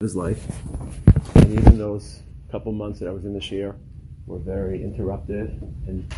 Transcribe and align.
his 0.00 0.14
life. 0.14 0.44
And 1.36 1.58
even 1.58 1.78
those 1.78 2.20
couple 2.52 2.70
months 2.70 3.00
that 3.00 3.08
I 3.08 3.12
was 3.12 3.24
in 3.24 3.32
the 3.32 3.40
shiur 3.40 3.74
were 4.26 4.38
very 4.38 4.84
interrupted 4.84 5.58
and 5.86 6.14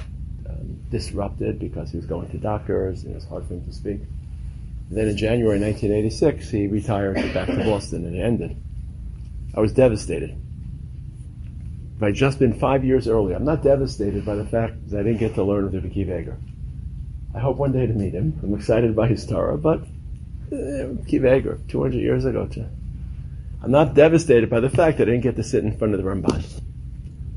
um, 0.49 0.81
disrupted 0.91 1.61
because 1.61 1.93
he 1.93 1.97
was 1.97 2.05
going 2.05 2.29
to 2.31 2.39
doctors 2.39 3.05
and 3.05 3.13
it 3.13 3.15
was 3.15 3.25
hard 3.27 3.47
for 3.47 3.55
him 3.55 3.65
to 3.67 3.73
speak. 3.73 4.01
And 4.89 4.99
then 4.99 5.07
in 5.07 5.17
January 5.17 5.61
1986, 5.61 6.51
he 6.51 6.67
retired 6.67 7.33
back 7.33 7.47
to 7.47 7.57
Boston 7.65 8.05
and 8.05 8.17
it 8.17 8.21
ended. 8.21 8.57
I 9.55 9.61
was 9.61 9.73
devastated. 9.73 10.37
If 11.99 12.03
I'd 12.03 12.15
just 12.17 12.41
been 12.41 12.59
five 12.59 12.85
years 12.85 13.07
earlier, 13.07 13.37
I'm 13.37 13.45
not 13.45 13.63
devastated 13.63 14.27
by 14.27 14.35
the 14.35 14.45
fact 14.45 14.91
that 14.91 14.99
I 14.99 15.03
didn't 15.05 15.19
get 15.19 15.37
to 15.37 15.45
learn 15.45 15.67
of 15.67 15.75
Rabbi 15.75 15.87
Akiva 15.87 16.21
Eger. 16.21 16.37
I 17.33 17.39
hope 17.39 17.59
one 17.59 17.71
day 17.71 17.87
to 17.87 17.93
meet 17.93 18.13
him. 18.13 18.41
I'm 18.43 18.55
excited 18.55 18.97
by 18.97 19.07
his 19.07 19.25
Torah, 19.25 19.57
but 19.57 19.83
uh, 20.51 20.99
Akiva 21.07 21.69
200 21.69 21.95
years 21.95 22.25
ago, 22.25 22.49
to 22.49 22.69
I'm 23.63 23.71
not 23.71 23.95
devastated 23.95 24.49
by 24.49 24.61
the 24.61 24.71
fact 24.71 24.99
that 24.99 25.09
I 25.09 25.13
didn't 25.13 25.25
get 25.25 25.37
to 25.37 25.43
sit 25.43 25.65
in 25.65 25.77
front 25.77 25.95
of 25.95 26.03
the 26.03 26.09
Ramban. 26.09 26.45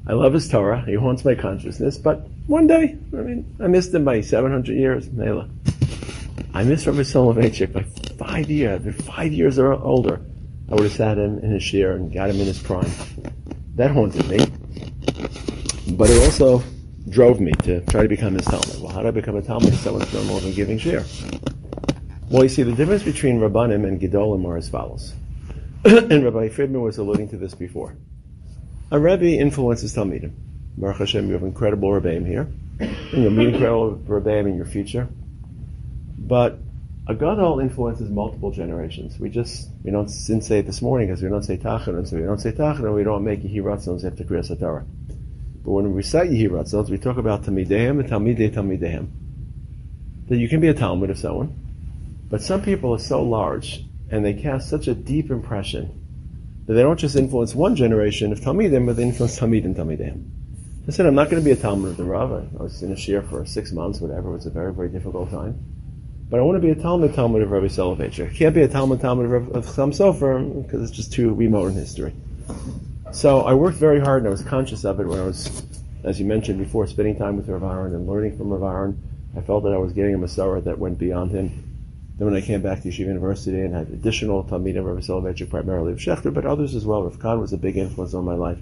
I 0.07 0.13
love 0.13 0.33
his 0.33 0.49
Torah. 0.49 0.83
He 0.85 0.95
haunts 0.95 1.25
my 1.25 1.35
consciousness. 1.35 1.97
But 1.97 2.27
one 2.47 2.67
day, 2.67 2.97
I 3.13 3.17
mean, 3.17 3.55
I 3.59 3.67
missed 3.67 3.93
him 3.93 4.03
by 4.03 4.21
700 4.21 4.75
years. 4.75 5.09
Mela. 5.09 5.49
I 6.53 6.63
missed 6.63 6.85
Rabbi 6.85 6.99
Soloveitchik 6.99 7.71
by 7.71 7.83
five 8.17 8.49
years. 8.49 8.85
If 8.85 8.97
five 9.05 9.31
years 9.31 9.57
or 9.57 9.73
older, 9.73 10.21
I 10.69 10.75
would 10.75 10.83
have 10.83 10.93
sat 10.93 11.17
him 11.17 11.39
in 11.39 11.51
his 11.51 11.63
shiur 11.63 11.95
and 11.95 12.13
got 12.13 12.29
him 12.29 12.39
in 12.39 12.45
his 12.45 12.59
prime. 12.59 12.91
That 13.75 13.91
haunted 13.91 14.27
me. 14.27 14.39
But 15.95 16.09
it 16.09 16.23
also 16.23 16.63
drove 17.09 17.39
me 17.39 17.51
to 17.63 17.81
try 17.85 18.03
to 18.03 18.09
become 18.09 18.33
his 18.33 18.45
Talmid. 18.45 18.79
Well, 18.81 18.91
how 18.91 19.01
do 19.01 19.07
I 19.07 19.11
become 19.11 19.37
a 19.37 19.41
Talmid 19.41 19.69
if 19.69 19.79
someone's 19.79 20.13
no 20.13 20.23
more 20.25 20.39
than 20.39 20.53
giving 20.53 20.77
shiur? 20.77 21.05
Well, 22.29 22.43
you 22.43 22.49
see, 22.49 22.63
the 22.63 22.73
difference 22.73 23.03
between 23.03 23.39
Rabbanim 23.39 23.87
and 23.87 23.99
Gedolim 23.99 24.45
are 24.45 24.57
as 24.57 24.69
follows. 24.69 25.13
and 25.83 26.23
Rabbi 26.23 26.49
Friedman 26.49 26.83
was 26.83 26.99
alluding 26.99 27.29
to 27.29 27.37
this 27.37 27.55
before. 27.55 27.95
A 28.91 28.99
Rebbe 28.99 29.39
influences 29.39 29.95
Talmidim. 29.95 30.31
Baruch 30.77 30.97
Hashem, 30.97 31.25
you 31.25 31.33
have 31.33 31.41
incredible 31.41 31.89
Rebbeim 31.89 32.23
here, 32.27 32.47
and 32.79 33.23
you'll 33.23 33.31
meet 33.31 33.55
incredible 33.55 33.95
Rebbeim 34.05 34.47
in 34.47 34.57
your 34.57 34.67
future. 34.67 35.07
But 36.19 36.59
a 37.07 37.15
Gadol 37.15 37.61
influences 37.61 38.11
multiple 38.11 38.51
generations. 38.51 39.19
We 39.19 39.29
just, 39.29 39.69
we 39.83 39.89
don't 39.89 40.05
didn't 40.05 40.43
say 40.43 40.59
it 40.59 40.67
this 40.67 40.83
morning 40.83 41.07
because 41.07 41.23
we 41.23 41.29
don't 41.29 41.41
say 41.41 41.57
Tachanun, 41.57 42.07
so 42.07 42.15
we 42.15 42.21
don't 42.21 42.39
say 42.39 42.51
Tachanun, 42.51 42.93
we 42.93 43.03
don't 43.03 43.23
make 43.23 43.41
Yehiratzons 43.41 44.05
after 44.05 44.23
Kriyas 44.23 44.55
HaTorah. 44.55 44.85
But 45.63 45.71
when 45.71 45.89
we 45.89 45.93
recite 45.93 46.29
Yehiratzons, 46.29 46.91
we 46.91 46.99
talk 46.99 47.17
about 47.17 47.41
Talmidim 47.41 48.01
and 48.01 48.07
Talmidei 48.07 48.53
Talmidim. 48.53 49.07
That 50.27 50.37
you 50.37 50.47
can 50.47 50.59
be 50.59 50.67
a 50.67 50.75
Talmid 50.75 51.09
of 51.09 51.17
someone, 51.17 51.55
but 52.29 52.43
some 52.43 52.61
people 52.61 52.93
are 52.93 52.99
so 52.99 53.23
large 53.23 53.83
and 54.11 54.25
they 54.25 54.33
cast 54.33 54.69
such 54.69 54.87
a 54.87 54.93
deep 54.93 55.31
impression 55.31 55.97
that 56.65 56.73
they 56.73 56.81
don't 56.81 56.99
just 56.99 57.15
influence 57.15 57.55
one 57.55 57.75
generation 57.75 58.31
of 58.31 58.41
Talmidim, 58.41 58.85
but 58.85 58.97
they 58.97 59.03
influence 59.03 59.39
Talmid 59.39 59.65
and 59.65 59.75
Talmidim. 59.75 60.29
I 60.87 60.91
said, 60.91 61.05
I'm 61.05 61.15
not 61.15 61.29
going 61.29 61.41
to 61.41 61.45
be 61.45 61.51
a 61.51 61.55
Talmid 61.55 61.91
of 61.91 61.97
the 61.97 62.03
Rav. 62.03 62.31
I 62.31 62.63
was 62.63 62.83
in 62.83 62.91
a 62.91 62.95
shiur 62.95 63.27
for 63.27 63.45
six 63.45 63.71
months, 63.71 64.01
whatever. 64.01 64.29
It 64.29 64.33
was 64.33 64.45
a 64.45 64.49
very, 64.49 64.73
very 64.73 64.89
difficult 64.89 65.31
time. 65.31 65.57
But 66.29 66.39
I 66.39 66.43
want 66.43 66.55
to 66.55 66.61
be 66.61 66.71
a 66.71 66.75
Talmid 66.75 67.13
Talmid 67.13 67.43
of 67.43 67.51
Rabbi 67.51 67.67
Soloveitchik. 67.67 68.31
I 68.31 68.33
can't 68.33 68.55
be 68.55 68.61
a 68.61 68.67
Talmid 68.67 68.99
Talmid 68.99 69.35
of, 69.35 69.55
of 69.55 69.65
Chasam 69.65 69.91
Sofer 69.91 70.63
because 70.63 70.81
it's 70.81 70.95
just 70.95 71.13
too 71.13 71.33
remote 71.33 71.67
in 71.67 71.73
history. 71.73 72.13
So 73.11 73.41
I 73.41 73.53
worked 73.53 73.77
very 73.77 73.99
hard 73.99 74.23
and 74.23 74.27
I 74.27 74.31
was 74.31 74.41
conscious 74.41 74.85
of 74.85 74.99
it 74.99 75.07
when 75.07 75.19
I 75.19 75.23
was, 75.23 75.63
as 76.03 76.19
you 76.19 76.25
mentioned 76.25 76.59
before, 76.59 76.87
spending 76.87 77.17
time 77.17 77.37
with 77.37 77.47
Rav 77.49 77.63
Aaron 77.63 77.93
and 77.93 78.07
learning 78.07 78.37
from 78.37 78.49
Rav 78.49 78.63
Aaron. 78.63 79.01
I 79.37 79.41
felt 79.41 79.63
that 79.63 79.73
I 79.73 79.77
was 79.77 79.93
getting 79.93 80.15
a 80.15 80.17
Masorah 80.17 80.63
that 80.63 80.79
went 80.79 80.97
beyond 80.97 81.31
him. 81.31 81.70
Then 82.21 82.29
when 82.31 82.39
I 82.39 82.45
came 82.45 82.61
back 82.61 82.83
to 82.83 82.89
Yeshiva 82.89 83.07
University 83.07 83.61
and 83.61 83.73
had 83.73 83.87
additional 83.87 84.43
Talmidim, 84.43 84.85
Rabbi 84.85 84.99
Soloveitchik, 84.99 85.49
primarily 85.49 85.91
of 85.93 85.97
Schachter, 85.97 86.31
but 86.31 86.45
others 86.45 86.75
as 86.75 86.85
well. 86.85 87.01
Rav 87.01 87.17
Kahn 87.17 87.41
was 87.41 87.51
a 87.51 87.57
big 87.57 87.77
influence 87.77 88.13
on 88.13 88.25
my 88.25 88.35
life. 88.35 88.59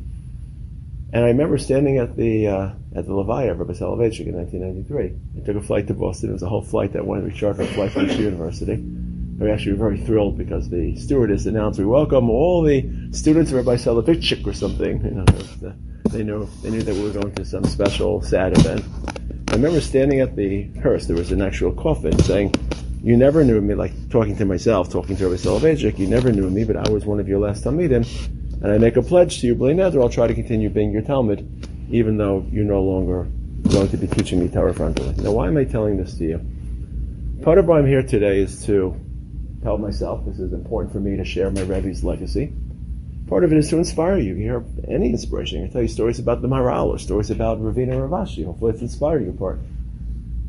And 1.12 1.26
I 1.26 1.28
remember 1.28 1.58
standing 1.58 1.98
at 1.98 2.16
the 2.16 2.48
uh, 2.48 2.70
at 2.96 3.06
the 3.06 3.12
Levaya 3.12 3.52
of 3.52 3.60
Rabbi 3.60 3.74
Soloveitchik 3.74 4.28
in 4.28 4.36
1993. 4.38 5.42
I 5.42 5.46
took 5.46 5.58
a 5.58 5.62
flight 5.62 5.88
to 5.88 5.94
Boston. 5.94 6.30
It 6.30 6.34
was 6.40 6.44
a 6.44 6.48
whole 6.48 6.62
flight 6.62 6.94
that 6.94 7.06
went. 7.06 7.26
We 7.26 7.34
chartered 7.34 7.66
a 7.66 7.74
flight 7.74 7.92
from 7.92 8.06
Yeshiva 8.06 8.20
University. 8.20 8.76
And 8.76 9.42
We 9.42 9.52
actually 9.52 9.74
were 9.74 9.90
very 9.90 10.00
thrilled 10.06 10.38
because 10.38 10.70
the 10.70 10.96
stewardess 10.96 11.46
announced, 11.46 11.80
"We 11.80 11.86
welcome 11.86 12.30
all 12.30 12.64
the 12.64 12.90
students 13.12 13.52
of 13.52 13.58
Rabbi 13.58 13.76
Soloveitchik 13.76 14.48
or 14.48 14.54
something." 14.54 15.04
You 15.04 15.12
know, 15.12 15.26
the, 15.26 15.76
they 16.12 16.24
knew 16.24 16.48
they 16.64 16.70
knew 16.70 16.84
that 16.84 16.96
we 16.96 17.04
were 17.04 17.12
going 17.12 17.36
to 17.36 17.44
some 17.44 17.66
special 17.66 18.22
sad 18.22 18.58
event. 18.58 18.86
I 19.50 19.56
remember 19.56 19.82
standing 19.82 20.22
at 20.22 20.38
the 20.38 20.70
hearse. 20.82 21.08
There 21.08 21.18
was 21.18 21.34
an 21.34 21.42
actual 21.42 21.74
coffin 21.74 22.18
saying, 22.20 22.54
you 23.02 23.16
never 23.16 23.44
knew 23.44 23.62
me, 23.62 23.76
like 23.76 24.10
talking 24.10 24.36
to 24.38 24.46
myself, 24.46 24.90
talking 24.90 25.16
to 25.16 25.28
Rabbi 25.28 25.42
Soloveitchik, 25.42 25.98
you 25.98 26.08
never 26.08 26.32
knew 26.32 26.50
me, 26.50 26.64
but 26.64 26.76
I 26.76 26.90
was 26.90 27.06
one 27.06 27.20
of 27.20 27.28
your 27.28 27.40
last 27.40 27.64
Talmidim, 27.64 28.06
and 28.62 28.72
I 28.72 28.78
make 28.78 28.98
a 28.98 29.02
pledge 29.02 29.40
to 29.42 29.48
you, 29.48 29.56
B'li 29.56 29.76
Neder, 29.76 30.02
I'll 30.02 30.10
try 30.10 30.28
to 30.28 30.34
continue 30.34 30.70
being 30.70 30.92
your 30.92 31.02
Talmid, 31.02 31.92
even 31.92 32.18
though 32.18 32.46
you're 32.52 32.66
no 32.66 32.82
longer 32.82 33.30
going 33.72 33.90
to 33.90 33.98
be 33.98 34.08
teaching 34.08 34.40
me 34.40 34.50
Torah 34.50 34.74
frontally. 34.74 35.18
Now, 35.18 35.32
why 35.32 35.48
am 35.48 35.58
I 35.58 35.64
telling 35.64 35.98
this 35.98 36.18
to 36.18 36.26
you? 36.26 36.42
Part 37.42 37.58
of 37.58 37.68
why 37.68 37.80
I'm 37.80 37.88
here 37.88 38.04
today 38.04 38.40
is 38.40 38.66
to 38.66 39.00
tell 39.64 39.78
myself 39.78 40.26
this 40.26 40.40
is 40.40 40.52
important 40.52 40.92
for 40.92 41.00
me 41.00 41.18
to 41.18 41.24
share 41.24 41.50
my 41.52 41.62
Rebbe's 41.62 42.04
legacy. 42.04 42.54
Part 43.28 43.44
of 43.44 43.52
it 43.52 43.58
is 43.58 43.70
to 43.70 43.78
inspire 43.78 44.18
you. 44.18 44.36
You 44.36 44.44
hear 44.44 44.66
any 44.88 45.10
inspiration. 45.10 45.64
I 45.64 45.68
tell 45.68 45.82
you 45.82 45.88
stories 45.88 46.20
about 46.20 46.42
the 46.42 46.48
Maharal 46.48 46.88
or 46.88 46.98
stories 46.98 47.30
about 47.30 47.62
Ravina 47.62 48.10
Rav 48.10 48.28
Ashi. 48.28 48.44
Hopefully 48.44 48.74
it's 48.74 48.82
inspired 48.82 49.24
you 49.24 49.32
part. 49.34 49.60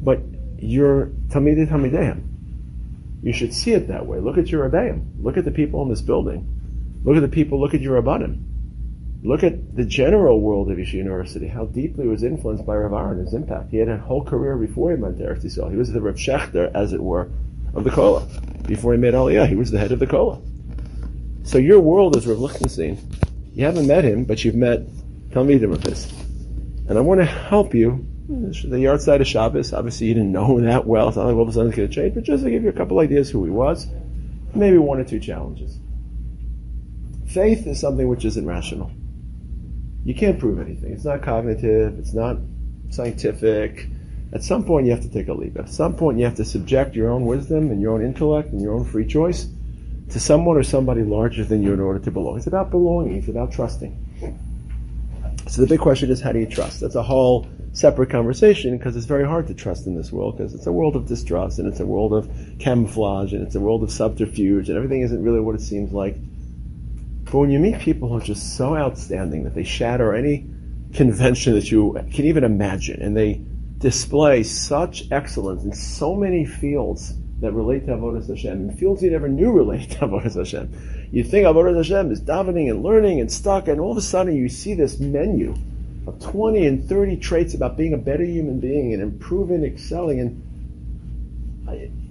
But 0.02 0.20
you're 0.58 1.06
Talmidei 1.28 1.68
Talmidim. 1.68 2.29
You 3.22 3.32
should 3.32 3.52
see 3.52 3.72
it 3.72 3.88
that 3.88 4.06
way. 4.06 4.18
Look 4.18 4.38
at 4.38 4.50
your 4.50 4.68
Rebbeim. 4.68 5.22
Look 5.22 5.36
at 5.36 5.44
the 5.44 5.50
people 5.50 5.82
in 5.82 5.88
this 5.88 6.00
building. 6.00 7.00
Look 7.04 7.16
at 7.16 7.22
the 7.22 7.28
people, 7.28 7.60
look 7.60 7.74
at 7.74 7.80
your 7.80 8.00
Rabbanim. 8.00 8.44
Look 9.22 9.42
at 9.42 9.76
the 9.76 9.84
general 9.84 10.40
world 10.40 10.70
of 10.70 10.78
Yeshiva 10.78 10.94
University, 10.94 11.46
how 11.46 11.66
deeply 11.66 12.06
was 12.06 12.22
influenced 12.22 12.64
by 12.64 12.74
Rav 12.76 12.92
Aaron, 12.92 13.18
his 13.18 13.34
impact. 13.34 13.70
He 13.70 13.76
had 13.76 13.88
a 13.88 13.98
whole 13.98 14.24
career 14.24 14.56
before 14.56 14.90
he 14.90 14.96
went 14.96 15.18
to 15.18 15.24
Eretz. 15.24 15.70
He 15.70 15.76
was 15.76 15.92
the 15.92 16.00
Rav 16.00 16.14
Schachter, 16.14 16.70
as 16.74 16.92
it 16.94 17.02
were, 17.02 17.30
of 17.74 17.84
the 17.84 17.90
Kollel. 17.90 18.26
Before 18.66 18.92
he 18.92 18.98
made 18.98 19.14
Aliyah, 19.14 19.46
he 19.46 19.56
was 19.56 19.70
the 19.70 19.78
head 19.78 19.92
of 19.92 19.98
the 19.98 20.06
Kollel. 20.06 20.42
So 21.46 21.58
your 21.58 21.80
world 21.80 22.16
is 22.16 22.26
Rav 22.26 22.38
Lichtenstein. 22.38 22.98
You 23.52 23.64
haven't 23.64 23.86
met 23.86 24.04
him, 24.04 24.24
but 24.24 24.44
you've 24.44 24.54
met 24.54 24.86
Talmidim 25.30 25.72
of 25.72 25.82
his. 25.82 26.10
And 26.88 26.96
I 26.96 27.00
want 27.02 27.20
to 27.20 27.26
help 27.26 27.74
you 27.74 28.06
the 28.30 28.76
yahrzeit 28.76 29.20
of 29.20 29.26
Shabbos. 29.26 29.72
Obviously, 29.72 30.06
you 30.06 30.14
didn't 30.14 30.32
know 30.32 30.56
him 30.56 30.64
that 30.66 30.86
well. 30.86 31.08
It's 31.08 31.16
not 31.16 31.26
like 31.26 31.34
all 31.34 31.42
of 31.42 31.48
a 31.48 31.52
sudden 31.52 31.68
it's 31.68 31.76
going 31.76 31.88
to 31.88 31.94
change, 31.94 32.14
but 32.14 32.24
just 32.24 32.44
to 32.44 32.50
give 32.50 32.62
you 32.62 32.68
a 32.68 32.72
couple 32.72 33.00
ideas 33.00 33.30
who 33.30 33.44
he 33.44 33.50
was, 33.50 33.86
maybe 34.54 34.78
one 34.78 34.98
or 34.98 35.04
two 35.04 35.20
challenges. 35.20 35.78
Faith 37.26 37.66
is 37.66 37.80
something 37.80 38.08
which 38.08 38.24
isn't 38.24 38.46
rational. 38.46 38.90
You 40.04 40.14
can't 40.14 40.38
prove 40.38 40.58
anything. 40.58 40.92
It's 40.92 41.04
not 41.04 41.22
cognitive. 41.22 41.98
It's 41.98 42.14
not 42.14 42.38
scientific. 42.90 43.86
At 44.32 44.42
some 44.42 44.64
point, 44.64 44.86
you 44.86 44.92
have 44.92 45.02
to 45.02 45.10
take 45.10 45.28
a 45.28 45.32
leap. 45.32 45.58
At 45.58 45.68
some 45.68 45.94
point, 45.94 46.18
you 46.18 46.24
have 46.24 46.36
to 46.36 46.44
subject 46.44 46.94
your 46.94 47.10
own 47.10 47.26
wisdom 47.26 47.70
and 47.70 47.80
your 47.80 47.92
own 47.92 48.04
intellect 48.04 48.50
and 48.50 48.60
your 48.60 48.74
own 48.74 48.84
free 48.84 49.06
choice 49.06 49.48
to 50.10 50.20
someone 50.20 50.56
or 50.56 50.62
somebody 50.62 51.02
larger 51.02 51.44
than 51.44 51.62
you 51.62 51.72
in 51.72 51.80
order 51.80 51.98
to 52.00 52.10
belong. 52.10 52.36
It's 52.36 52.46
about 52.46 52.70
belonging. 52.70 53.16
It's 53.16 53.28
about 53.28 53.52
trusting. 53.52 53.96
So 55.48 55.60
the 55.60 55.66
big 55.66 55.80
question 55.80 56.10
is, 56.10 56.20
how 56.20 56.32
do 56.32 56.38
you 56.38 56.46
trust? 56.46 56.80
That's 56.80 56.94
a 56.94 57.02
whole 57.02 57.48
separate 57.72 58.10
conversation 58.10 58.76
because 58.76 58.96
it's 58.96 59.06
very 59.06 59.24
hard 59.24 59.46
to 59.46 59.54
trust 59.54 59.86
in 59.86 59.94
this 59.94 60.10
world 60.10 60.36
because 60.36 60.54
it's 60.54 60.66
a 60.66 60.72
world 60.72 60.96
of 60.96 61.06
distrust 61.06 61.58
and 61.58 61.68
it's 61.68 61.80
a 61.80 61.86
world 61.86 62.12
of 62.12 62.28
camouflage 62.58 63.32
and 63.32 63.46
it's 63.46 63.54
a 63.54 63.60
world 63.60 63.82
of 63.82 63.92
subterfuge 63.92 64.68
and 64.68 64.76
everything 64.76 65.02
isn't 65.02 65.22
really 65.22 65.40
what 65.40 65.54
it 65.54 65.60
seems 65.60 65.92
like. 65.92 66.16
But 67.24 67.34
when 67.34 67.50
you 67.50 67.60
meet 67.60 67.78
people 67.78 68.08
who 68.08 68.16
are 68.16 68.20
just 68.20 68.56
so 68.56 68.76
outstanding 68.76 69.44
that 69.44 69.54
they 69.54 69.62
shatter 69.62 70.14
any 70.14 70.46
convention 70.94 71.54
that 71.54 71.70
you 71.70 71.92
can 72.12 72.24
even 72.24 72.42
imagine 72.42 73.00
and 73.00 73.16
they 73.16 73.40
display 73.78 74.42
such 74.42 75.04
excellence 75.12 75.62
in 75.62 75.72
so 75.72 76.16
many 76.16 76.44
fields 76.44 77.14
that 77.40 77.52
relate 77.52 77.86
to 77.86 77.92
Avodah 77.92 78.28
Hashem, 78.28 78.68
in 78.68 78.76
fields 78.76 79.02
you 79.02 79.10
never 79.10 79.28
knew 79.28 79.50
relate 79.50 79.90
to 79.92 79.98
Avodah 80.00 80.34
Hashem. 80.34 81.08
You 81.12 81.24
think 81.24 81.46
Avodah 81.46 81.76
Hashem 81.76 82.10
is 82.10 82.20
davening 82.20 82.68
and 82.68 82.82
learning 82.82 83.20
and 83.20 83.32
stuck, 83.32 83.68
and 83.68 83.80
all 83.80 83.92
of 83.92 83.96
a 83.96 84.02
sudden 84.02 84.36
you 84.36 84.48
see 84.48 84.74
this 84.74 85.00
menu 85.00 85.54
of 86.10 86.20
20 86.20 86.66
and 86.66 86.88
30 86.88 87.16
traits 87.18 87.54
about 87.54 87.76
being 87.76 87.94
a 87.94 87.98
better 87.98 88.24
human 88.24 88.60
being 88.60 88.92
and 88.92 89.02
improving, 89.02 89.64
excelling. 89.64 90.20
And 90.20 90.46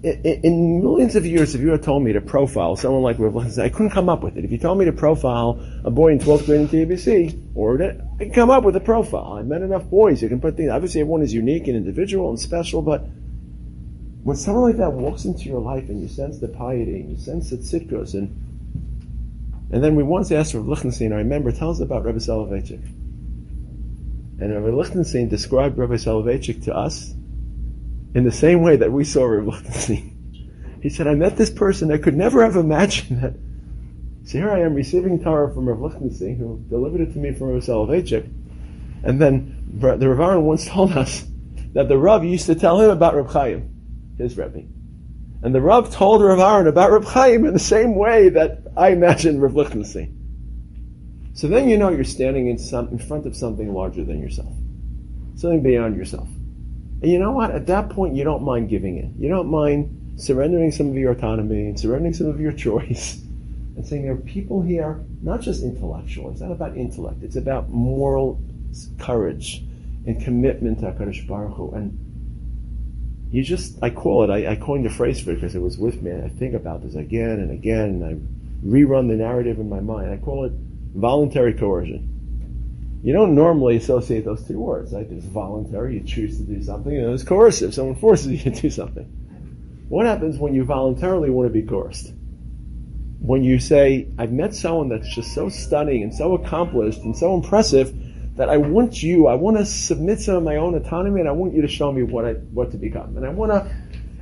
in 0.04 0.82
millions 0.82 1.16
of 1.16 1.26
years, 1.26 1.56
if 1.56 1.62
you 1.62 1.70
had 1.70 1.84
told 1.84 2.04
me 2.04 2.14
to 2.14 2.22
profile 2.22 2.78
someone 2.78 3.02
like 3.02 3.20
Rav 3.20 3.60
I 3.60 3.70
couldn't 3.70 3.90
come 3.90 4.08
up 4.08 4.24
with 4.24 4.38
it. 4.38 4.46
If 4.46 4.52
you 4.52 4.58
told 4.58 4.78
me 4.80 4.86
to 4.86 4.94
profile 4.94 5.60
a 5.84 5.92
boy 5.92 6.14
in 6.14 6.20
12th 6.20 6.46
grade 6.46 6.62
in 6.62 6.68
TABC, 6.70 7.56
or 7.56 7.82
I 7.82 8.24
can 8.24 8.32
come 8.32 8.50
up 8.50 8.64
with 8.64 8.76
a 8.78 8.80
profile. 8.80 9.34
I've 9.34 9.48
met 9.48 9.62
enough 9.62 9.90
boys. 9.90 10.22
You 10.22 10.30
can 10.30 10.40
put 10.40 10.56
things, 10.56 10.72
obviously 10.72 11.02
everyone 11.02 11.22
is 11.22 11.34
unique 11.34 11.68
and 11.68 11.76
individual 11.76 12.30
and 12.30 12.40
special, 12.40 12.82
but 12.82 13.06
when 14.24 14.38
someone 14.38 14.64
like 14.64 14.78
that 14.78 14.94
walks 14.94 15.26
into 15.26 15.50
your 15.50 15.60
life 15.60 15.90
and 15.90 16.02
you 16.02 16.08
sense 16.08 16.40
the 16.40 16.48
piety 16.48 17.02
and 17.02 17.10
you 17.10 17.18
sense 17.18 17.50
the 17.50 17.58
tzidkos 17.58 18.14
and 18.14 18.46
and 19.72 19.84
then 19.84 19.96
we 19.96 20.04
once 20.04 20.32
asked 20.32 20.56
Rav 20.56 20.68
Lichtenstein, 20.68 21.14
I 21.14 21.18
remember, 21.18 21.52
tell 21.52 21.70
us 21.70 21.80
about 21.80 22.04
Rebbe 22.04 22.20
Soloveitchik. 22.20 22.82
And 24.40 24.54
Rabbi 24.54 24.76
Lichtenstein 24.76 25.28
described 25.28 25.78
Rabbi 25.78 25.96
Soloveitchik 25.96 26.64
to 26.66 26.76
us 26.76 27.14
in 28.16 28.24
the 28.24 28.32
same 28.32 28.62
way 28.62 28.78
that 28.78 28.92
we 28.92 29.04
saw 29.04 29.26
Rabbi 29.26 29.52
Lichtenstein. 29.52 30.16
He 30.82 30.88
said, 30.88 31.08
I 31.08 31.14
met 31.14 31.36
this 31.36 31.50
person 31.50 31.92
I 31.92 31.98
could 31.98 32.16
never 32.16 32.42
have 32.42 32.56
imagined 32.56 33.22
that 33.22 33.34
So 34.30 34.38
here 34.38 34.52
I 34.52 34.62
am 34.62 34.76
receiving 34.76 35.22
Torah 35.22 35.54
from 35.54 35.68
Rav 35.68 35.82
Lichtenstein, 35.82 36.36
who 36.36 36.64
delivered 36.70 37.02
it 37.02 37.14
to 37.14 37.20
me 37.20 37.34
from 37.34 37.50
Rav 37.50 37.64
Soloveitchik. 37.64 38.30
And 39.04 39.20
then 39.20 39.80
the 39.80 40.08
Rav 40.08 40.44
once 40.44 40.66
told 40.70 40.92
us 40.92 41.26
that 41.74 41.88
the 41.88 41.98
Rav 41.98 42.24
used 42.24 42.46
to 42.46 42.56
tell 42.56 42.80
him 42.80 42.92
about 42.92 43.16
Rav 43.16 43.32
Chaim, 43.34 44.16
his 44.18 44.38
Rebbe. 44.38 44.68
And 45.42 45.56
the 45.56 45.62
Rav 45.62 45.92
told 45.92 46.22
Rav 46.22 46.40
Aaron 46.40 46.68
about 46.68 46.92
Rav 46.92 47.06
Chaim 47.06 47.46
in 47.46 47.54
the 47.54 47.60
same 47.60 47.96
way 47.96 48.30
that 48.30 48.60
I 48.78 48.90
imagine 48.90 49.42
Rav 49.42 49.56
Lichtenstein. 49.56 50.19
So 51.40 51.48
then 51.48 51.70
you 51.70 51.78
know 51.78 51.88
you're 51.88 52.04
standing 52.04 52.50
in, 52.50 52.58
some, 52.58 52.90
in 52.90 53.00
front 53.00 53.26
of 53.26 53.34
something 53.34 53.74
larger 53.74 54.04
than 54.04 54.20
yourself. 54.20 54.52
Something 55.36 55.64
beyond 55.64 55.96
yourself. 55.96 56.28
And 57.02 57.10
you 57.10 57.18
know 57.18 57.32
what? 57.32 57.52
At 57.52 57.66
that 57.68 57.92
point, 57.92 58.14
you 58.14 58.26
don't 58.26 58.44
mind 58.44 58.68
giving 58.68 58.98
in. 58.98 59.16
You 59.18 59.30
don't 59.30 59.48
mind 59.48 60.20
surrendering 60.20 60.74
some 60.74 60.90
of 60.90 60.96
your 60.96 61.14
autonomy 61.14 61.68
and 61.68 61.80
surrendering 61.80 62.14
some 62.14 62.28
of 62.28 62.42
your 62.42 62.52
choice 62.66 63.22
and 63.78 63.88
saying 63.88 64.02
there 64.02 64.12
are 64.12 64.18
people 64.18 64.62
here, 64.62 65.00
not 65.22 65.40
just 65.40 65.64
intellectual. 65.64 66.30
It's 66.30 66.42
not 66.42 66.52
about 66.52 66.76
intellect. 66.76 67.24
It's 67.24 67.38
about 67.38 67.70
moral 67.70 68.38
courage 68.98 69.64
and 70.06 70.22
commitment 70.22 70.82
to 70.82 70.88
HaKadosh 70.88 71.26
Baruch 71.26 71.56
Hu. 71.56 71.72
And 71.72 73.30
you 73.32 73.44
just, 73.44 73.82
I 73.82 73.92
call 73.92 74.26
it, 74.26 74.30
I, 74.30 74.52
I 74.52 74.56
coined 74.58 74.86
a 74.86 74.90
phrase 74.90 75.22
for 75.22 75.32
it 75.32 75.36
because 75.36 75.56
it 75.56 75.62
was 75.62 75.78
with 75.78 76.02
me. 76.02 76.12
I 76.12 76.28
think 76.28 76.54
about 76.54 76.84
this 76.84 76.96
again 76.96 77.40
and 77.40 77.52
again, 77.52 78.04
and 78.04 78.04
I 78.04 78.68
rerun 78.68 79.08
the 79.08 79.16
narrative 79.16 79.58
in 79.58 79.70
my 79.70 79.80
mind. 79.80 80.12
I 80.12 80.18
call 80.18 80.44
it 80.44 80.52
voluntary 80.94 81.54
coercion. 81.54 83.00
You 83.02 83.14
don't 83.14 83.34
normally 83.34 83.78
associate 83.78 84.26
those 84.26 84.46
two 84.46 84.60
words. 84.60 84.94
Right? 84.94 85.10
There's 85.10 85.24
voluntary, 85.26 85.96
you 85.96 86.04
choose 86.04 86.38
to 86.38 86.44
do 86.44 86.62
something, 86.62 86.96
and 86.96 87.08
there's 87.08 87.24
coercive, 87.24 87.74
someone 87.74 87.96
forces 87.96 88.28
you 88.28 88.38
to 88.52 88.62
do 88.62 88.70
something. 88.70 89.06
What 89.88 90.06
happens 90.06 90.38
when 90.38 90.54
you 90.54 90.66
voluntarily 90.66 91.30
want 91.30 91.48
to 91.48 91.54
be 91.54 91.68
coerced? 91.68 92.14
When 93.20 93.44
you 93.44 93.60
say, 93.60 94.08
I've 94.18 94.32
met 94.32 94.54
someone 94.54 94.90
that's 94.90 95.14
just 95.14 95.34
so 95.34 95.50
stunning 95.50 96.04
and 96.04 96.14
so 96.14 96.36
accomplished 96.36 97.00
and 97.00 97.18
so 97.18 97.36
impressive 97.36 97.94
that 98.36 98.50
I 98.50 98.58
want 98.58 99.02
you, 99.04 99.28
I 99.28 99.34
want 99.34 99.58
to 99.58 99.66
submit 99.66 100.22
some 100.22 100.36
of 100.36 100.44
my 100.44 100.58
own 100.58 100.76
autonomy 100.76 101.20
and 101.20 101.28
I 101.28 101.34
want 101.34 101.54
you 101.54 101.62
to 101.62 101.68
show 101.68 101.92
me 101.92 102.04
what 102.04 102.24
I, 102.26 102.34
what 102.34 102.72
to 102.72 102.78
become. 102.78 103.18
And 103.18 103.26
I 103.26 103.30
want 103.30 103.52
to 103.52 103.70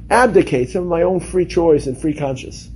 abdicate 0.09 0.69
some 0.69 0.83
of 0.83 0.87
my 0.87 1.03
own 1.03 1.19
free 1.19 1.45
choice 1.45 1.85
and 1.85 1.97
free 1.97 2.13
conscience. 2.13 2.71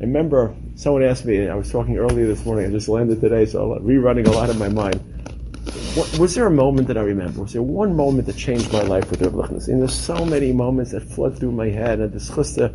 I 0.00 0.04
remember 0.04 0.54
someone 0.74 1.04
asked 1.04 1.24
me, 1.24 1.48
I 1.48 1.54
was 1.54 1.70
talking 1.70 1.96
earlier 1.98 2.26
this 2.26 2.44
morning, 2.44 2.66
I 2.66 2.70
just 2.70 2.88
landed 2.88 3.20
today, 3.20 3.46
so 3.46 3.72
I'm 3.72 3.84
rerunning 3.84 4.26
a 4.26 4.30
lot 4.30 4.50
in 4.50 4.58
my 4.58 4.68
mind. 4.68 4.96
What, 5.94 6.18
was 6.18 6.34
there 6.34 6.46
a 6.46 6.50
moment 6.50 6.88
that 6.88 6.98
I 6.98 7.02
remember? 7.02 7.42
Was 7.42 7.52
there 7.52 7.62
one 7.62 7.94
moment 7.94 8.26
that 8.26 8.36
changed 8.36 8.72
my 8.72 8.82
life 8.82 9.08
with 9.10 9.22
Rav 9.22 9.50
And 9.50 9.80
there's 9.80 9.94
so 9.94 10.24
many 10.24 10.52
moments 10.52 10.90
that 10.90 11.04
flood 11.04 11.38
through 11.38 11.52
my 11.52 11.68
head, 11.68 12.00
and 12.00 12.12
this 12.12 12.28
chusta, 12.28 12.74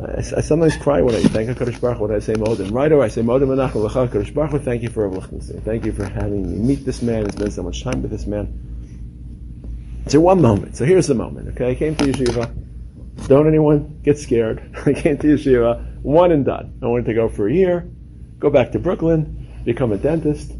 I, 0.00 0.18
I, 0.18 0.40
sometimes 0.40 0.76
cry 0.76 1.00
when 1.02 1.16
I 1.16 1.22
thank 1.22 1.50
HaKadosh 1.50 1.80
Baruch 1.80 2.00
when 2.00 2.12
I 2.12 2.20
say 2.20 2.34
Modim. 2.34 2.72
Right 2.72 2.92
away 2.92 3.06
I 3.06 3.08
say 3.08 3.22
Modim 3.22 3.48
Menachem 3.48 3.82
L'cha 3.82 4.06
HaKadosh 4.06 4.32
Baruch 4.32 4.62
thank 4.62 4.82
you 4.82 4.90
for 4.90 5.08
Rav 5.08 5.28
Thank 5.64 5.84
you 5.84 5.92
for 5.92 6.04
having 6.04 6.48
me 6.48 6.58
meet 6.58 6.84
this 6.84 7.02
man, 7.02 7.24
and 7.24 7.32
spend 7.32 7.52
so 7.52 7.64
much 7.64 7.82
time 7.82 8.02
with 8.02 8.12
this 8.12 8.26
man. 8.26 10.04
So 10.06 10.20
one 10.20 10.40
moment. 10.40 10.76
So 10.76 10.84
here's 10.84 11.08
the 11.08 11.14
moment, 11.14 11.48
okay? 11.48 11.72
I 11.72 11.74
came 11.74 11.96
to 11.96 12.04
Yeshiva. 12.04 13.26
Don't 13.26 13.48
anyone 13.48 14.00
get 14.04 14.18
scared. 14.18 14.62
I 14.86 14.92
came 14.92 15.18
to 15.18 15.26
Yeshiva, 15.26 15.93
one 16.04 16.30
and 16.30 16.44
done. 16.44 16.78
I 16.82 16.86
wanted 16.86 17.06
to 17.06 17.14
go 17.14 17.28
for 17.28 17.48
a 17.48 17.52
year, 17.52 17.90
go 18.38 18.50
back 18.50 18.72
to 18.72 18.78
Brooklyn, 18.78 19.62
become 19.64 19.90
a 19.90 19.96
dentist. 19.96 20.52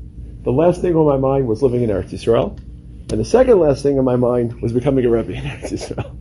The 0.43 0.51
last 0.51 0.81
thing 0.81 0.97
on 0.97 1.07
my 1.07 1.19
mind 1.19 1.47
was 1.47 1.63
living 1.63 1.83
in 1.83 1.91
Eretz 1.91 2.11
Yisrael. 2.11 2.59
And 3.13 3.21
the 3.21 3.25
second 3.25 3.61
last 3.61 3.83
thing 3.83 3.99
on 3.99 4.05
my 4.05 4.17
mind 4.17 4.61
was 4.63 4.73
becoming 4.73 5.05
a 5.05 5.11
Rebbe 5.11 5.33
in 5.33 5.45
Eretz 5.45 5.71
Yisrael. 5.71 6.17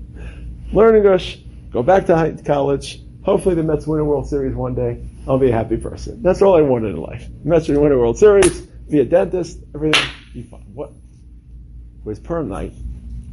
Learn 0.73 0.95
English, 0.95 1.39
go 1.71 1.81
back 1.81 2.05
to 2.07 2.37
college, 2.45 3.03
Hopefully 3.23 3.55
the 3.55 3.63
Mets 3.63 3.87
win 3.87 4.01
a 4.01 4.03
World 4.03 4.27
Series 4.27 4.53
one 4.53 4.75
day. 4.75 5.01
I'll 5.27 5.39
be 5.39 5.49
a 5.49 5.53
happy 5.53 5.77
person. 5.77 6.21
That's 6.21 6.41
all 6.41 6.57
I 6.57 6.61
wanted 6.61 6.89
in 6.89 6.97
life. 6.97 7.25
Mets 7.45 7.69
win 7.69 7.91
a 7.91 7.97
World 7.97 8.17
Series, 8.17 8.61
be 8.89 8.99
a 8.99 9.05
dentist, 9.05 9.59
everything, 9.73 10.03
be 10.33 10.43
fine. 10.43 10.65
What? 10.73 10.89
It 10.89 12.05
was 12.05 12.19
Purim 12.19 12.49
night. 12.49 12.73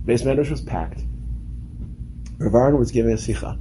Beis 0.05 0.23
Medrash 0.23 0.51
was 0.51 0.61
packed. 0.61 1.03
Rav 2.39 2.75
was 2.75 2.93
giving 2.93 3.13
a 3.13 3.19
sikha. 3.19 3.59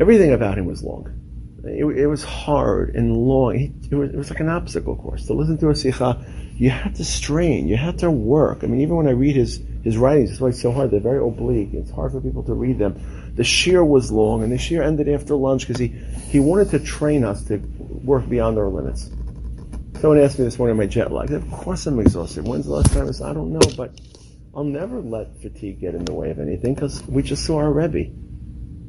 Everything 0.00 0.32
about 0.32 0.58
him 0.58 0.66
was 0.66 0.82
long. 0.82 1.20
It, 1.64 1.84
it 1.84 2.06
was 2.06 2.22
hard 2.22 2.94
and 2.94 3.16
long. 3.16 3.56
It 3.90 3.94
was, 3.94 4.10
it 4.10 4.16
was, 4.16 4.30
like 4.30 4.40
an 4.40 4.48
obstacle 4.48 4.96
course. 4.96 5.26
To 5.26 5.34
listen 5.34 5.56
to 5.58 5.70
a 5.70 5.74
sikha, 5.74 6.24
you 6.56 6.70
had 6.70 6.94
to 6.96 7.04
strain. 7.04 7.68
You 7.68 7.76
had 7.76 7.98
to 8.00 8.10
work. 8.10 8.62
I 8.62 8.66
mean, 8.66 8.80
even 8.80 8.96
when 8.96 9.06
I 9.06 9.12
read 9.12 9.36
his, 9.36 9.60
his 9.82 9.96
writings, 9.96 10.32
it's 10.32 10.40
why 10.40 10.48
it's 10.48 10.60
so 10.60 10.72
hard. 10.72 10.90
They're 10.90 11.00
very 11.00 11.24
oblique. 11.24 11.72
It's 11.72 11.90
hard 11.90 12.12
for 12.12 12.20
people 12.20 12.42
to 12.44 12.54
read 12.54 12.78
them 12.78 13.00
the 13.34 13.42
shiur 13.42 13.86
was 13.86 14.12
long, 14.12 14.42
and 14.42 14.52
the 14.52 14.56
shiur 14.56 14.84
ended 14.84 15.08
after 15.08 15.34
lunch 15.34 15.66
because 15.66 15.80
he, 15.80 15.88
he 15.88 16.38
wanted 16.40 16.70
to 16.70 16.78
train 16.78 17.24
us 17.24 17.44
to 17.44 17.58
work 18.04 18.28
beyond 18.28 18.58
our 18.58 18.68
limits. 18.68 19.10
Someone 20.00 20.20
asked 20.20 20.38
me 20.38 20.44
this 20.44 20.58
morning 20.58 20.74
in 20.74 20.78
my 20.78 20.86
jet 20.86 21.10
lag. 21.10 21.30
Of 21.32 21.50
course 21.50 21.86
I'm 21.86 21.98
exhausted. 21.98 22.46
When's 22.46 22.66
the 22.66 22.72
last 22.72 22.92
time 22.92 23.08
I 23.08 23.10
said, 23.10 23.28
I 23.28 23.32
don't 23.32 23.52
know, 23.52 23.60
but 23.76 24.00
I'll 24.54 24.64
never 24.64 25.00
let 25.00 25.40
fatigue 25.40 25.80
get 25.80 25.94
in 25.94 26.04
the 26.04 26.14
way 26.14 26.30
of 26.30 26.38
anything 26.38 26.74
because 26.74 27.04
we 27.08 27.22
just 27.22 27.44
saw 27.44 27.56
our 27.56 27.72
Rebbe. 27.72 28.10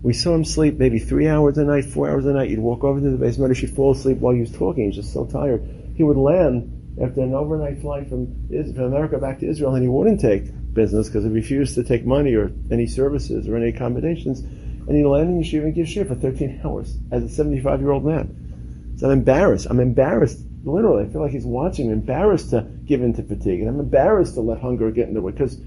We 0.02 0.14
saw 0.14 0.36
him 0.36 0.46
sleep 0.46 0.78
maybe 0.78 1.00
three 1.00 1.28
hours 1.28 1.58
a 1.58 1.64
night, 1.64 1.86
four 1.86 2.10
hours 2.10 2.26
a 2.26 2.34
night. 2.34 2.50
You'd 2.50 2.60
walk 2.60 2.84
over 2.84 3.00
to 3.00 3.10
the 3.10 3.18
basement, 3.18 3.56
she'd 3.58 3.76
fall 3.76 3.92
asleep 3.92 4.20
while 4.20 4.34
he 4.34 4.42
was 4.42 4.52
talking. 4.52 4.84
He 4.84 4.88
was 4.88 4.96
just 4.98 5.14
so 5.14 5.26
tired. 5.26 5.68
He 5.96 6.04
would 6.04 6.18
land 6.18 6.72
after 7.02 7.22
an 7.22 7.34
overnight 7.34 7.82
flight 7.82 8.08
from, 8.08 8.48
from 8.50 8.84
America 8.84 9.18
back 9.18 9.40
to 9.40 9.48
Israel 9.48 9.76
and 9.76 9.84
he 9.84 9.90
wouldn't 9.90 10.22
take 10.22 10.46
business 10.74 11.08
because 11.08 11.24
he 11.24 11.30
refused 11.30 11.76
to 11.76 11.84
take 11.84 12.06
money 12.06 12.36
or 12.36 12.52
any 12.72 12.86
services 12.88 13.48
or 13.48 13.56
any 13.58 13.70
accommodations. 13.70 14.42
And 14.42 14.96
he 14.96 15.04
landed 15.04 15.34
in 15.34 15.42
yeshiva 15.42 15.64
and 15.64 15.76
give 15.76 15.88
shiur 15.88 16.08
for 16.08 16.16
13 16.16 16.62
hours 16.64 16.96
as 17.12 17.24
a 17.24 17.30
75 17.30 17.82
year 17.82 17.92
old 17.92 18.06
man. 18.06 18.94
So 18.98 19.08
I'm 19.08 19.14
embarrassed. 19.14 19.68
I'm 19.70 19.80
embarrassed. 19.80 20.40
Literally, 20.64 21.06
I 21.06 21.10
feel 21.10 21.22
like 21.22 21.32
he's 21.32 21.46
watching. 21.46 21.88
I'm 21.88 21.94
embarrassed 21.94 22.52
to 22.52 22.62
give 22.86 23.02
in 23.02 23.14
to 23.16 23.24
fatigue. 23.24 23.62
And 23.62 23.70
I'm 23.70 23.80
embarrassed 23.80 24.36
to 24.36 24.42
let 24.42 24.60
hunger 24.60 24.92
get 24.92 25.08
in 25.08 25.14
the 25.14 25.22
way 25.22 25.32
because 25.32 25.60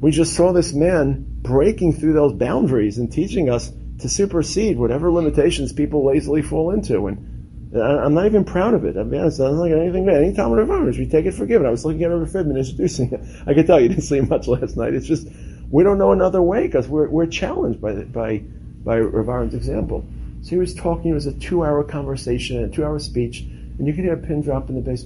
we 0.00 0.10
just 0.10 0.34
saw 0.34 0.52
this 0.52 0.72
man 0.72 1.24
breaking 1.42 1.94
through 1.94 2.12
those 2.12 2.34
boundaries 2.34 2.98
and 2.98 3.10
teaching 3.10 3.48
us 3.48 3.72
to 4.00 4.08
supersede 4.08 4.78
whatever 4.78 5.10
limitations 5.10 5.72
people 5.72 6.04
lazily 6.04 6.42
fall 6.42 6.70
into. 6.70 7.06
And 7.06 7.36
I'm 7.74 8.14
not 8.14 8.26
even 8.26 8.44
proud 8.44 8.74
of 8.74 8.84
it. 8.84 8.96
I'll 8.96 9.04
be 9.04 9.18
honest. 9.18 9.40
I 9.40 9.44
don't 9.44 9.58
like 9.58 9.72
anything 9.72 10.06
bad. 10.06 10.22
Any 10.22 10.34
time 10.34 10.52
of 10.52 10.68
Rav 10.68 10.98
we 10.98 11.06
take 11.06 11.26
it 11.26 11.34
for 11.34 11.46
given. 11.46 11.66
I 11.66 11.70
was 11.70 11.84
looking 11.84 12.02
at 12.02 12.10
Rav 12.10 12.30
Friedman 12.30 12.56
introducing 12.56 13.12
it. 13.12 13.20
I 13.46 13.54
can 13.54 13.66
tell 13.66 13.80
you 13.80 13.88
didn't 13.88 14.04
sleep 14.04 14.28
much 14.28 14.46
last 14.48 14.76
night. 14.76 14.94
It's 14.94 15.06
just 15.06 15.28
we 15.70 15.82
don't 15.82 15.98
know 15.98 16.12
another 16.12 16.42
way 16.42 16.66
because 16.66 16.88
we're 16.88 17.08
we're 17.08 17.26
challenged 17.26 17.80
by 17.80 17.94
by 18.04 18.38
by 18.84 18.98
Rav 18.98 19.54
example. 19.54 20.06
So 20.42 20.50
he 20.50 20.56
was 20.58 20.74
talking. 20.74 21.10
It 21.10 21.14
was 21.14 21.26
a 21.26 21.32
two-hour 21.32 21.84
conversation, 21.84 22.62
a 22.62 22.68
two-hour 22.68 22.98
speech, 23.00 23.40
and 23.40 23.86
you 23.86 23.92
could 23.94 24.04
hear 24.04 24.14
a 24.14 24.18
pin 24.18 24.42
drop 24.42 24.68
in 24.68 24.76
the 24.76 24.80
base. 24.80 25.04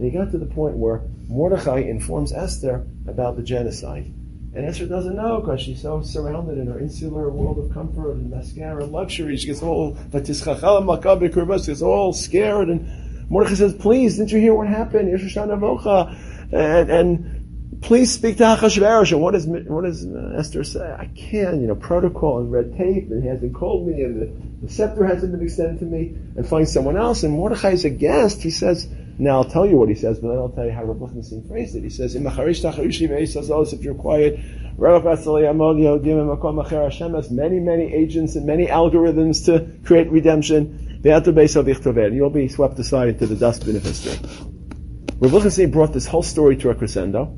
And 0.00 0.10
he 0.10 0.16
got 0.16 0.30
to 0.30 0.38
the 0.38 0.46
point 0.46 0.78
where 0.78 1.02
Mordechai 1.28 1.80
informs 1.80 2.32
Esther 2.32 2.86
about 3.06 3.36
the 3.36 3.42
genocide. 3.42 4.06
And 4.54 4.64
Esther 4.64 4.86
doesn't 4.86 5.14
know 5.14 5.40
because 5.40 5.60
she's 5.60 5.82
so 5.82 6.00
surrounded 6.00 6.56
in 6.56 6.68
her 6.68 6.80
insular 6.80 7.28
world 7.28 7.58
of 7.58 7.70
comfort 7.74 8.12
and 8.12 8.30
mascara 8.30 8.82
and 8.82 8.92
luxury. 8.92 9.36
She 9.36 9.48
gets 9.48 9.62
all 9.62 9.98
gets 11.66 11.82
all 11.82 12.14
scared. 12.14 12.70
And 12.70 13.28
Mordechai 13.28 13.56
says, 13.56 13.74
"Please, 13.74 14.16
didn't 14.16 14.32
you 14.32 14.38
hear 14.38 14.54
what 14.54 14.68
happened? 14.68 15.10
And, 16.50 16.90
and 16.90 17.80
please 17.82 18.10
speak 18.10 18.38
to 18.38 18.44
Achashverosh. 18.44 19.12
And 19.12 19.20
what 19.20 19.34
what 19.70 19.84
does 19.84 20.06
Esther 20.34 20.64
say? 20.64 20.96
I 20.98 21.10
can't. 21.14 21.60
You 21.60 21.66
know, 21.66 21.74
protocol 21.74 22.38
and 22.38 22.50
red 22.50 22.74
tape, 22.78 23.10
and 23.10 23.22
he 23.22 23.28
hasn't 23.28 23.52
called 23.54 23.86
me, 23.86 24.02
and 24.02 24.22
the, 24.22 24.66
the 24.66 24.72
scepter 24.72 25.04
hasn't 25.04 25.30
been 25.30 25.42
extended 25.42 25.80
to 25.80 25.84
me, 25.84 26.16
and 26.36 26.48
find 26.48 26.66
someone 26.66 26.96
else. 26.96 27.22
And 27.22 27.34
Mordechai 27.34 27.72
is 27.72 27.84
a 27.84 27.90
guest. 27.90 28.40
He 28.40 28.50
says." 28.50 28.88
Now 29.20 29.36
I'll 29.36 29.44
tell 29.44 29.66
you 29.66 29.76
what 29.76 29.90
he 29.90 29.94
says, 29.94 30.18
but 30.18 30.28
then 30.28 30.38
I'll 30.38 30.48
tell 30.48 30.64
you 30.64 30.72
how 30.72 30.82
Rav 30.84 31.02
Lichtenstein 31.02 31.42
phrased 31.46 31.76
it. 31.76 31.82
He 31.82 31.90
says, 31.90 32.14
"In 32.14 32.24
if 33.74 33.84
you're 33.84 33.94
quiet, 33.94 34.38
many, 37.30 37.60
many 37.60 37.92
agents 37.92 38.36
and 38.36 38.46
many 38.46 38.66
algorithms 38.66 39.44
to 39.44 39.66
create 39.84 40.10
redemption. 40.10 41.00
You'll 41.02 42.30
be 42.30 42.48
swept 42.48 42.78
aside 42.78 43.08
into 43.08 43.26
the 43.26 43.36
dustbin 43.36 43.76
of 43.76 43.82
history." 43.82 44.16
Rav 45.18 45.32
Lichtenstein 45.34 45.70
brought 45.70 45.92
this 45.92 46.06
whole 46.06 46.22
story 46.22 46.56
to 46.56 46.70
a 46.70 46.74
crescendo, 46.74 47.36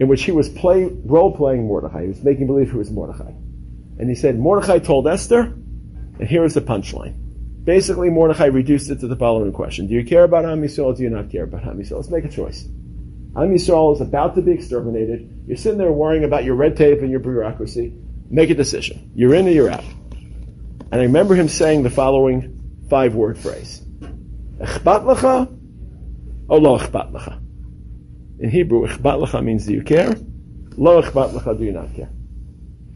in 0.00 0.08
which 0.08 0.24
he 0.24 0.32
was 0.32 0.48
play, 0.48 0.90
role-playing 1.04 1.66
Mordechai. 1.66 2.02
He 2.04 2.08
was 2.08 2.24
making 2.24 2.46
believe 2.46 2.70
he 2.70 2.78
was 2.78 2.90
Mordechai. 2.90 3.32
And 3.98 4.08
he 4.08 4.14
said, 4.14 4.38
Mordechai 4.38 4.78
told 4.78 5.06
Esther, 5.06 5.52
and 6.18 6.26
here 6.26 6.44
is 6.44 6.54
the 6.54 6.62
punchline. 6.62 7.16
Basically, 7.64 8.10
Mordechai 8.10 8.46
reduced 8.46 8.90
it 8.90 8.98
to 9.00 9.06
the 9.06 9.16
following 9.16 9.52
question. 9.52 9.86
Do 9.86 9.94
you 9.94 10.04
care 10.04 10.24
about 10.24 10.44
Am 10.44 10.62
Yisrael 10.62 10.86
or 10.86 10.94
do 10.94 11.02
you 11.04 11.10
not 11.10 11.30
care 11.30 11.44
about 11.44 11.64
Am 11.64 11.78
Yisrael? 11.78 11.96
Let's 11.96 12.10
make 12.10 12.24
a 12.24 12.28
choice. 12.28 12.64
Am 13.36 13.54
Yisrael 13.54 13.94
is 13.94 14.00
about 14.00 14.34
to 14.34 14.42
be 14.42 14.50
exterminated. 14.50 15.44
You're 15.46 15.56
sitting 15.56 15.78
there 15.78 15.92
worrying 15.92 16.24
about 16.24 16.44
your 16.44 16.56
red 16.56 16.76
tape 16.76 17.00
and 17.02 17.10
your 17.10 17.20
bureaucracy. 17.20 17.94
Make 18.28 18.50
a 18.50 18.54
decision. 18.54 19.12
You're 19.14 19.34
in 19.34 19.46
or 19.46 19.50
you're 19.50 19.70
out. 19.70 19.84
And 20.90 21.00
I 21.00 21.04
remember 21.04 21.34
him 21.34 21.48
saying 21.48 21.84
the 21.84 21.90
following 21.90 22.84
five-word 22.90 23.38
phrase. 23.38 23.80
Echbat 24.58 25.04
lecha 25.04 25.58
or 26.48 26.60
lo 26.60 26.78
echbat 26.78 27.12
lecha? 27.12 27.40
In 28.40 28.50
Hebrew, 28.50 28.88
echbat 28.88 29.24
lecha 29.24 29.42
means 29.42 29.66
do 29.66 29.72
you 29.72 29.82
care? 29.82 30.14
Lo 30.76 31.00
echbat 31.00 31.32
lecha, 31.32 31.56
do 31.56 31.64
you 31.64 31.72
not 31.72 31.94
care? 31.94 32.10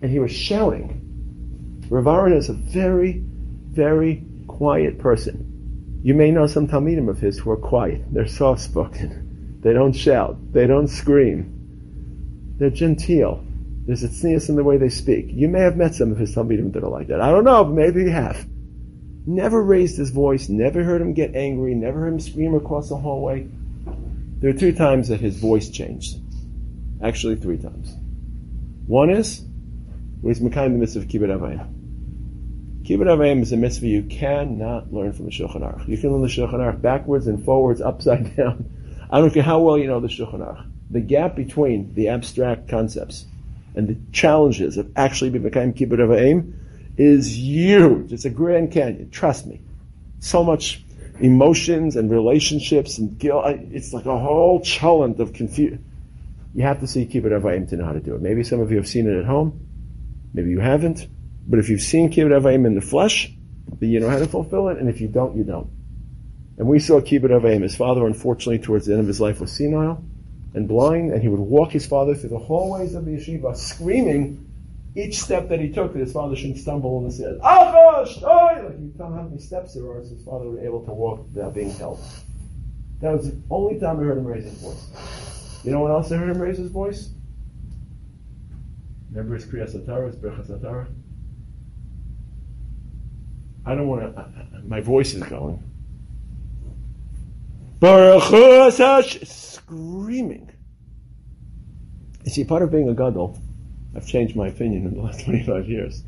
And 0.02 0.10
he 0.10 0.18
was 0.18 0.32
shouting. 0.32 1.86
Rav 1.88 2.06
Aaron 2.08 2.32
is 2.32 2.48
a 2.48 2.52
very, 2.52 3.22
very 3.22 4.24
quiet 4.56 4.98
person. 4.98 6.00
You 6.02 6.14
may 6.14 6.30
know 6.30 6.46
some 6.46 6.68
Talmidim 6.68 7.08
of 7.08 7.18
his 7.18 7.38
who 7.38 7.50
are 7.50 7.56
quiet. 7.56 8.02
They're 8.12 8.26
soft 8.26 8.60
spoken. 8.60 9.58
They 9.62 9.72
don't 9.72 9.92
shout. 9.92 10.36
They 10.52 10.66
don't 10.66 10.88
scream. 10.88 12.54
They're 12.58 12.70
genteel. 12.70 13.44
There's 13.86 14.02
a 14.02 14.08
tznius 14.08 14.48
in 14.48 14.56
the 14.56 14.64
way 14.64 14.78
they 14.78 14.88
speak. 14.88 15.26
You 15.28 15.48
may 15.48 15.60
have 15.60 15.76
met 15.76 15.94
some 15.94 16.10
of 16.10 16.18
his 16.18 16.34
Talmidim 16.34 16.72
that 16.72 16.82
are 16.82 16.90
like 16.90 17.08
that. 17.08 17.20
I 17.20 17.30
don't 17.30 17.44
know, 17.44 17.64
maybe 17.64 18.02
you 18.02 18.10
have. 18.10 18.46
Never 19.26 19.62
raised 19.62 19.96
his 19.96 20.10
voice, 20.10 20.48
never 20.48 20.84
heard 20.84 21.00
him 21.00 21.12
get 21.12 21.34
angry, 21.34 21.74
never 21.74 22.00
heard 22.00 22.14
him 22.14 22.20
scream 22.20 22.54
across 22.54 22.88
the 22.88 22.96
hallway. 22.96 23.46
There 24.38 24.50
are 24.50 24.58
two 24.58 24.72
times 24.72 25.08
that 25.08 25.20
his 25.20 25.38
voice 25.38 25.68
changed. 25.68 26.18
Actually, 27.02 27.36
three 27.36 27.58
times. 27.58 27.94
One 28.86 29.10
is 29.10 29.42
when 30.20 30.34
he's 30.34 30.42
Mekayim 30.42 30.72
the 30.72 30.78
mitzvah 30.78 31.00
of 31.00 31.08
Kibbud 31.08 31.30
Av 31.32 31.40
Va'em. 31.40 31.75
Kibbud 32.86 33.10
Av 33.10 33.18
Va'em 33.18 33.42
is 33.42 33.50
a 33.50 33.56
mitzvah 33.56 33.88
you 33.88 34.04
cannot 34.04 34.92
learn 34.92 35.12
from 35.12 35.24
the 35.24 35.32
Shulchan 35.32 35.62
Aruch. 35.62 35.88
You 35.88 35.98
can 35.98 36.12
learn 36.12 36.22
the 36.22 36.28
Shulchan 36.28 36.60
Aruch 36.60 36.80
backwards 36.80 37.26
and 37.26 37.44
forwards, 37.44 37.80
upside 37.90 38.36
down. 38.36 38.72
I 39.10 39.18
don't 39.18 39.34
care 39.34 39.42
how 39.42 39.58
well 39.58 39.76
you 39.76 39.88
know 39.88 39.98
the 39.98 40.06
Shulchan 40.06 40.38
Aruch. 40.38 40.70
The 40.90 41.00
gap 41.00 41.34
between 41.34 41.94
the 41.94 42.10
abstract 42.10 42.68
concepts 42.68 43.24
and 43.74 43.88
the 43.88 43.96
challenges 44.12 44.76
of 44.76 44.92
actually 44.94 45.30
being 45.30 45.44
Mekayim 45.44 45.76
Kibbud 45.76 46.00
Av 46.00 46.10
Va'em 46.10 46.52
is 46.96 47.36
huge. 47.36 48.12
It's 48.12 48.24
a 48.24 48.30
Grand 48.30 48.70
Canyon. 48.70 49.10
Trust 49.10 49.48
me. 49.48 49.60
So 50.20 50.44
much 50.44 50.84
emotions 51.18 51.96
and 51.96 52.08
relationships 52.08 52.98
and 52.98 53.18
guilt. 53.18 53.46
It's 53.72 53.92
like 53.92 54.06
a 54.06 54.16
whole 54.16 54.60
challenge 54.60 55.18
of 55.18 55.32
confusion. 55.32 55.84
You 56.54 56.62
have 56.62 56.78
to 56.78 56.86
see 56.86 57.04
Kibbud 57.04 57.34
Av 57.34 57.42
Va'em 57.42 57.68
to 57.70 57.76
know 57.76 57.84
how 57.84 57.94
to 57.94 58.00
do 58.00 58.14
it. 58.14 58.22
Maybe 58.22 58.44
some 58.44 58.60
of 58.60 58.70
you 58.70 58.76
have 58.76 58.86
seen 58.86 59.08
it 59.08 59.18
at 59.18 59.24
home. 59.24 59.66
Maybe 60.32 60.50
you 60.50 60.60
haven't. 60.60 61.08
But 61.48 61.58
if 61.58 61.68
you've 61.68 61.80
seen 61.80 62.10
Kibbud 62.10 62.34
Av 62.34 62.42
Va'em 62.42 62.66
in 62.66 62.74
the 62.74 62.80
flesh, 62.80 63.32
then 63.78 63.90
you 63.90 64.00
know 64.00 64.08
how 64.08 64.18
to 64.18 64.26
fulfill 64.26 64.68
it. 64.68 64.78
And 64.78 64.88
if 64.88 65.00
you 65.00 65.08
don't, 65.08 65.36
you 65.36 65.44
don't. 65.44 65.70
And 66.58 66.66
we 66.66 66.78
saw 66.78 67.00
Kibbud 67.00 67.30
Av 67.30 67.42
Va'em. 67.42 67.62
His 67.62 67.76
father, 67.76 68.06
unfortunately, 68.06 68.58
towards 68.58 68.86
the 68.86 68.92
end 68.92 69.00
of 69.00 69.06
his 69.06 69.20
life 69.20 69.40
was 69.40 69.52
senile 69.52 70.04
and 70.54 70.66
blind. 70.66 71.12
And 71.12 71.22
he 71.22 71.28
would 71.28 71.40
walk 71.40 71.70
his 71.70 71.86
father 71.86 72.14
through 72.14 72.30
the 72.30 72.38
hallways 72.38 72.94
of 72.94 73.04
the 73.04 73.12
yeshiva 73.12 73.56
screaming 73.56 74.42
each 74.96 75.20
step 75.20 75.48
that 75.50 75.60
he 75.60 75.70
took 75.70 75.92
that 75.92 75.98
his 75.98 76.12
father 76.12 76.34
shouldn't 76.34 76.58
stumble 76.58 76.98
and 77.00 77.12
say, 77.12 77.24
Achash! 77.24 78.22
Like 78.22 78.78
you 78.80 78.92
tell 78.96 79.12
how 79.12 79.22
many 79.22 79.38
steps 79.38 79.74
there 79.74 79.84
are, 79.90 80.02
so 80.02 80.14
his 80.14 80.24
father 80.24 80.48
was 80.48 80.58
able 80.60 80.84
to 80.86 80.92
walk 80.92 81.26
without 81.26 81.54
being 81.54 81.70
held. 81.70 82.00
That 83.02 83.12
was 83.12 83.30
the 83.30 83.36
only 83.50 83.78
time 83.78 84.00
I 84.00 84.04
heard 84.04 84.16
him 84.16 84.26
raise 84.26 84.44
his 84.44 84.54
voice. 84.54 85.60
You 85.64 85.72
know 85.72 85.82
when 85.82 85.92
else 85.92 86.10
I 86.10 86.16
heard 86.16 86.30
him 86.30 86.40
raise 86.40 86.56
his 86.56 86.70
voice? 86.70 87.10
Remember 89.10 89.34
his 89.34 89.44
Krias 89.44 89.76
HaTorah, 89.76 90.06
his 90.06 90.16
Birchas 90.16 90.50
HaTorah? 90.50 90.86
I 93.66 93.74
don't 93.74 93.88
want 93.88 94.14
to, 94.14 94.28
my 94.66 94.80
voice 94.80 95.14
is 95.14 95.22
going. 95.24 95.62
Baruch 97.80 98.22
screaming. 99.26 100.50
You 102.24 102.30
see, 102.30 102.44
part 102.44 102.62
of 102.62 102.70
being 102.70 102.88
a 102.88 102.94
gadol 102.94 103.38
I've 103.96 104.06
changed 104.06 104.36
my 104.36 104.48
opinion 104.48 104.86
in 104.86 104.94
the 104.94 105.00
last 105.00 105.20
25 105.24 105.68
years. 105.68 106.02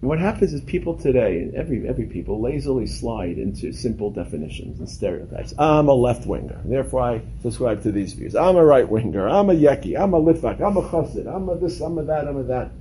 what 0.00 0.18
happens 0.18 0.52
is 0.52 0.60
people 0.62 0.96
today, 0.96 1.50
every 1.54 1.86
every 1.86 2.06
people, 2.06 2.40
lazily 2.40 2.86
slide 2.86 3.38
into 3.38 3.72
simple 3.72 4.10
definitions 4.10 4.80
and 4.80 4.88
stereotypes. 4.88 5.54
I'm 5.58 5.88
a 5.88 5.94
left 5.94 6.26
winger, 6.26 6.60
therefore 6.64 7.02
I 7.02 7.22
subscribe 7.42 7.82
to 7.84 7.92
these 7.92 8.14
views. 8.14 8.34
I'm 8.34 8.56
a 8.56 8.64
right 8.64 8.88
winger. 8.88 9.28
I'm 9.28 9.48
a 9.48 9.54
yeki. 9.54 9.98
I'm 9.98 10.12
a 10.14 10.20
litvak. 10.20 10.60
I'm 10.60 10.76
a 10.76 10.82
chassid. 10.82 11.32
I'm 11.32 11.48
a 11.48 11.56
this. 11.56 11.80
I'm 11.80 11.96
a 11.98 12.02
that. 12.04 12.26
I'm 12.26 12.36
a 12.36 12.42
that. 12.44 12.72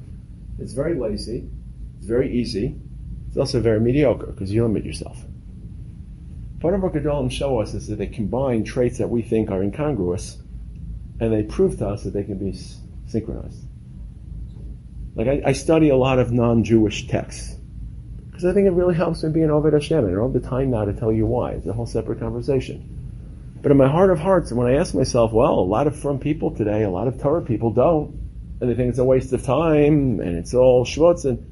It's 0.57 0.73
very 0.73 0.95
lazy. 0.95 1.47
It's 1.99 2.07
very 2.07 2.33
easy. 2.33 2.75
It's 3.29 3.37
also 3.37 3.61
very 3.61 3.79
mediocre 3.79 4.27
because 4.27 4.51
you 4.51 4.63
limit 4.63 4.83
yourself. 4.83 5.17
Part 6.59 6.73
of 6.73 6.83
what 6.83 6.93
Gedolim 6.93 7.31
show 7.31 7.61
us 7.61 7.73
is 7.73 7.87
that 7.87 7.95
they 7.95 8.07
combine 8.07 8.65
traits 8.65 8.97
that 8.97 9.09
we 9.09 9.21
think 9.21 9.49
are 9.49 9.63
incongruous, 9.63 10.37
and 11.21 11.31
they 11.31 11.43
prove 11.43 11.77
to 11.77 11.87
us 11.87 12.03
that 12.03 12.11
they 12.11 12.23
can 12.23 12.37
be 12.37 12.57
synchronized. 13.07 13.63
Like 15.15 15.27
I, 15.27 15.41
I 15.45 15.51
study 15.53 15.89
a 15.89 15.95
lot 15.95 16.19
of 16.19 16.31
non-Jewish 16.31 17.07
texts 17.07 17.55
because 18.39 18.45
I 18.45 18.53
think 18.53 18.67
it 18.67 18.71
really 18.71 18.95
helps 18.95 19.21
me 19.23 19.31
be 19.31 19.41
an 19.41 19.49
Oved 19.49 19.73
Hashem. 19.73 19.99
And 19.99 20.07
I 20.07 20.11
don't 20.15 20.33
have 20.33 20.41
the 20.41 20.47
time 20.47 20.71
now 20.71 20.85
to 20.85 20.93
tell 20.93 21.11
you 21.11 21.25
why. 21.25 21.51
It's 21.51 21.67
a 21.67 21.73
whole 21.73 21.85
separate 21.85 22.19
conversation. 22.19 22.95
But 23.61 23.71
in 23.71 23.77
my 23.77 23.89
heart 23.89 24.11
of 24.11 24.19
hearts, 24.19 24.53
when 24.53 24.65
I 24.65 24.77
ask 24.77 24.93
myself, 24.93 25.33
well, 25.33 25.55
a 25.55 25.61
lot 25.61 25.87
of 25.87 25.99
frum 25.99 26.19
people 26.19 26.55
today, 26.55 26.83
a 26.83 26.89
lot 26.89 27.09
of 27.09 27.21
Torah 27.21 27.41
people 27.41 27.71
don't, 27.71 28.17
and 28.61 28.69
they 28.69 28.75
think 28.75 28.89
it's 28.89 28.99
a 28.99 29.03
waste 29.03 29.33
of 29.33 29.43
time, 29.43 30.21
and 30.21 30.37
it's 30.37 30.53
all 30.53 30.85
schmutz. 30.85 31.25
And 31.25 31.48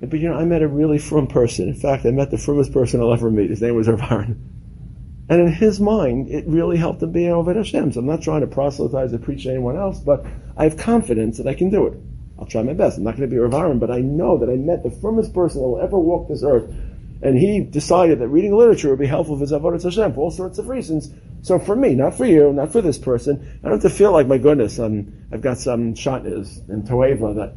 but 0.00 0.18
you 0.18 0.28
know, 0.28 0.36
I 0.36 0.44
met 0.44 0.62
a 0.62 0.68
really 0.68 0.98
frum 0.98 1.26
person. 1.26 1.68
In 1.68 1.74
fact, 1.74 2.06
I 2.06 2.10
met 2.10 2.30
the 2.30 2.38
frummest 2.38 2.72
person 2.72 3.00
I'll 3.00 3.12
ever 3.12 3.30
meet. 3.30 3.50
His 3.50 3.60
name 3.60 3.74
was 3.74 3.88
Rav. 3.88 4.02
And 4.02 5.40
in 5.40 5.52
his 5.52 5.78
mind, 5.78 6.28
it 6.28 6.44
really 6.48 6.76
helped 6.76 7.02
him 7.02 7.12
be 7.12 7.26
an 7.26 7.32
Oved 7.32 7.54
Hashem. 7.54 7.92
So 7.92 8.00
I'm 8.00 8.06
not 8.06 8.22
trying 8.22 8.40
to 8.40 8.48
proselytize 8.48 9.12
or 9.12 9.18
preach 9.18 9.44
to 9.44 9.50
anyone 9.50 9.76
else, 9.76 10.00
but 10.00 10.26
I 10.56 10.64
have 10.64 10.76
confidence 10.76 11.36
that 11.38 11.46
I 11.46 11.54
can 11.54 11.70
do 11.70 11.86
it. 11.86 11.98
I'll 12.38 12.46
try 12.46 12.62
my 12.62 12.72
best. 12.72 12.98
I'm 12.98 13.04
not 13.04 13.16
going 13.16 13.28
to 13.28 13.34
be 13.34 13.38
Rav 13.38 13.78
but 13.78 13.90
I 13.90 14.00
know 14.00 14.38
that 14.38 14.48
I 14.48 14.56
met 14.56 14.82
the 14.82 14.90
frummest 14.90 15.34
person 15.34 15.60
that 15.60 15.68
will 15.68 15.80
ever 15.80 15.98
walk 15.98 16.28
this 16.28 16.42
earth. 16.42 16.74
And 17.22 17.36
he 17.36 17.60
decided 17.60 18.18
that 18.18 18.28
reading 18.28 18.56
literature 18.56 18.88
would 18.88 18.98
be 18.98 19.06
helpful 19.06 19.36
for 19.36 19.42
his 19.42 19.52
Avodah 19.52 19.82
Hashem 19.82 20.14
for 20.14 20.20
all 20.20 20.30
sorts 20.30 20.58
of 20.58 20.68
reasons. 20.68 21.10
So 21.42 21.58
for 21.58 21.76
me, 21.76 21.94
not 21.94 22.16
for 22.16 22.24
you, 22.24 22.52
not 22.52 22.72
for 22.72 22.80
this 22.80 22.98
person, 22.98 23.60
I 23.62 23.68
don't 23.68 23.82
have 23.82 23.90
to 23.92 23.96
feel 23.96 24.12
like, 24.12 24.26
my 24.26 24.38
goodness, 24.38 24.78
I'm, 24.78 25.26
I've 25.30 25.42
got 25.42 25.58
some 25.58 25.94
shotnas 25.94 26.66
and 26.68 26.84
toeva 26.86 27.36
that, 27.36 27.54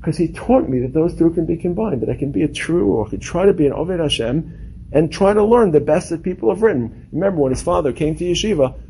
because 0.00 0.16
he 0.16 0.28
taught 0.28 0.66
me 0.66 0.80
that 0.80 0.94
those 0.94 1.14
two 1.14 1.30
can 1.30 1.44
be 1.44 1.56
combined, 1.56 2.00
that 2.00 2.08
I 2.08 2.14
can 2.14 2.32
be 2.32 2.42
a 2.42 2.48
true, 2.48 2.86
or 2.86 3.06
I 3.06 3.10
can 3.10 3.20
try 3.20 3.44
to 3.44 3.52
be 3.52 3.66
an 3.66 3.72
Oved 3.72 4.00
Hashem, 4.00 4.88
and 4.92 5.12
try 5.12 5.34
to 5.34 5.44
learn 5.44 5.72
the 5.72 5.80
best 5.80 6.08
that 6.08 6.22
people 6.22 6.48
have 6.48 6.62
written. 6.62 7.08
Remember 7.12 7.42
when 7.42 7.52
his 7.52 7.62
father 7.62 7.92
came 7.92 8.16
to 8.16 8.24
yeshiva, 8.24 8.80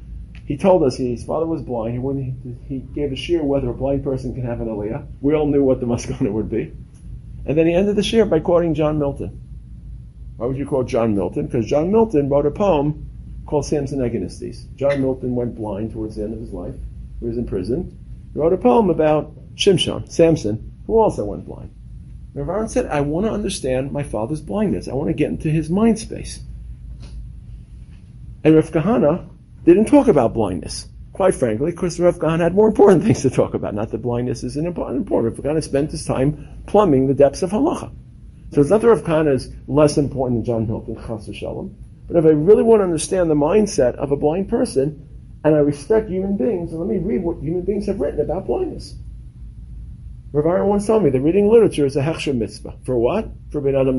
he 0.47 0.57
told 0.57 0.85
us 0.85 0.97
his 0.97 1.25
father 1.25 1.47
was 1.47 1.63
blind. 1.63 1.95
He, 1.99 2.55
he, 2.69 2.79
gave 2.79 3.11
a 3.11 3.17
shiur 3.17 3.43
whether 3.43 3.71
a 3.71 3.75
blind 3.75 4.05
person 4.05 4.35
can 4.35 4.45
have 4.45 4.61
an 4.61 4.69
aliyah. 4.69 5.07
We 5.21 5.35
all 5.35 5.47
knew 5.47 5.65
what 5.65 5.81
the 5.81 5.87
maskana 5.93 6.31
would 6.31 6.49
be. 6.49 6.73
And 7.45 7.59
then 7.59 7.67
he 7.67 7.75
ended 7.75 7.97
the 7.97 8.03
shiur 8.03 8.29
by 8.29 8.41
quoting 8.41 8.75
John 8.75 8.99
Milton. 8.99 9.41
Why 10.37 10.47
would 10.47 10.57
you 10.57 10.67
quote 10.67 10.87
John 10.87 11.15
Milton? 11.15 11.47
Because 11.47 11.67
John 11.67 11.91
Milton 11.91 12.29
wrote 12.29 12.47
a 12.47 12.51
poem 12.51 13.43
called 13.47 13.67
Samson 13.67 13.99
Agonistes. 13.99 14.75
John 14.77 15.01
Milton 15.01 15.35
went 15.35 15.57
blind 15.57 15.93
towards 15.93 16.17
the 16.17 16.23
end 16.23 16.35
of 16.35 16.41
his 16.41 16.53
life. 16.53 16.75
He 17.19 17.27
was 17.27 17.37
in 17.37 17.47
prison. 17.47 17.99
He 18.33 18.39
wrote 18.39 18.53
a 18.53 18.57
poem 18.57 18.91
about 18.91 19.35
Shimshon, 19.57 20.11
Samson, 20.11 20.70
who 20.91 20.99
also 20.99 21.25
went 21.25 21.47
blind. 21.47 21.73
Rav 22.35 22.49
Aaron 22.49 22.69
said, 22.69 22.87
I 22.87 23.01
want 23.01 23.25
to 23.25 23.33
understand 23.33 23.93
my 23.93 24.03
father's 24.03 24.41
blindness. 24.41 24.89
I 24.89 24.95
want 24.95 25.07
to 25.07 25.15
get 25.15 25.31
into 25.31 25.49
his 25.49 25.71
mind 25.71 26.01
space. 26.01 26.41
And 28.43 28.57
Rav 28.57 28.73
Kahana 28.73 29.29
didn't 29.65 29.85
talk 29.85 30.09
about 30.09 30.35
blindness. 30.35 30.89
Quite 31.13 31.37
frankly, 31.37 31.71
because 31.71 32.01
Rav 32.01 32.19
Kahana 32.19 32.41
had 32.41 32.57
more 32.57 32.67
important 32.67 33.05
things 33.05 33.23
to 33.23 33.31
talk 33.31 33.55
about. 33.55 33.73
Not 33.73 33.93
that 33.93 33.99
blindness 33.99 34.43
isn't 34.43 34.67
important. 34.67 35.09
Rav 35.09 35.33
Kahana 35.35 35.63
spent 35.63 35.93
his 35.93 36.05
time 36.05 36.49
plumbing 36.67 37.07
the 37.07 37.15
depths 37.15 37.43
of 37.43 37.51
halacha. 37.51 37.93
So 38.53 38.61
it's 38.61 38.71
not 38.71 38.81
that 38.81 38.89
Rav 38.89 39.03
Kahana 39.03 39.33
is 39.33 39.53
less 39.69 39.97
important 39.97 40.39
than 40.39 40.45
John 40.45 40.67
Milton, 40.67 40.97
Chas 41.07 41.33
Shalom. 41.33 41.77
But 42.09 42.17
if 42.17 42.25
I 42.25 42.31
really 42.31 42.65
want 42.65 42.81
to 42.81 42.85
understand 42.85 43.31
the 43.31 43.37
mindset 43.37 43.95
of 43.95 44.11
a 44.11 44.17
blind 44.17 44.49
person, 44.49 45.07
and 45.45 45.55
I 45.55 45.59
respect 45.59 46.11
human 46.11 46.37
beings, 46.37 46.73
let 46.73 46.89
me 46.89 46.99
read 46.99 47.23
what 47.23 47.39
human 47.41 47.63
beings 47.63 47.87
have 47.87 48.01
written 48.01 48.21
about 48.21 48.49
blindness. 48.49 48.97
Rav 50.33 50.47
Aaron 50.47 50.69
once 50.69 50.87
told 50.87 51.03
me 51.03 51.11
that 51.11 51.21
reading 51.21 51.49
literature 51.49 51.87
is 51.87 51.97
a 51.97 52.03
hechsher 52.03 52.37
mitzvah. 52.37 52.75
For 52.85 52.97
what? 52.97 53.29
For 53.51 53.61
ben 53.61 53.75
adam. 53.75 53.97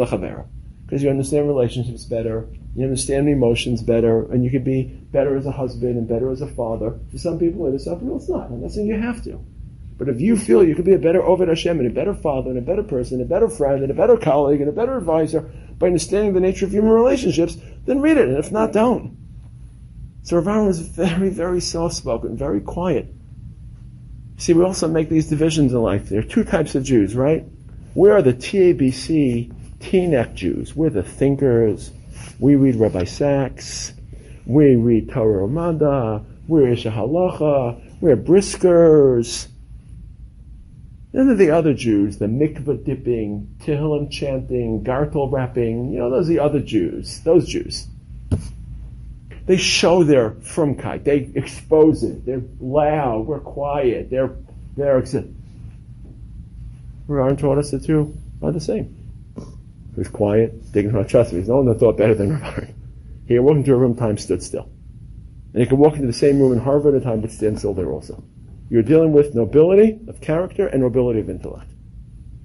Because 0.86 1.04
you 1.04 1.10
understand 1.10 1.48
relationships 1.48 2.06
better, 2.06 2.48
you 2.74 2.86
understand 2.86 3.28
emotions 3.28 3.84
better, 3.84 4.32
and 4.32 4.44
you 4.44 4.50
can 4.50 4.64
be 4.64 4.84
better 5.12 5.36
as 5.36 5.46
a 5.46 5.52
husband 5.52 5.98
and 5.98 6.08
better 6.08 6.32
as 6.32 6.42
a 6.42 6.48
father. 6.48 6.98
For 7.12 7.18
some 7.18 7.38
people 7.38 7.68
it 7.68 7.76
is, 7.76 7.84
some 7.84 8.00
people 8.00 8.16
it's 8.16 8.30
not. 8.30 8.50
I'm 8.50 8.62
not 8.62 8.72
saying 8.72 8.88
you 8.88 9.00
have 9.00 9.22
to. 9.26 9.44
But 9.98 10.08
if 10.08 10.22
you 10.22 10.38
feel 10.38 10.64
you 10.64 10.74
could 10.74 10.86
be 10.86 10.94
a 10.94 11.00
better 11.00 11.22
Oved 11.22 11.50
Hashem 11.50 11.80
and 11.80 11.88
a 11.88 11.94
better 11.94 12.14
father 12.14 12.50
and 12.50 12.58
a 12.58 12.62
better 12.62 12.84
person, 12.84 13.22
a 13.22 13.26
better 13.26 13.50
friend 13.50 13.84
and 13.84 13.92
a 13.92 13.94
better 13.94 14.16
colleague 14.16 14.62
and 14.62 14.70
a 14.70 14.74
better 14.74 14.98
advisor 14.98 15.42
by 15.78 15.88
understanding 15.88 16.34
the 16.34 16.40
nature 16.40 16.66
of 16.66 16.72
human 16.72 16.92
relationships, 16.92 17.58
then 17.86 18.00
read 18.00 18.18
it. 18.18 18.30
And 18.30 18.38
if 18.38 18.52
not, 18.52 18.72
don't. 18.72 19.18
So 20.24 20.38
Rav 20.38 20.48
Aaron 20.48 20.66
was 20.66 20.80
very, 20.80 21.30
very 21.30 21.60
soft-spoken, 21.60 22.38
very 22.38 22.62
quiet. 22.62 23.14
See, 24.42 24.54
we 24.54 24.64
also 24.64 24.88
make 24.88 25.08
these 25.08 25.30
divisions 25.30 25.72
in 25.72 25.84
life. 25.84 26.10
There 26.10 26.18
are 26.18 26.24
two 26.24 26.44
types 26.44 26.74
of 26.74 26.84
Jews, 26.84 27.16
right? 27.16 27.46
We 27.94 28.10
are 28.10 28.24
the 28.24 28.34
TABC 28.34 29.54
Teaneck 29.78 30.34
Jews. 30.34 30.76
We're 30.76 30.90
the 30.90 31.04
thinkers. 31.04 31.92
We 32.40 32.56
read 32.56 32.76
Rabbi 32.78 33.04
Sacks. 33.04 33.94
We 34.48 34.78
read 34.78 35.12
Torah 35.12 35.48
U'Madda. 35.48 36.26
We're 36.48 36.70
Ish 36.70 36.86
HaHalacha. 36.86 38.02
We're 38.02 38.18
briskers. 38.18 39.48
Then 41.12 41.28
there 41.28 41.36
are 41.36 41.38
the 41.38 41.52
other 41.52 41.76
Jews, 41.76 42.18
the 42.18 42.26
mikvah 42.26 42.84
dipping, 42.84 43.58
Tehillim 43.60 44.10
chanting, 44.10 44.84
gartel 44.84 45.32
wrapping. 45.32 45.92
You 45.94 46.00
know, 46.00 46.10
those 46.10 46.26
are 46.26 46.34
the 46.34 46.40
other 46.40 46.62
Jews. 46.62 47.22
Those 47.24 47.48
Jews. 47.48 47.86
They 49.52 49.58
show 49.58 50.06
their 50.06 50.32
frumkeit. 50.32 51.04
They 51.04 51.30
expose 51.36 52.04
it. 52.04 52.26
They're 52.26 52.42
loud. 52.62 53.28
We're 53.28 53.42
quiet. 53.42 54.10
They're 54.10 54.34
they're. 54.78 55.04
Aaron 57.10 57.36
taught 57.36 57.58
us 57.58 57.72
the 57.72 57.80
two 57.82 58.16
are 58.42 58.54
the 58.54 58.62
same. 58.62 58.96
He 59.98 60.06
quiet, 60.06 60.72
dignified. 60.72 61.10
Trust 61.10 61.34
me, 61.34 61.40
he's 61.40 61.50
no 61.50 61.58
one 61.58 61.66
that 61.66 61.82
thought 61.82 61.98
better 61.98 62.16
than 62.16 62.40
Rav 62.40 62.70
He 63.28 63.36
could 63.36 63.42
walk 63.42 63.58
into 63.58 63.74
a 63.74 63.76
room, 63.76 63.94
time 63.94 64.18
stood 64.18 64.42
still. 64.42 64.70
And 65.54 65.62
he 65.62 65.66
could 65.66 65.80
walk 65.80 65.96
into 65.96 66.08
the 66.08 66.14
same 66.14 66.40
room 66.40 66.54
in 66.54 66.60
Harvard, 66.60 66.94
and 66.94 67.04
time 67.04 67.22
would 67.22 67.32
stand 67.34 67.60
still 67.60 67.74
there 67.74 67.92
also. 67.92 68.24
You're 68.70 68.84
dealing 68.84 69.12
with 69.12 69.36
nobility 69.36 70.00
of 70.08 70.22
character 70.22 70.68
and 70.68 70.82
nobility 70.82 71.20
of 71.20 71.30
intellect. 71.30 71.70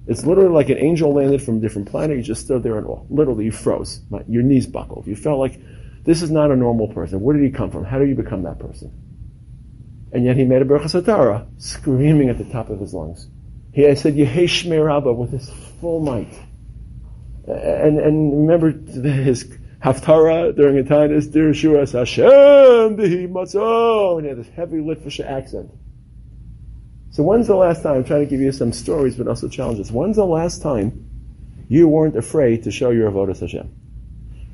It's 0.07 0.25
literally 0.25 0.49
like 0.49 0.67
an 0.67 0.77
angel 0.77 1.13
landed 1.13 1.41
from 1.41 1.59
a 1.59 1.61
different 1.61 1.87
planet. 1.87 2.17
You 2.17 2.23
just 2.23 2.43
stood 2.43 2.63
there 2.63 2.77
and 2.77 2.85
all. 2.85 3.07
Literally, 3.09 3.45
you 3.45 3.53
froze. 3.53 4.01
Your 4.27 4.43
knees 4.43 4.67
buckled. 4.67 5.07
You 5.07 5.15
felt 5.15 5.39
like 5.39 5.57
this 6.07 6.21
is 6.21 6.31
not 6.31 6.51
a 6.51 6.55
normal 6.55 6.87
person. 6.87 7.19
Where 7.19 7.35
did 7.35 7.43
he 7.43 7.51
come 7.51 7.69
from? 7.69 7.83
How 7.83 7.99
did 7.99 8.07
you 8.07 8.15
become 8.15 8.43
that 8.43 8.59
person? 8.59 8.89
And 10.13 10.23
yet 10.23 10.37
he 10.37 10.45
made 10.45 10.61
a 10.61 10.65
Berachas 10.65 11.01
HaTorah, 11.01 11.61
screaming 11.61 12.29
at 12.29 12.37
the 12.37 12.45
top 12.45 12.69
of 12.69 12.79
his 12.79 12.93
lungs. 12.93 13.27
He 13.73 13.93
said, 13.93 14.15
Yehei 14.15 14.45
Shmei 14.45 14.83
Rabba, 14.83 15.11
with 15.11 15.31
his 15.31 15.49
full 15.81 15.99
might. 15.99 16.33
And, 17.45 17.99
and 17.99 18.47
remember 18.47 18.71
his 18.71 19.43
Haftara 19.83 20.55
during 20.55 20.77
a 20.77 20.83
time 20.85 21.13
is 21.13 21.27
Dir 21.27 21.49
Shuras 21.49 21.91
Hashem 21.91 22.23
Bihi 22.95 23.29
Matzah, 23.29 24.15
and 24.15 24.23
he 24.23 24.29
had 24.29 24.37
this 24.37 24.47
heavy 24.55 24.77
Litvish 24.77 25.19
accent. 25.19 25.69
So 27.09 27.21
when's 27.21 27.47
the 27.47 27.55
last 27.55 27.83
time, 27.83 27.95
I'm 27.95 28.05
trying 28.05 28.23
to 28.23 28.29
give 28.29 28.39
you 28.39 28.53
some 28.53 28.71
stories, 28.71 29.17
but 29.17 29.27
also 29.27 29.49
challenges. 29.49 29.91
When's 29.91 30.15
the 30.15 30.25
last 30.25 30.61
time 30.61 31.05
you 31.67 31.89
weren't 31.89 32.15
afraid 32.15 32.63
to 32.63 32.71
show 32.71 32.91
your 32.91 33.11
Avodah 33.11 33.37
Hashem? 33.37 33.86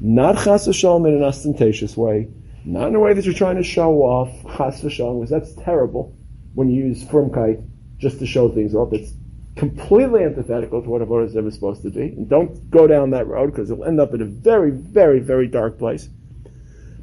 Not 0.05 0.43
Chas 0.43 0.65
Hashem 0.65 1.05
in 1.05 1.13
an 1.13 1.23
ostentatious 1.23 1.95
way, 1.95 2.27
not 2.65 2.89
in 2.89 2.95
a 2.95 2.99
way 2.99 3.13
that 3.13 3.23
you're 3.23 3.33
trying 3.33 3.55
to 3.55 3.63
show 3.63 3.99
off 4.01 4.29
Chas 4.57 4.81
Hashem, 4.81 5.21
because 5.21 5.29
that's 5.29 5.53
terrible 5.63 6.13
when 6.55 6.69
you 6.69 6.87
use 6.87 7.05
Frumkeit 7.05 7.65
just 7.99 8.19
to 8.19 8.25
show 8.25 8.49
things 8.49 8.75
off. 8.75 8.91
It's 8.91 9.13
completely 9.55 10.25
antithetical 10.25 10.83
to 10.83 10.89
what 10.89 11.01
a 11.01 11.05
Avodah 11.05 11.27
is 11.27 11.37
ever 11.37 11.49
supposed 11.51 11.83
to 11.83 11.89
be. 11.89 12.01
And 12.01 12.27
don't 12.27 12.69
go 12.69 12.85
down 12.85 13.11
that 13.11 13.27
road 13.27 13.51
because 13.51 13.69
you'll 13.69 13.85
end 13.85 14.01
up 14.01 14.13
in 14.13 14.21
a 14.21 14.25
very, 14.25 14.71
very, 14.71 15.21
very 15.21 15.47
dark 15.47 15.79
place. 15.79 16.09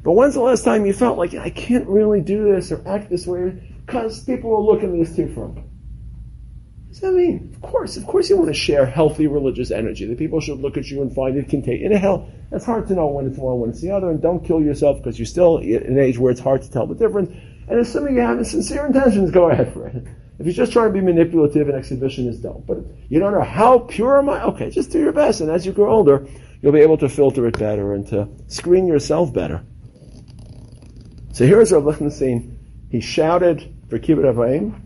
But 0.03 0.11
when's 0.11 0.35
the 0.35 0.41
last 0.41 0.63
time 0.63 0.85
you 0.85 0.93
felt 0.93 1.17
like 1.17 1.33
I 1.33 1.49
can't 1.49 1.87
really 1.87 2.21
do 2.21 2.53
this 2.53 2.71
or 2.71 2.87
act 2.87 3.09
this 3.09 3.25
way 3.25 3.73
because 3.83 4.23
people 4.25 4.51
will 4.51 4.63
look 4.63 4.83
at 4.83 4.89
me 4.89 5.01
as 5.01 5.15
too 5.15 5.33
frum? 5.33 5.70
Does 6.91 6.99
that 6.99 7.13
mean? 7.13 7.53
Of 7.55 7.61
course, 7.61 7.95
of 7.95 8.05
course 8.05 8.29
you 8.29 8.35
want 8.35 8.49
to 8.49 8.53
share 8.53 8.85
healthy 8.85 9.25
religious 9.25 9.71
energy. 9.71 10.05
The 10.05 10.15
people 10.15 10.41
should 10.41 10.59
look 10.59 10.75
at 10.75 10.91
you 10.91 11.01
and 11.01 11.15
find 11.15 11.37
it 11.37 11.47
contagious. 11.47 11.85
In 11.85 11.93
hell, 11.93 12.29
it's 12.51 12.65
hard 12.65 12.85
to 12.89 12.95
know 12.95 13.07
when 13.07 13.27
it's 13.27 13.37
one, 13.37 13.61
when 13.61 13.69
it's 13.69 13.79
the 13.79 13.91
other, 13.91 14.09
and 14.09 14.21
don't 14.21 14.45
kill 14.45 14.61
yourself 14.61 14.97
because 14.97 15.17
you're 15.17 15.25
still 15.25 15.59
in 15.59 15.83
an 15.83 15.97
age 15.97 16.19
where 16.19 16.31
it's 16.31 16.41
hard 16.41 16.61
to 16.63 16.69
tell 16.69 16.85
the 16.85 16.95
difference. 16.95 17.31
And 17.69 17.79
assuming 17.79 18.15
you 18.15 18.21
have 18.21 18.45
sincere 18.45 18.85
intentions, 18.85 19.31
go 19.31 19.49
ahead 19.49 19.71
for 19.71 19.87
it. 19.87 20.03
If 20.37 20.45
you're 20.45 20.53
just 20.53 20.73
trying 20.73 20.89
to 20.89 20.93
be 20.93 20.99
manipulative 20.99 21.69
and 21.69 21.81
exhibitionist, 21.81 22.41
don't. 22.41 22.65
But 22.67 22.79
you 23.07 23.19
don't 23.19 23.31
know 23.31 23.43
how 23.43 23.79
pure 23.79 24.17
am 24.19 24.29
I? 24.29 24.43
Okay, 24.43 24.69
just 24.69 24.91
do 24.91 24.99
your 24.99 25.13
best. 25.13 25.39
And 25.39 25.49
as 25.49 25.65
you 25.65 25.71
grow 25.71 25.93
older, 25.93 26.27
you'll 26.61 26.73
be 26.73 26.81
able 26.81 26.97
to 26.97 27.07
filter 27.07 27.47
it 27.47 27.57
better 27.57 27.93
and 27.93 28.05
to 28.07 28.27
screen 28.47 28.85
yourself 28.85 29.33
better. 29.33 29.63
So 31.31 31.45
here's 31.45 31.71
Rav 31.71 31.85
Lichtenstein. 31.85 32.59
He 32.89 32.99
shouted 32.99 33.73
for 33.89 33.97
Kibbud 33.97 34.27
Av 34.27 34.35
Va'em 34.35 34.81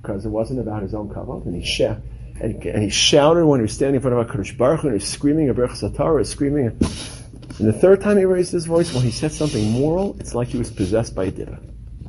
because 0.00 0.24
it 0.24 0.30
wasn't 0.30 0.60
about 0.60 0.82
his 0.82 0.94
own 0.94 1.08
kavod, 1.08 1.46
and 1.46 1.54
he 1.54 1.64
shouted. 1.64 2.02
And, 2.40 2.64
and, 2.64 2.82
he 2.82 2.88
shouted 2.88 3.44
when 3.44 3.60
he 3.60 3.62
was 3.62 3.72
standing 3.72 3.96
in 3.96 4.00
front 4.00 4.16
of 4.16 4.26
HaKadosh 4.26 4.56
Baruch 4.56 4.80
Hu, 4.80 4.88
and 4.88 4.94
he 4.94 5.02
was 5.02 5.08
screaming 5.08 5.50
a 5.50 5.54
Birchas 5.54 5.82
HaTorah, 5.82 6.26
screaming. 6.26 6.68
And 6.68 7.68
the 7.68 7.72
third 7.72 8.00
time 8.00 8.16
he 8.16 8.24
raised 8.24 8.50
his 8.50 8.64
voice, 8.64 8.94
when 8.94 9.02
he 9.02 9.10
said 9.10 9.30
something 9.30 9.70
moral, 9.72 10.16
it's 10.18 10.34
like 10.34 10.48
he 10.48 10.56
was 10.56 10.70
possessed 10.70 11.14
by 11.14 11.24
a 11.24 11.30
diva. 11.30 11.60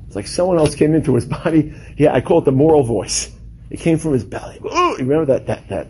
It's 0.08 0.16
like 0.16 0.28
someone 0.28 0.58
else 0.58 0.74
came 0.76 0.96
into 0.96 1.16
his 1.16 1.26
body. 1.26 1.74
Yeah, 1.98 2.14
I 2.14 2.22
call 2.22 2.40
it 2.40 2.46
the 2.46 2.54
moral 2.54 2.84
voice. 2.84 3.30
It 3.70 3.80
came 3.80 3.98
from 3.98 4.14
his 4.14 4.24
belly. 4.24 4.60
Oh, 4.64 4.92
you 4.92 5.06
remember 5.06 5.26
that, 5.34 5.48
that, 5.48 5.68
that 5.70 5.88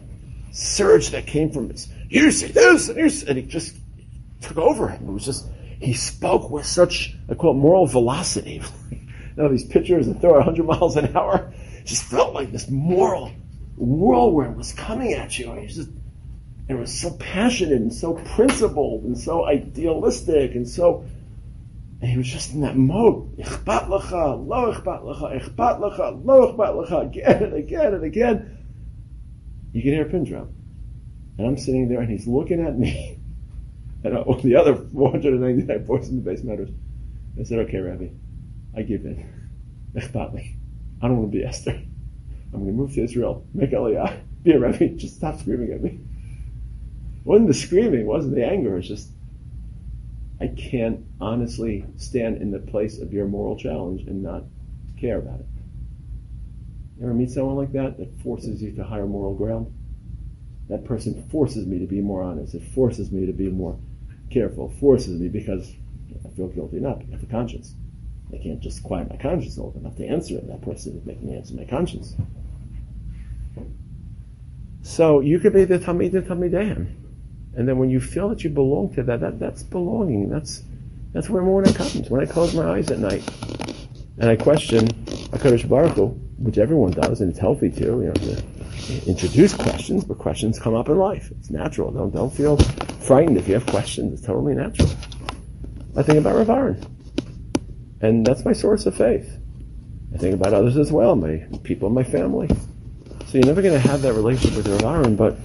surge 0.51 1.10
that 1.10 1.25
came 1.25 1.51
from 1.51 1.70
his, 1.70 1.88
you 2.10 2.31
say 2.31 2.48
this, 2.48 2.89
and, 2.89 3.00
and 3.00 3.38
it 3.38 3.48
just 3.48 3.75
took 4.41 4.58
over 4.58 4.89
him. 4.89 5.08
It 5.08 5.12
was 5.12 5.25
just, 5.25 5.48
he 5.79 5.93
spoke 5.93 6.50
with 6.50 6.65
such, 6.65 7.15
I 7.29 7.36
call 7.36 7.51
it 7.51 7.55
moral 7.55 7.88
velocity. 7.88 8.62
you 8.91 9.00
know, 9.35 9.50
these 9.50 9.66
pitchers 9.66 10.07
that 10.07 10.22
throw 10.22 10.33
100 10.33 10.66
miles 10.66 10.98
an 10.98 11.16
hour, 11.16 11.53
just 11.85 12.03
felt 12.03 12.33
like 12.33 12.51
this 12.51 12.70
moral 12.70 13.31
whirlwind 13.77 14.57
was 14.57 14.74
coming 14.74 15.13
at 15.13 15.37
you. 15.37 15.51
And, 15.51 15.70
just, 15.70 15.89
and 15.89 16.77
it 16.77 16.79
was 16.79 17.00
so 17.00 17.11
passionate 17.11 17.81
and 17.81 17.94
so 17.94 18.13
principled 18.13 19.03
and 19.03 19.17
so 19.17 19.46
idealistic 19.46 20.55
and 20.55 20.67
so 20.67 21.05
and 22.01 22.09
he 22.09 22.17
was 22.17 22.27
just 22.27 22.53
in 22.53 22.61
that 22.61 22.75
mode. 22.75 23.37
Ichbat 23.37 23.87
lecha, 23.87 24.48
lo 24.48 24.74
ichbat 24.74 25.03
lecha, 25.03 25.39
ichbat 25.39 25.79
lecha, 25.79 26.25
lo 26.25 26.51
ichbat 26.51 26.87
lecha, 26.89 27.05
again 27.05 27.44
and 27.44 27.53
again 27.53 27.94
and 27.94 28.03
again. 28.03 28.57
You 29.72 29.83
can 29.83 29.91
hear 29.91 30.07
a 30.07 30.09
pin 30.09 30.24
drop. 30.24 30.50
And 31.37 31.48
I'm 31.48 31.57
sitting 31.57 31.87
there 31.89 32.01
and 32.01 32.09
he's 32.09 32.27
looking 32.27 32.65
at 32.65 32.77
me. 32.77 33.17
And 34.03 34.15
the 34.15 34.55
other 34.55 34.75
499 34.75 35.85
boys 35.85 36.09
in 36.09 36.24
the 36.24 36.27
Beis 36.27 36.44
Medrash. 36.44 36.74
I 37.39 37.44
said, 37.44 37.59
okay, 37.59 37.77
Rabbi, 37.77 38.07
I 38.75 38.81
give 38.81 39.05
in. 39.05 39.24
Ichbat 39.96 40.33
me. 40.33 40.55
I 41.01 41.07
don't 41.07 41.18
want 41.18 41.31
to 41.31 41.37
be 41.37 41.44
Esther. 41.44 41.72
I'm 41.72 42.59
going 42.59 42.68
to 42.68 42.72
move 42.74 42.94
to 42.94 43.03
Israel, 43.03 43.46
make 43.53 43.72
Aliyah, 43.72 44.20
be 44.44 44.51
a 44.51 44.59
Rabbi, 44.59 44.87
just 44.96 45.16
stop 45.16 45.40
screaming 45.40 45.72
at 45.72 45.81
me. 45.81 46.00
Wasn't 47.24 47.48
the 47.48 47.53
screaming, 47.53 48.05
wasn't 48.05 48.35
the 48.35 48.46
anger, 48.46 48.77
it's 48.77 48.87
just 48.87 49.09
I 50.42 50.48
can't 50.48 51.05
honestly 51.20 51.85
stand 51.98 52.42
in 52.42 52.50
the 52.50 52.57
place 52.57 53.00
of 53.00 53.14
your 53.14 53.27
moral 53.27 53.55
challenge 53.55 54.07
and 54.07 54.24
not 54.24 54.44
care 55.00 55.20
about 55.20 55.40
it. 55.40 55.46
You 56.98 57.05
ever 57.05 57.14
meet 57.14 57.29
someone 57.29 57.57
like 57.57 57.72
that 57.74 57.98
that 58.00 58.22
forces 58.24 58.61
you 58.61 58.72
to 58.72 58.83
higher 58.83 59.05
moral 59.05 59.35
ground? 59.35 59.72
That 60.68 60.83
person 60.83 61.27
forces 61.29 61.68
me 61.68 61.77
to 61.77 61.85
be 61.85 62.01
more 62.01 62.24
honest. 62.24 62.55
It 62.55 62.64
forces 62.64 63.11
me 63.11 63.27
to 63.27 63.33
be 63.33 63.50
more 63.50 63.77
careful. 64.31 64.70
Forces 64.79 65.20
me 65.20 65.27
because 65.27 65.75
I 66.25 66.29
feel 66.35 66.48
guilty 66.48 66.77
enough. 66.77 67.01
I 67.07 67.11
have 67.11 67.24
a 67.24 67.27
conscience. 67.27 67.75
I 68.33 68.37
can't 68.37 68.61
just 68.61 68.83
quiet 68.83 69.09
my 69.09 69.17
conscience 69.17 69.57
long 69.57 69.74
enough 69.75 69.96
to 69.98 70.05
answer 70.05 70.35
it. 70.35 70.48
That 70.48 70.61
person 70.61 70.98
is 70.98 71.05
making 71.05 71.27
me 71.27 71.35
answer 71.35 71.55
my 71.55 71.65
conscience. 71.65 72.15
So 74.83 75.20
you 75.20 75.39
could 75.39 75.53
be 75.53 75.65
the 75.65 75.79
Talmid 75.79 76.13
and 76.13 76.25
Talmidim. 76.25 76.96
And 77.55 77.67
then 77.67 77.77
when 77.77 77.89
you 77.89 78.00
feel 78.00 78.29
that 78.29 78.44
you 78.44 78.50
belong 78.50 78.94
to 78.96 79.03
that, 79.03 79.20
that 79.20 79.39
that's 79.39 79.63
belonging. 79.63 80.29
That's 80.29 80.63
that's 81.13 81.29
where 81.29 81.44
morning 81.44 81.74
comes. 81.74 82.09
When 82.09 82.22
I 82.22 82.25
close 82.25 82.55
my 82.55 82.72
eyes 82.72 82.89
at 82.89 83.00
night 83.00 83.27
and 84.17 84.29
I 84.29 84.37
question 84.37 84.87
HaKadosh 84.87 85.67
Baruch 85.67 85.96
Hu, 85.96 86.07
which 86.37 86.57
everyone 86.57 86.91
does, 86.91 87.22
and 87.22 87.29
it's 87.29 87.39
healthy 87.39 87.70
too, 87.70 88.01
you 88.01 88.07
know, 88.07 88.13
to 88.13 88.44
introduce 89.05 89.53
questions, 89.53 90.05
but 90.05 90.17
questions 90.17 90.57
come 90.59 90.75
up 90.75 90.87
in 90.87 90.98
life. 90.98 91.29
It's 91.31 91.50
natural. 91.50 91.91
Don't 91.91 92.13
don't 92.13 92.33
feel 92.33 92.57
frightened 92.57 93.37
if 93.37 93.48
you 93.48 93.53
have 93.55 93.65
questions. 93.65 94.13
It's 94.13 94.25
totally 94.25 94.55
natural. 94.55 94.89
I 95.98 96.03
think 96.03 96.20
about 96.20 96.35
Rav 96.35 96.50
Aaron. 96.50 97.00
And 98.01 98.25
that's 98.25 98.46
my 98.46 98.53
source 98.53 98.85
of 98.85 98.96
faith. 98.96 99.37
I 100.14 100.18
think 100.18 100.33
about 100.33 100.53
others 100.53 100.77
as 100.77 100.92
well, 100.92 101.16
my 101.16 101.46
people 101.64 101.87
in 101.87 101.94
my 101.94 102.03
family. 102.03 102.50
So 103.27 103.37
you're 103.37 103.46
never 103.48 103.61
going 103.61 103.79
to 103.79 103.87
have 103.87 104.01
that 104.01 104.14
relationship 104.14 104.57
with 104.57 104.68
Rav 104.68 104.83
Aaron, 104.83 105.16
but 105.16 105.37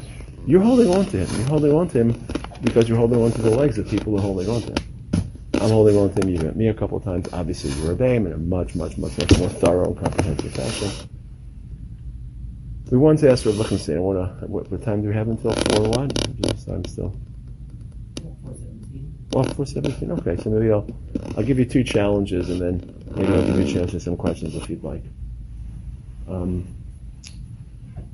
you're 0.46 0.62
holding 0.62 0.92
on 0.92 1.04
to 1.06 1.18
him. 1.24 1.38
You're 1.38 1.48
holding 1.48 1.72
on 1.72 1.88
to 1.90 1.98
him 1.98 2.26
because 2.62 2.88
you're 2.88 2.98
holding 2.98 3.22
on 3.22 3.30
to 3.32 3.42
the 3.42 3.50
legs 3.50 3.78
of 3.78 3.88
people 3.88 4.12
who 4.12 4.18
are 4.18 4.22
holding 4.22 4.48
on 4.48 4.60
to 4.62 4.68
him. 4.68 4.96
I'm 5.54 5.70
holding 5.70 5.96
on 5.96 6.12
to 6.14 6.20
him. 6.20 6.28
You 6.28 6.38
met 6.38 6.56
me 6.56 6.68
a 6.68 6.74
couple 6.74 6.98
of 6.98 7.04
times. 7.04 7.28
Obviously, 7.32 7.70
you're 7.82 7.92
a 7.92 7.96
dame 7.96 8.26
in 8.26 8.32
a 8.32 8.38
much, 8.38 8.74
much, 8.74 8.98
much, 8.98 9.16
much 9.18 9.38
more 9.38 9.48
thorough 9.48 9.86
and 9.86 9.98
comprehensive 9.98 10.52
fashion. 10.52 11.08
We 12.90 12.98
wanted 12.98 13.22
to 13.22 13.30
ask 13.32 13.44
Rav 13.46 13.56
Lichtenstein, 13.56 13.96
I 13.96 14.00
want 14.00 14.40
to, 14.40 14.46
what, 14.46 14.70
what, 14.70 14.82
time 14.82 15.02
do 15.02 15.08
we 15.08 15.14
have 15.14 15.28
until 15.28 15.52
4 15.52 15.88
1? 15.90 16.08
Just, 16.40 16.68
I'm 16.68 16.84
still. 16.84 17.16
417. 18.22 19.28
Well, 19.32 19.44
417, 19.44 20.12
okay. 20.12 20.42
So 20.42 20.50
maybe 20.50 20.70
I'll, 20.70 20.86
I'll 21.36 21.44
give 21.44 21.58
you 21.58 21.64
two 21.64 21.84
challenges 21.84 22.50
and 22.50 22.60
then 22.60 23.04
maybe 23.14 23.32
I'll 23.32 23.44
give 23.44 23.56
you 23.56 23.64
a 23.64 23.72
chance 23.72 23.90
to 23.92 24.00
some 24.00 24.16
questions 24.16 24.54
if 24.54 24.68
you'd 24.68 24.84
like. 24.84 25.02
Um, 26.28 26.66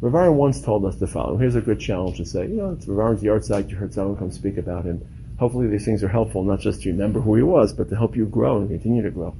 Rav 0.01 0.14
Aaron 0.14 0.37
once 0.37 0.61
told 0.61 0.85
us 0.85 0.96
the 0.96 1.07
following. 1.07 1.38
Here's 1.38 1.55
a 1.55 1.61
good 1.61 1.79
challenge 1.79 2.16
to 2.16 2.25
say, 2.25 2.42
you 2.42 2.57
know, 2.57 2.72
it's 2.72 2.88
Rav 2.88 2.98
Aaron's 2.98 3.22
yahrzeit, 3.22 3.70
you 3.70 3.77
heard 3.77 3.94
someone 3.94 4.16
come 4.16 4.33
speak 4.33 4.57
about 4.57 4.85
him. 4.85 5.07
Hopefully 5.38 5.68
these 5.68 5.85
things 5.85 6.03
are 6.03 6.09
helpful, 6.09 6.42
not 6.42 6.61
just 6.61 6.83
to 6.83 6.90
remember 6.90 7.20
who 7.20 7.37
he 7.37 7.42
was, 7.42 7.72
but 7.72 7.88
to 7.88 7.96
help 7.96 8.16
you 8.16 8.27
grow 8.27 8.59
and 8.59 8.68
continue 8.68 9.03
to 9.03 9.11
grow. 9.11 9.35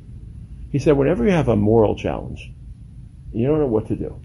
He 0.70 0.78
said, 0.78 0.96
whenever 0.96 1.24
you 1.24 1.32
have 1.32 1.48
a 1.48 1.56
moral 1.56 1.96
challenge, 1.96 2.50
you 3.32 3.46
don't 3.46 3.58
know 3.58 3.66
what 3.66 3.88
to 3.88 3.96
do. 3.96 4.20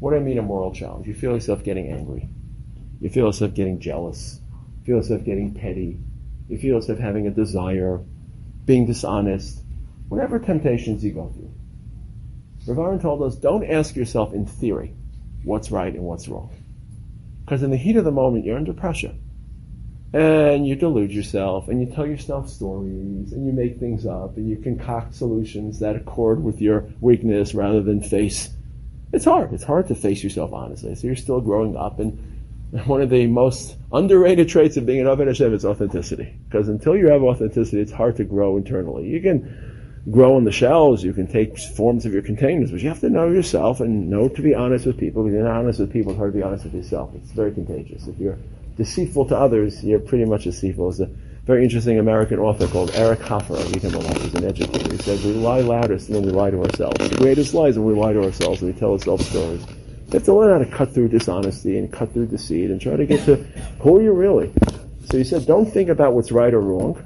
What 0.00 0.10
do 0.10 0.16
I 0.16 0.20
mean 0.20 0.38
a 0.38 0.42
moral 0.42 0.72
challenge? 0.72 1.06
You 1.06 1.14
feel 1.14 1.32
yourself 1.32 1.64
getting 1.64 1.90
angry. 1.90 2.28
You 3.00 3.10
feel 3.10 3.26
yourself 3.26 3.54
getting 3.54 3.80
jealous. 3.80 4.40
You 4.80 4.86
feel 4.86 4.96
yourself 4.96 5.24
getting 5.24 5.54
petty. 5.54 5.98
You 6.48 6.58
feel 6.58 6.76
yourself 6.76 6.98
having 6.98 7.26
a 7.26 7.30
desire, 7.30 8.00
being 8.64 8.86
dishonest. 8.86 9.62
Whatever 10.08 10.38
temptations 10.38 11.04
you 11.04 11.12
go 11.12 11.28
through. 11.28 11.52
Rav 12.74 13.02
told 13.02 13.22
us, 13.22 13.36
don't 13.36 13.64
ask 13.64 13.94
yourself 13.94 14.32
in 14.32 14.46
theory, 14.46 14.94
what's 15.42 15.70
right 15.70 15.92
and 15.92 16.04
what's 16.04 16.28
wrong. 16.28 16.50
Because 17.44 17.62
in 17.62 17.70
the 17.70 17.76
heat 17.76 17.96
of 17.96 18.04
the 18.04 18.10
moment, 18.10 18.44
you're 18.44 18.56
under 18.56 18.72
pressure. 18.72 19.14
And 20.14 20.66
you 20.66 20.76
delude 20.76 21.12
yourself, 21.12 21.68
and 21.68 21.80
you 21.80 21.92
tell 21.92 22.06
yourself 22.06 22.48
stories, 22.48 23.32
and 23.32 23.46
you 23.46 23.52
make 23.52 23.78
things 23.78 24.06
up, 24.06 24.36
and 24.36 24.48
you 24.48 24.56
concoct 24.56 25.14
solutions 25.14 25.80
that 25.80 25.96
accord 25.96 26.42
with 26.42 26.62
your 26.62 26.88
weakness 27.00 27.54
rather 27.54 27.82
than 27.82 28.00
face. 28.00 28.48
It's 29.12 29.24
hard. 29.24 29.52
It's 29.52 29.64
hard 29.64 29.88
to 29.88 29.94
face 29.94 30.22
yourself 30.22 30.52
honestly. 30.52 30.94
So 30.94 31.06
you're 31.06 31.16
still 31.16 31.40
growing 31.40 31.76
up, 31.76 31.98
and 31.98 32.33
one 32.86 33.00
of 33.00 33.08
the 33.08 33.26
most 33.28 33.76
underrated 33.92 34.48
traits 34.48 34.76
of 34.76 34.84
being 34.84 35.00
an 35.00 35.06
Oved 35.06 35.28
Hashem 35.28 35.54
is 35.54 35.64
authenticity. 35.64 36.36
Because 36.48 36.68
until 36.68 36.96
you 36.96 37.06
have 37.06 37.22
authenticity, 37.22 37.80
it's 37.80 37.92
hard 37.92 38.16
to 38.16 38.24
grow 38.24 38.56
internally. 38.56 39.06
You 39.06 39.20
can 39.20 40.02
grow 40.10 40.36
in 40.36 40.44
the 40.44 40.52
shells, 40.52 41.04
you 41.04 41.12
can 41.12 41.26
take 41.26 41.56
forms 41.56 42.04
of 42.04 42.12
your 42.12 42.22
containers, 42.22 42.72
but 42.72 42.80
you 42.80 42.88
have 42.88 43.00
to 43.00 43.08
know 43.08 43.28
yourself 43.28 43.80
and 43.80 44.10
know 44.10 44.28
to 44.28 44.42
be 44.42 44.54
honest 44.54 44.86
with 44.86 44.98
people. 44.98 45.24
If 45.24 45.32
you're 45.32 45.44
not 45.44 45.56
honest 45.56 45.78
with 45.78 45.92
people, 45.92 46.12
it's 46.12 46.18
hard 46.18 46.32
to 46.32 46.38
be 46.38 46.42
honest 46.42 46.64
with 46.64 46.74
yourself. 46.74 47.14
It's 47.14 47.30
very 47.30 47.52
contagious. 47.52 48.08
If 48.08 48.18
you're 48.18 48.38
deceitful 48.76 49.26
to 49.26 49.36
others, 49.36 49.82
you're 49.84 50.00
pretty 50.00 50.24
much 50.24 50.44
deceitful. 50.44 50.90
There's 50.90 51.08
a 51.08 51.14
very 51.44 51.62
interesting 51.62 52.00
American 52.00 52.40
author 52.40 52.66
called 52.66 52.90
Eric 52.94 53.20
Hoffer. 53.20 53.56
I 53.56 53.62
read 53.62 53.82
him 53.82 53.94
a 53.94 53.98
lot. 53.98 54.16
He's 54.18 54.34
an 54.34 54.44
educator. 54.44 54.90
He 54.90 54.98
said, 54.98 55.22
we 55.24 55.32
lie 55.34 55.60
loudest 55.60 56.08
and 56.08 56.16
then 56.16 56.24
we 56.24 56.32
lie 56.32 56.50
to 56.50 56.60
ourselves. 56.64 57.08
The 57.08 57.16
greatest 57.16 57.54
lies 57.54 57.78
when 57.78 57.86
we 57.86 57.94
lie 57.94 58.14
to 58.14 58.24
ourselves 58.24 58.62
and 58.62 58.74
we 58.74 58.78
tell 58.78 58.92
ourselves 58.92 59.28
stories. 59.28 59.64
You 60.14 60.18
have 60.18 60.26
to 60.26 60.34
learn 60.34 60.62
how 60.62 60.64
to 60.64 60.70
cut 60.70 60.94
through 60.94 61.08
dishonesty 61.08 61.76
and 61.76 61.92
cut 61.92 62.12
through 62.12 62.26
deceit 62.26 62.70
and 62.70 62.80
try 62.80 62.94
to 62.94 63.04
get 63.04 63.24
to 63.24 63.34
who 63.80 63.96
are 63.96 64.00
you 64.00 64.12
really. 64.12 64.52
So 65.10 65.18
he 65.18 65.24
said, 65.24 65.44
don't 65.44 65.66
think 65.66 65.88
about 65.88 66.14
what's 66.14 66.30
right 66.30 66.54
or 66.54 66.60
wrong. 66.60 67.04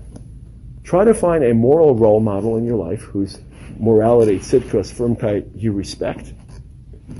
Try 0.84 1.06
to 1.06 1.14
find 1.14 1.42
a 1.42 1.54
moral 1.54 1.94
role 1.94 2.20
model 2.20 2.58
in 2.58 2.66
your 2.66 2.76
life 2.76 3.00
whose 3.00 3.38
morality, 3.78 4.38
tzidkus, 4.38 4.92
frumkeit 4.92 5.50
you 5.54 5.72
respect. 5.72 6.34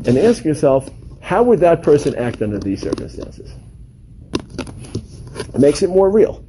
And 0.05 0.19
ask 0.19 0.45
yourself, 0.45 0.91
how 1.23 1.43
would 1.45 1.61
that 1.61 1.83
person 1.83 2.15
act 2.17 2.43
under 2.43 2.59
these 2.59 2.83
circumstances? 2.83 3.51
It 5.39 5.59
makes 5.59 5.81
it 5.81 5.89
more 5.89 6.11
real, 6.11 6.45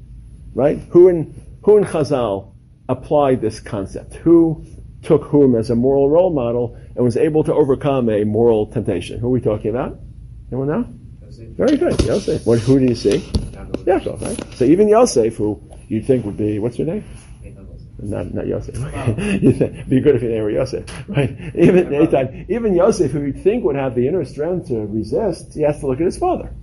right? 0.53 0.79
Who 0.89 1.07
in, 1.07 1.57
who 1.63 1.77
in 1.77 1.85
Chazal 1.85 2.55
applied 2.89 3.39
this 3.39 3.61
concept? 3.61 4.15
Who 4.15 4.65
took 5.01 5.23
whom 5.23 5.55
as 5.55 5.69
a 5.69 5.75
moral 5.75 6.09
role 6.09 6.33
model 6.33 6.77
and 6.99 7.05
was 7.05 7.15
able 7.15 7.45
to 7.45 7.53
overcome 7.53 8.09
a 8.09 8.25
moral 8.25 8.65
temptation. 8.65 9.21
Who 9.21 9.27
are 9.27 9.29
we 9.29 9.39
talking 9.39 9.69
about? 9.69 9.97
Anyone 10.51 10.67
know? 10.67 10.93
Yosef. 11.23 11.47
Very 11.51 11.77
good, 11.77 12.01
Yosef. 12.01 12.45
What, 12.45 12.59
who 12.59 12.77
do 12.77 12.83
you 12.87 12.93
see? 12.93 13.19
Yaakov, 13.87 14.21
right? 14.21 14.53
So 14.55 14.65
even 14.65 14.89
Yosef, 14.89 15.37
who 15.37 15.63
you'd 15.87 16.05
think 16.05 16.25
would 16.25 16.35
be, 16.35 16.59
what's 16.59 16.77
your 16.77 16.87
name? 16.87 17.05
Not, 17.99 18.33
not 18.33 18.47
Yosef. 18.47 18.75
It'd 18.75 19.89
be 19.89 20.01
good 20.01 20.15
if 20.15 20.21
your 20.21 20.31
name 20.31 20.43
were 20.43 20.51
Yosef, 20.51 20.83
right? 21.07 21.29
Even 21.55 22.45
even 22.49 22.75
Yosef, 22.75 23.11
who 23.11 23.21
you'd 23.21 23.43
think 23.43 23.63
would 23.63 23.77
have 23.77 23.95
the 23.95 24.05
inner 24.05 24.25
strength 24.25 24.67
to 24.67 24.85
resist, 24.85 25.53
he 25.53 25.61
has 25.61 25.79
to 25.79 25.87
look 25.87 26.01
at 26.01 26.05
his 26.05 26.17
father. 26.17 26.53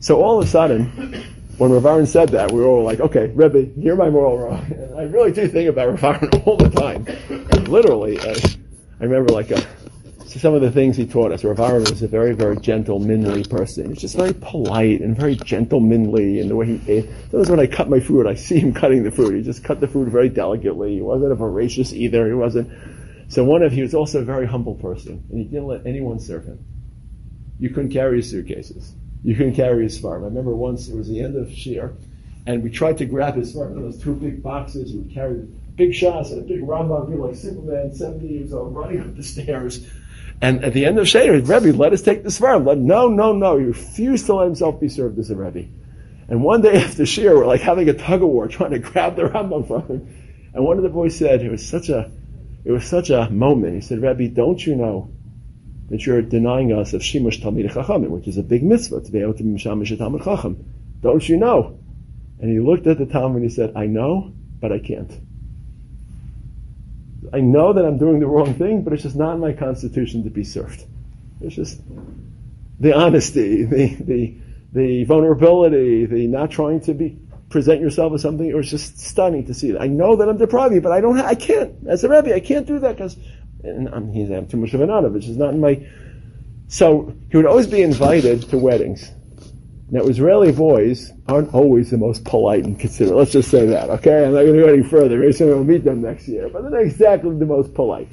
So 0.00 0.22
all 0.22 0.38
of 0.38 0.44
a 0.44 0.48
sudden, 0.48 0.84
when 1.56 1.72
Rav 1.72 1.86
Aaron 1.86 2.06
said 2.06 2.30
that, 2.30 2.52
we 2.52 2.60
were 2.60 2.66
all 2.66 2.84
like, 2.84 3.00
okay, 3.00 3.28
Rebbe, 3.28 3.70
you're 3.78 3.96
my 3.96 4.10
moral 4.10 4.38
wrong. 4.38 4.66
And 4.70 4.94
I 4.98 5.04
really 5.04 5.32
do 5.32 5.48
think 5.48 5.70
about 5.70 5.88
Rav 5.88 6.04
Aaron 6.04 6.42
all 6.44 6.58
the 6.58 6.68
time. 6.68 7.06
Literally, 7.64 8.18
uh, 8.18 8.34
I 9.00 9.04
remember 9.04 9.32
like 9.32 9.52
uh, 9.52 9.60
some 10.26 10.54
of 10.54 10.62
the 10.62 10.70
things 10.70 10.96
he 10.96 11.06
taught 11.06 11.32
us. 11.32 11.44
Rav 11.44 11.60
Aaron 11.60 11.82
was 11.82 12.02
a 12.02 12.08
very, 12.08 12.34
very 12.34 12.56
gentlemanly 12.56 13.44
person. 13.44 13.90
He's 13.90 14.00
just 14.00 14.16
very 14.16 14.34
polite 14.34 15.00
and 15.00 15.16
very 15.16 15.36
gentlemanly 15.36 16.40
in 16.40 16.48
the 16.48 16.56
way 16.56 16.78
he 16.78 16.92
ate. 16.92 17.08
Sometimes 17.30 17.50
when 17.50 17.60
I 17.60 17.66
cut 17.66 17.90
my 17.90 18.00
food, 18.00 18.26
I 18.26 18.34
see 18.34 18.58
him 18.58 18.72
cutting 18.72 19.02
the 19.02 19.10
food. 19.10 19.34
He 19.34 19.42
just 19.42 19.64
cut 19.64 19.80
the 19.80 19.88
food 19.88 20.08
very 20.08 20.28
delicately. 20.28 20.94
He 20.94 21.02
wasn't 21.02 21.32
a 21.32 21.36
voracious 21.36 21.92
either. 21.92 22.26
He 22.26 22.34
wasn't. 22.34 22.70
So 23.28 23.44
one 23.44 23.62
of 23.62 23.72
he 23.72 23.82
was 23.82 23.94
also 23.94 24.20
a 24.20 24.24
very 24.24 24.46
humble 24.46 24.76
person, 24.76 25.24
and 25.30 25.38
he 25.38 25.44
didn't 25.44 25.66
let 25.66 25.86
anyone 25.86 26.20
serve 26.20 26.44
him. 26.44 26.64
You 27.58 27.70
couldn't 27.70 27.90
carry 27.90 28.18
his 28.18 28.30
suitcases 28.30 28.94
you 29.26 29.34
couldn't 29.34 29.54
carry 29.54 29.82
his 29.82 29.98
farm. 29.98 30.22
I 30.22 30.26
remember 30.26 30.54
once 30.54 30.88
it 30.88 30.94
was 30.96 31.08
the 31.08 31.20
end 31.20 31.36
of 31.36 31.48
Shiur, 31.48 31.96
and 32.46 32.62
we 32.62 32.70
tried 32.70 32.98
to 32.98 33.06
grab 33.06 33.34
his 33.34 33.52
farm. 33.52 33.82
Those 33.82 34.00
two 34.00 34.14
big 34.14 34.40
boxes. 34.40 34.92
We 34.92 35.12
carried 35.12 35.52
big 35.76 35.94
shots 35.94 36.30
and 36.30 36.42
a 36.42 36.44
big 36.44 36.62
Rambam, 36.62 37.10
be 37.10 37.16
like 37.16 37.36
Superman, 37.36 37.94
70 37.94 38.26
years 38.26 38.52
old, 38.52 38.74
running 38.74 39.00
up 39.00 39.14
the 39.14 39.22
stairs. 39.22 39.86
And 40.40 40.64
at 40.64 40.72
the 40.72 40.84
end 40.84 40.98
of 40.98 41.06
Shiur, 41.06 41.46
Rebbe, 41.46 41.76
let 41.76 41.92
us 41.92 42.02
take 42.02 42.28
farm. 42.30 42.66
Let, 42.66 42.78
no, 42.78 43.08
no, 43.08 43.32
no. 43.32 43.58
He 43.58 43.64
refused 43.66 44.26
to 44.26 44.34
let 44.34 44.46
himself 44.46 44.80
be 44.80 44.88
served 44.88 45.18
as 45.18 45.30
a 45.30 45.36
Rebbe. 45.36 45.68
And 46.28 46.42
one 46.42 46.60
day 46.62 46.76
after 46.82 47.04
Shiur, 47.04 47.36
we're 47.36 47.46
like 47.46 47.60
having 47.60 47.88
a 47.88 47.94
tug 47.94 48.22
of 48.22 48.28
war, 48.28 48.48
trying 48.48 48.72
to 48.72 48.78
grab 48.78 49.16
the 49.16 49.22
Rambam 49.22 49.66
from 49.66 49.86
him. 49.86 50.50
And 50.54 50.64
one 50.64 50.76
of 50.76 50.82
the 50.82 50.90
boys 50.90 51.16
said, 51.16 51.42
it 51.42 51.50
was 51.50 51.66
such 51.66 51.88
a, 51.88 52.10
it 52.64 52.72
was 52.72 52.84
such 52.84 53.10
a 53.10 53.30
moment. 53.30 53.74
He 53.74 53.80
said, 53.80 54.02
Rebbe, 54.02 54.28
don't 54.28 54.64
you 54.64 54.74
know 54.74 55.10
that 55.88 56.04
you're 56.04 56.22
denying 56.22 56.72
us 56.72 56.92
of 56.92 57.00
Shimush 57.00 57.40
Talmid 57.40 57.70
Chachamim, 57.70 58.08
which 58.08 58.26
is 58.26 58.38
a 58.38 58.42
big 58.42 58.62
mitzvah 58.62 59.02
to 59.02 59.12
be 59.12 59.20
able 59.20 59.34
to 59.34 59.42
be 59.42 59.50
Mishamish 59.50 59.92
a 59.92 59.96
Talmid 59.96 60.24
Chacham. 60.24 60.64
Don't 61.00 61.26
you 61.28 61.36
know? 61.36 61.78
And 62.40 62.50
he 62.50 62.58
looked 62.58 62.86
at 62.86 62.98
the 62.98 63.06
Talmid 63.06 63.36
and 63.36 63.44
he 63.44 63.50
said, 63.50 63.72
I 63.76 63.86
know, 63.86 64.32
but 64.60 64.72
I 64.72 64.80
can't. 64.80 65.12
I 67.32 67.40
know 67.40 67.72
that 67.72 67.84
I'm 67.84 67.98
doing 67.98 68.20
the 68.20 68.26
wrong 68.26 68.54
thing, 68.54 68.82
but 68.82 68.92
it's 68.92 69.02
just 69.02 69.16
not 69.16 69.34
in 69.34 69.40
my 69.40 69.52
constitution 69.52 70.24
to 70.24 70.30
be 70.30 70.44
served. 70.44 70.84
It's 71.40 71.54
just 71.54 71.80
the 72.80 72.96
honesty, 72.96 73.64
the, 73.64 73.94
the, 73.94 74.34
the 74.72 75.04
vulnerability, 75.04 76.06
the 76.06 76.26
not 76.26 76.50
trying 76.50 76.80
to 76.82 76.94
be 76.94 77.18
present 77.48 77.80
yourself 77.80 78.12
as 78.12 78.22
something. 78.22 78.46
It 78.46 78.54
was 78.54 78.70
just 78.70 78.98
stunning 78.98 79.46
to 79.46 79.54
see 79.54 79.70
that. 79.72 79.80
I 79.80 79.86
know 79.86 80.16
that 80.16 80.28
I'm 80.28 80.38
deprived, 80.38 80.82
but 80.82 80.92
I 80.92 81.00
don't. 81.00 81.16
Ha- 81.16 81.26
I 81.26 81.34
can't. 81.34 81.74
As 81.86 82.04
a 82.04 82.08
rabbi, 82.08 82.32
I 82.32 82.40
can't 82.40 82.66
do 82.66 82.78
that 82.80 82.96
because 82.96 83.16
and 83.66 83.88
I'm, 83.88 84.12
he's 84.12 84.30
I'm 84.30 84.46
too 84.46 84.56
much 84.56 84.74
of 84.74 84.80
an 84.80 84.88
Anovich. 84.88 85.28
It's 85.28 85.38
not 85.38 85.54
in 85.54 85.60
my. 85.60 85.86
So 86.68 87.14
he 87.30 87.36
would 87.36 87.46
always 87.46 87.66
be 87.66 87.82
invited 87.82 88.42
to 88.50 88.58
weddings. 88.58 89.10
Now 89.88 90.02
Israeli 90.02 90.50
boys 90.50 91.12
aren't 91.28 91.54
always 91.54 91.90
the 91.90 91.96
most 91.96 92.24
polite 92.24 92.64
and 92.64 92.78
considerate. 92.78 93.16
Let's 93.16 93.30
just 93.30 93.50
say 93.50 93.66
that, 93.66 93.88
okay? 93.90 94.24
I'm 94.24 94.32
not 94.32 94.42
going 94.42 94.54
to 94.54 94.62
go 94.62 94.72
any 94.72 94.82
further. 94.82 95.18
Maybe 95.18 95.32
someone 95.32 95.58
will 95.58 95.64
meet 95.64 95.84
them 95.84 96.02
next 96.02 96.26
year, 96.26 96.48
but 96.48 96.62
they're 96.62 96.72
not 96.72 96.82
exactly 96.82 97.36
the 97.36 97.46
most 97.46 97.72
polite. 97.72 98.08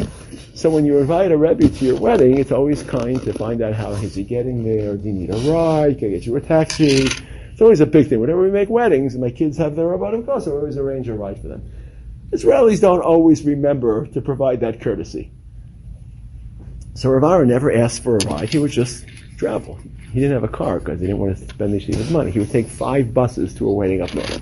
So 0.53 0.69
when 0.69 0.85
you 0.85 0.99
invite 0.99 1.31
a 1.31 1.37
rebbe 1.37 1.67
to 1.67 1.85
your 1.85 1.99
wedding, 1.99 2.37
it's 2.37 2.51
always 2.51 2.83
kind 2.83 3.19
to 3.23 3.33
find 3.33 3.63
out 3.63 3.73
how 3.73 3.89
is 3.91 4.13
he 4.13 4.23
getting 4.23 4.63
there. 4.63 4.95
Do 4.95 5.07
you 5.07 5.13
need 5.13 5.31
a 5.31 5.51
ride? 5.51 5.97
Can 5.97 6.09
I 6.09 6.11
get 6.11 6.27
you 6.27 6.35
a 6.35 6.41
taxi? 6.41 7.07
It's 7.51 7.61
always 7.61 7.81
a 7.81 7.87
big 7.87 8.07
thing. 8.07 8.19
Whenever 8.19 8.43
we 8.43 8.51
make 8.51 8.69
weddings, 8.69 9.15
and 9.15 9.23
my 9.23 9.31
kids 9.31 9.57
have 9.57 9.75
their 9.75 9.85
rabbanim 9.85 10.25
course, 10.25 10.47
I 10.47 10.51
always 10.51 10.77
arrange 10.77 11.09
a 11.09 11.15
ride 11.15 11.41
for 11.41 11.47
them. 11.47 11.71
Israelis 12.31 12.81
don't 12.81 13.01
always 13.01 13.43
remember 13.43 14.05
to 14.07 14.21
provide 14.21 14.59
that 14.59 14.79
courtesy. 14.79 15.31
So 16.95 17.09
Rav 17.09 17.45
never 17.47 17.71
asked 17.71 18.03
for 18.03 18.17
a 18.17 18.25
ride. 18.25 18.49
He 18.49 18.59
would 18.59 18.71
just 18.71 19.05
travel. 19.43 19.77
He 20.13 20.21
didn't 20.21 20.31
have 20.31 20.45
a 20.45 20.47
car 20.47 20.79
because 20.79 21.01
he 21.01 21.07
didn't 21.07 21.19
want 21.19 21.37
to 21.37 21.49
spend 21.49 21.73
the 21.73 21.79
yeshiva's 21.79 22.09
money. 22.09 22.31
He 22.31 22.39
would 22.39 22.51
take 22.51 22.67
five 22.67 23.13
buses 23.13 23.53
to 23.55 23.67
a 23.67 23.73
wedding 23.73 24.01
up 24.01 24.13
north. 24.13 24.41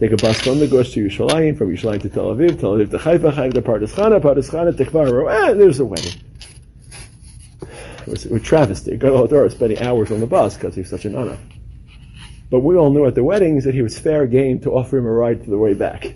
Take 0.00 0.12
a 0.12 0.16
bus 0.16 0.40
from 0.40 0.60
the 0.60 0.66
Gush 0.66 0.92
to 0.92 1.04
Yerushalayim, 1.06 1.58
from 1.58 1.70
Yerushalayim 1.70 2.00
to 2.02 2.08
Tel 2.08 2.34
Aviv, 2.34 2.58
Tel 2.58 2.72
Aviv 2.72 2.90
to 2.90 2.98
Haifa, 2.98 3.30
Haifa 3.30 3.54
to 3.54 3.60
Pardes 3.60 3.92
Chana, 3.92 4.74
to 4.74 4.84
Kfar. 4.84 5.30
Ah, 5.30 5.52
there's 5.52 5.78
a 5.78 5.84
wedding. 5.84 6.14
It 7.60 8.06
was, 8.06 8.24
was 8.24 8.42
travesty. 8.42 8.96
Gadol 8.96 9.28
Hador 9.28 9.50
spending 9.50 9.78
hours 9.80 10.10
on 10.10 10.20
the 10.20 10.26
bus 10.26 10.54
because 10.54 10.74
he 10.74 10.80
was 10.80 10.90
such 10.90 11.04
an 11.04 11.16
honor. 11.16 11.38
But 12.50 12.60
we 12.60 12.76
all 12.76 12.90
knew 12.90 13.04
at 13.04 13.14
the 13.14 13.24
weddings 13.24 13.64
that 13.64 13.74
he 13.74 13.82
was 13.82 13.98
fair 13.98 14.26
game 14.26 14.58
to 14.60 14.70
offer 14.70 14.96
him 14.96 15.06
a 15.06 15.12
ride 15.12 15.44
to 15.44 15.50
the 15.50 15.58
way 15.58 15.74
back. 15.74 16.14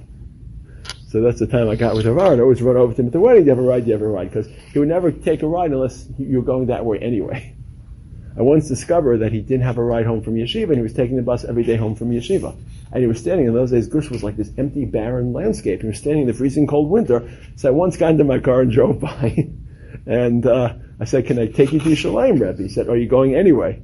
So 1.09 1.21
that's 1.21 1.38
the 1.38 1.47
time 1.47 1.68
I 1.68 1.77
got 1.77 1.94
with 1.94 2.07
Rav 2.07 2.38
I 2.38 2.40
always 2.40 2.62
run 2.62 2.77
over 2.77 2.94
to 2.94 3.01
him 3.01 3.09
at 3.09 3.12
the 3.12 3.21
wedding. 3.21 3.42
Do 3.42 3.51
you 3.51 3.57
have 3.57 3.64
a 3.64 3.68
ride? 3.68 3.85
Do 3.85 3.88
you 3.88 3.92
have 3.92 4.03
a 4.03 4.09
ride? 4.09 4.31
Because 4.31 4.49
he 4.73 4.79
would 4.79 4.88
never 4.88 5.12
take 5.12 5.42
a 5.42 5.47
ride 5.47 5.73
unless 5.73 6.07
you're 6.18 6.42
going 6.42 6.66
that 6.66 6.87
way 6.87 6.99
anyway. 7.01 7.55
I 8.38 8.42
once 8.42 8.68
discovered 8.68 9.18
that 9.18 9.33
he 9.33 9.40
didn't 9.40 9.64
have 9.64 9.79
a 9.79 9.83
ride 9.83 10.07
home 10.07 10.22
from 10.22 10.37
yeshiva, 10.37 10.68
and 10.68 10.77
he 10.77 10.83
was 10.83 10.92
taking 10.92 11.16
the 11.16 11.22
bus 11.22 11.44
every 11.44 11.64
day 11.64 11.74
home 11.74 11.96
from 11.96 12.11
yeshiva. 12.11 12.55
And 12.92 13.03
he 13.03 13.09
was 13.09 13.18
standing 13.18 13.46
in 13.46 13.53
those 13.53 13.72
days. 13.72 13.88
Gush 13.88 14.11
was 14.11 14.22
like 14.22 14.37
this 14.37 14.53
empty, 14.57 14.85
barren 14.85 15.33
landscape. 15.33 15.81
He 15.81 15.88
was 15.88 15.98
standing 15.98 16.22
in 16.22 16.29
the 16.29 16.35
freezing 16.35 16.68
cold 16.68 16.88
winter. 16.88 17.29
So 17.57 17.68
I 17.68 17.72
once 17.72 17.96
got 17.96 18.12
into 18.12 18.22
my 18.22 18.38
car 18.38 18.61
and 18.61 18.70
drove 18.79 19.01
by, 19.01 19.51
and 20.07 20.46
uh, 20.46 20.74
I 21.01 21.05
said, 21.05 21.27
"Can 21.27 21.40
I 21.40 21.48
take 21.48 21.72
you 21.72 21.81
to 21.81 21.85
Yerushalayim, 21.85 22.40
Rebbe?" 22.40 22.62
He 22.62 22.68
said, 22.68 22.88
"Are 22.88 22.96
you 22.96 23.09
going 23.09 23.35
anyway?" 23.35 23.83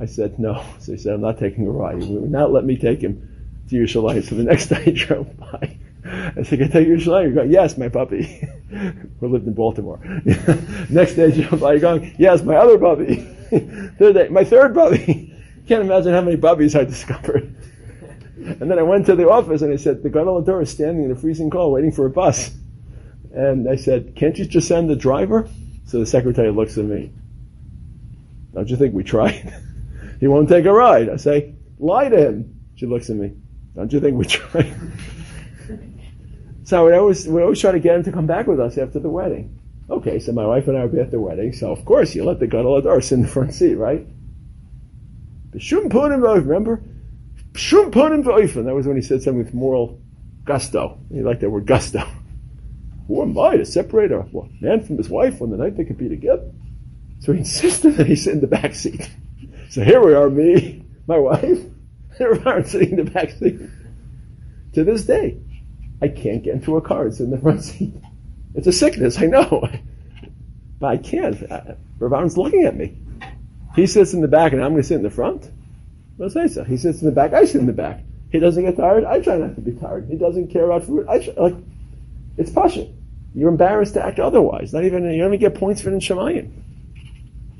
I 0.00 0.06
said, 0.06 0.38
"No." 0.38 0.64
So 0.78 0.92
he 0.92 0.98
said, 0.98 1.14
"I'm 1.14 1.20
not 1.20 1.40
taking 1.40 1.66
a 1.66 1.70
ride." 1.70 2.04
He 2.04 2.14
would 2.16 2.30
not 2.30 2.52
let 2.52 2.64
me 2.64 2.76
take 2.76 3.00
him 3.00 3.28
to 3.68 3.74
Yerushalayim. 3.74 4.22
So 4.28 4.36
the 4.36 4.44
next 4.52 4.68
day 4.68 4.84
he 4.84 4.92
drove 4.92 5.36
by. 5.36 5.76
I 6.04 6.42
said, 6.42 6.58
can 6.58 6.62
I 6.64 6.70
take 6.70 6.88
your 6.88 6.98
Yerushalayim? 6.98 7.24
You're 7.24 7.34
going, 7.34 7.50
yes, 7.52 7.78
my 7.78 7.88
puppy. 7.88 8.48
we 9.20 9.28
lived 9.28 9.46
in 9.46 9.54
Baltimore. 9.54 10.00
Next 10.90 11.14
day, 11.14 11.30
he 11.30 11.42
drove 11.42 11.60
by, 11.60 11.78
going, 11.78 12.14
yes, 12.18 12.42
my 12.42 12.56
other 12.56 12.76
puppy. 12.76 13.24
third 13.98 14.14
day, 14.14 14.28
my 14.28 14.44
third 14.44 14.74
puppy. 14.74 15.34
Can't 15.66 15.82
imagine 15.82 16.12
how 16.12 16.22
many 16.22 16.36
puppies 16.36 16.74
I 16.74 16.84
discovered. 16.84 17.54
And 18.44 18.68
then 18.68 18.76
I 18.76 18.82
went 18.82 19.06
to 19.06 19.14
the 19.14 19.30
office 19.30 19.62
and 19.62 19.72
I 19.72 19.76
said, 19.76 20.02
the 20.02 20.10
Gadol 20.10 20.42
Hador 20.42 20.64
is 20.64 20.70
standing 20.70 21.04
in 21.04 21.12
a 21.12 21.14
freezing 21.14 21.48
cold 21.48 21.72
waiting 21.72 21.92
for 21.92 22.06
a 22.06 22.10
bus. 22.10 22.50
And 23.32 23.68
I 23.70 23.76
said, 23.76 24.16
can't 24.16 24.36
you 24.36 24.44
just 24.46 24.66
send 24.66 24.90
the 24.90 24.96
driver? 24.96 25.48
So 25.86 26.00
the 26.00 26.06
secretary 26.06 26.50
looks 26.50 26.76
at 26.76 26.84
me. 26.84 27.12
Don't 28.52 28.68
you 28.68 28.76
think 28.76 28.94
we 28.94 29.04
tried? 29.04 29.54
he 30.18 30.26
won't 30.26 30.48
take 30.48 30.64
a 30.64 30.72
ride. 30.72 31.08
I 31.08 31.18
say, 31.18 31.54
lie 31.78 32.08
to 32.08 32.16
him. 32.16 32.60
She 32.74 32.86
looks 32.86 33.10
at 33.10 33.16
me. 33.16 33.32
Don't 33.76 33.92
you 33.92 34.00
think 34.00 34.16
we 34.16 34.24
tried? 34.24 34.74
So 36.64 36.86
we 36.86 36.94
always, 36.94 37.28
we 37.28 37.42
always 37.42 37.60
try 37.60 37.70
to 37.70 37.78
get 37.78 37.94
him 37.94 38.02
to 38.04 38.12
come 38.12 38.26
back 38.26 38.48
with 38.48 38.58
us 38.58 38.76
after 38.76 38.98
the 38.98 39.10
wedding. 39.10 39.61
Okay, 39.90 40.18
so 40.18 40.32
my 40.32 40.46
wife 40.46 40.68
and 40.68 40.76
I 40.76 40.84
will 40.84 40.92
be 40.92 41.00
at 41.00 41.10
the 41.10 41.20
wedding, 41.20 41.52
so 41.52 41.70
of 41.72 41.84
course 41.84 42.14
you 42.14 42.24
let 42.24 42.40
the 42.40 42.46
Gadol 42.46 42.82
sit 43.00 43.12
in 43.16 43.22
the 43.22 43.28
front 43.28 43.52
seat, 43.52 43.74
right? 43.74 44.06
Shum 45.58 45.90
punim 45.90 46.22
remember? 46.22 46.82
Shum 47.54 47.90
punim 47.90 48.24
That 48.64 48.74
was 48.74 48.86
when 48.86 48.96
he 48.96 49.02
said 49.02 49.22
something 49.22 49.44
with 49.44 49.52
moral 49.52 50.00
gusto. 50.44 50.98
He 51.12 51.20
liked 51.20 51.40
that 51.42 51.50
word 51.50 51.66
gusto. 51.66 52.02
Who 53.08 53.22
am 53.22 53.38
I 53.38 53.56
to 53.58 53.64
separate 53.64 54.12
a 54.12 54.24
man 54.60 54.84
from 54.84 54.96
his 54.96 55.10
wife 55.10 55.42
on 55.42 55.50
the 55.50 55.56
night 55.56 55.76
they 55.76 55.84
could 55.84 55.98
be 55.98 56.08
together? 56.08 56.50
So 57.20 57.32
he 57.32 57.40
insisted 57.40 57.96
that 57.96 58.06
he 58.06 58.16
sit 58.16 58.34
in 58.34 58.40
the 58.40 58.46
back 58.46 58.74
seat. 58.74 59.10
So 59.68 59.82
here 59.84 60.04
we 60.04 60.14
are, 60.14 60.30
me, 60.30 60.84
my 61.06 61.18
wife, 61.18 61.42
and 62.18 62.46
Aaron 62.46 62.64
sitting 62.64 62.90
in 62.90 63.04
the 63.04 63.10
back 63.10 63.30
seat. 63.30 63.60
To 64.74 64.84
this 64.84 65.04
day, 65.04 65.38
I 66.00 66.08
can't 66.08 66.42
get 66.42 66.54
into 66.54 66.76
a 66.76 66.80
car. 66.80 67.06
It's 67.06 67.20
in 67.20 67.30
the 67.30 67.38
front 67.38 67.62
seat. 67.62 67.94
It's 68.54 68.66
a 68.66 68.72
sickness, 68.72 69.18
I 69.18 69.26
know. 69.26 69.68
But 70.78 70.86
I 70.86 70.96
can't. 70.96 71.50
Uh, 71.50 71.74
Rav 71.98 72.12
Aaron's 72.12 72.36
looking 72.36 72.64
at 72.64 72.76
me. 72.76 72.98
He 73.76 73.86
sits 73.86 74.12
in 74.12 74.20
the 74.20 74.28
back 74.28 74.52
and 74.52 74.62
I'm 74.62 74.72
going 74.72 74.82
to 74.82 74.86
sit 74.86 74.96
in 74.96 75.02
the 75.02 75.10
front? 75.10 75.48
Let's 76.18 76.34
say 76.34 76.48
so. 76.48 76.64
He 76.64 76.76
sits 76.76 77.00
in 77.00 77.06
the 77.06 77.12
back, 77.12 77.32
I 77.32 77.44
sit 77.44 77.60
in 77.60 77.66
the 77.66 77.72
back. 77.72 78.00
He 78.30 78.38
doesn't 78.38 78.64
get 78.64 78.76
tired, 78.76 79.04
I 79.04 79.20
try 79.20 79.36
not 79.36 79.54
to 79.54 79.60
be 79.60 79.72
tired. 79.72 80.08
He 80.08 80.16
doesn't 80.16 80.48
care 80.48 80.64
about 80.64 80.84
food, 80.84 81.06
I 81.08 81.18
try, 81.18 81.34
like, 81.34 81.54
it's 82.36 82.50
passion. 82.50 82.98
You're 83.34 83.48
embarrassed 83.48 83.94
to 83.94 84.04
act 84.04 84.18
otherwise. 84.18 84.72
Not 84.72 84.84
even, 84.84 85.04
you 85.04 85.18
don't 85.18 85.34
even 85.34 85.40
get 85.40 85.54
points 85.54 85.80
for 85.80 85.90
it 85.90 85.94
in 85.94 86.00
Shemayim. 86.00 86.50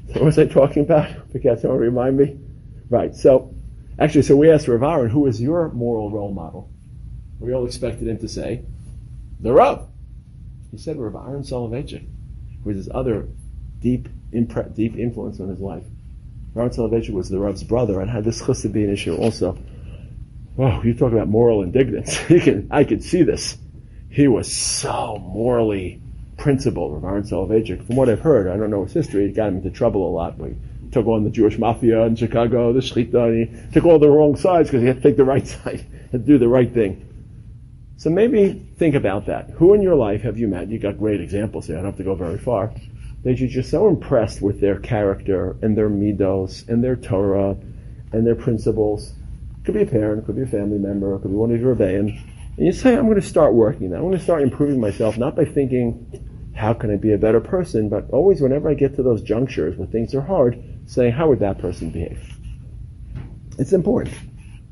What 0.09 0.25
was 0.25 0.39
I 0.39 0.47
talking 0.47 0.83
about? 0.83 1.09
Forget, 1.33 1.61
someone 1.61 1.79
remind 1.79 2.19
me? 2.19 2.39
Right, 2.91 3.15
so, 3.15 3.55
actually, 3.99 4.23
so 4.23 4.37
we 4.37 4.51
asked 4.51 4.69
Rav 4.69 4.83
Aaron, 4.83 5.11
who 5.11 5.27
is 5.27 5.41
your 5.41 5.71
moral 5.71 6.11
role 6.11 6.33
model? 6.33 6.71
We 7.39 7.55
all 7.55 7.67
expected 7.67 8.09
him 8.09 8.19
to 8.19 8.29
say, 8.29 8.65
the 9.41 9.53
Rav. 9.53 9.89
He 10.73 10.79
said 10.79 10.97
Rav 10.97 11.15
Aaron 11.15 11.43
Soloveitchik, 11.43 12.07
with 12.65 12.77
his 12.77 12.89
other 12.93 13.29
deep, 13.79 14.09
impre- 14.33 14.75
deep 14.75 14.97
influence 14.97 15.39
on 15.39 15.49
his 15.49 15.61
life. 15.61 15.85
Aaron 16.57 16.71
Soloveitchik 16.71 17.13
was 17.13 17.29
the 17.29 17.39
Rav's 17.39 17.63
brother 17.63 18.01
and 18.01 18.11
had 18.11 18.25
this 18.25 18.45
chus 18.45 18.63
to 18.63 18.71
be 18.71 18.83
an 18.83 18.91
issue 18.91 19.15
also. 19.15 19.59
Oh, 20.59 20.83
you 20.83 20.95
talk 20.95 21.13
about 21.13 21.29
moral 21.29 21.63
indignance. 21.63 22.17
can, 22.27 22.69
I 22.71 22.85
could 22.85 23.05
see 23.05 23.23
this. 23.23 23.59
He 24.09 24.29
was 24.29 24.51
so 24.51 25.19
morally 25.19 26.01
principled, 26.39 26.95
Rav 26.95 27.05
Aaron 27.05 27.25
Soloveitchik. 27.25 27.87
From 27.87 27.97
what 27.97 28.09
I've 28.09 28.21
heard, 28.21 28.49
I 28.49 28.57
don't 28.57 28.71
know 28.71 28.85
his 28.85 28.95
history, 28.95 29.27
it 29.27 29.37
got 29.37 29.49
him 29.49 29.59
into 29.59 29.71
trouble 29.71 30.09
a 30.09 30.13
lot. 30.13 30.37
He 30.41 30.89
took 30.91 31.07
on 31.07 31.25
the 31.25 31.31
Jewish 31.31 31.59
mafia 31.59 32.01
in 32.07 32.17
Chicago, 32.17 32.73
the 32.73 32.81
Shechita, 32.81 33.29
and 33.29 33.49
he 33.49 33.73
took 33.73 33.85
all 33.85 33.99
the 33.99 34.09
wrong 34.09 34.37
sides 34.37 34.71
because 34.71 34.81
he 34.81 34.89
had 34.89 34.97
to 34.97 35.03
take 35.03 35.19
the 35.19 35.25
right 35.25 35.47
side 35.65 35.85
and 36.13 36.25
do 36.25 36.39
the 36.39 36.49
right 36.49 36.73
thing. 36.73 37.12
So 38.03 38.11
maybe 38.11 38.69
think 38.79 38.97
about 38.97 39.27
that. 39.27 39.51
Who 39.51 39.75
in 39.75 39.81
your 39.81 39.95
life 39.95 40.23
have 40.23 40.37
you 40.37 40.49
met? 40.49 40.69
You 40.69 40.81
got 40.81 40.99
great 40.99 41.21
examples 41.21 41.69
here. 41.69 41.77
I 41.77 41.83
don't 41.83 41.93
have 41.93 41.99
to 41.99 42.03
go 42.03 42.17
very 42.17 42.37
far. 42.37 42.75
That 43.23 43.39
you're 43.39 43.49
just 43.49 43.71
so 43.71 43.87
impressed 43.87 44.43
with 44.43 44.61
their 44.61 44.81
character 44.81 45.57
and 45.63 45.79
their 45.79 45.89
midos 45.89 46.69
and 46.69 46.83
their 46.83 46.97
Torah 46.97 47.57
and 48.11 48.27
their 48.27 48.35
principles. 48.35 49.13
It 49.13 49.67
Could 49.67 49.75
be 49.75 49.83
a 49.83 49.87
parent, 49.87 50.27
could 50.27 50.35
be 50.35 50.43
a 50.43 50.47
family 50.47 50.79
member, 50.79 51.17
could 51.21 51.31
be 51.31 51.37
one 51.37 51.53
of 51.53 51.61
your 51.61 51.77
rebbeim. 51.77 52.21
And 52.57 52.67
you 52.67 52.73
say, 52.73 52.97
I'm 52.97 53.05
going 53.05 53.21
to 53.21 53.23
start 53.23 53.55
working 53.55 53.91
that. 53.91 53.99
I'm 53.99 54.03
going 54.03 54.19
to 54.19 54.25
start 54.25 54.43
improving 54.43 54.81
myself, 54.81 55.17
not 55.17 55.37
by 55.37 55.45
thinking, 55.45 56.51
how 56.57 56.73
can 56.75 56.91
I 56.91 56.97
be 56.97 57.13
a 57.13 57.19
better 57.19 57.41
person, 57.41 57.89
but 57.89 58.11
always 58.11 58.41
whenever 58.41 58.69
I 58.69 58.75
get 58.75 58.97
to 58.97 59.05
those 59.05 59.23
junctures 59.23 59.79
where 59.79 59.87
things 59.87 60.13
are 60.17 60.23
hard, 60.23 60.61
saying, 60.87 61.13
how 61.13 61.29
would 61.29 61.39
that 61.39 61.59
person 61.59 61.91
behave? 61.91 62.19
It's 63.61 63.73
important. 63.73 64.17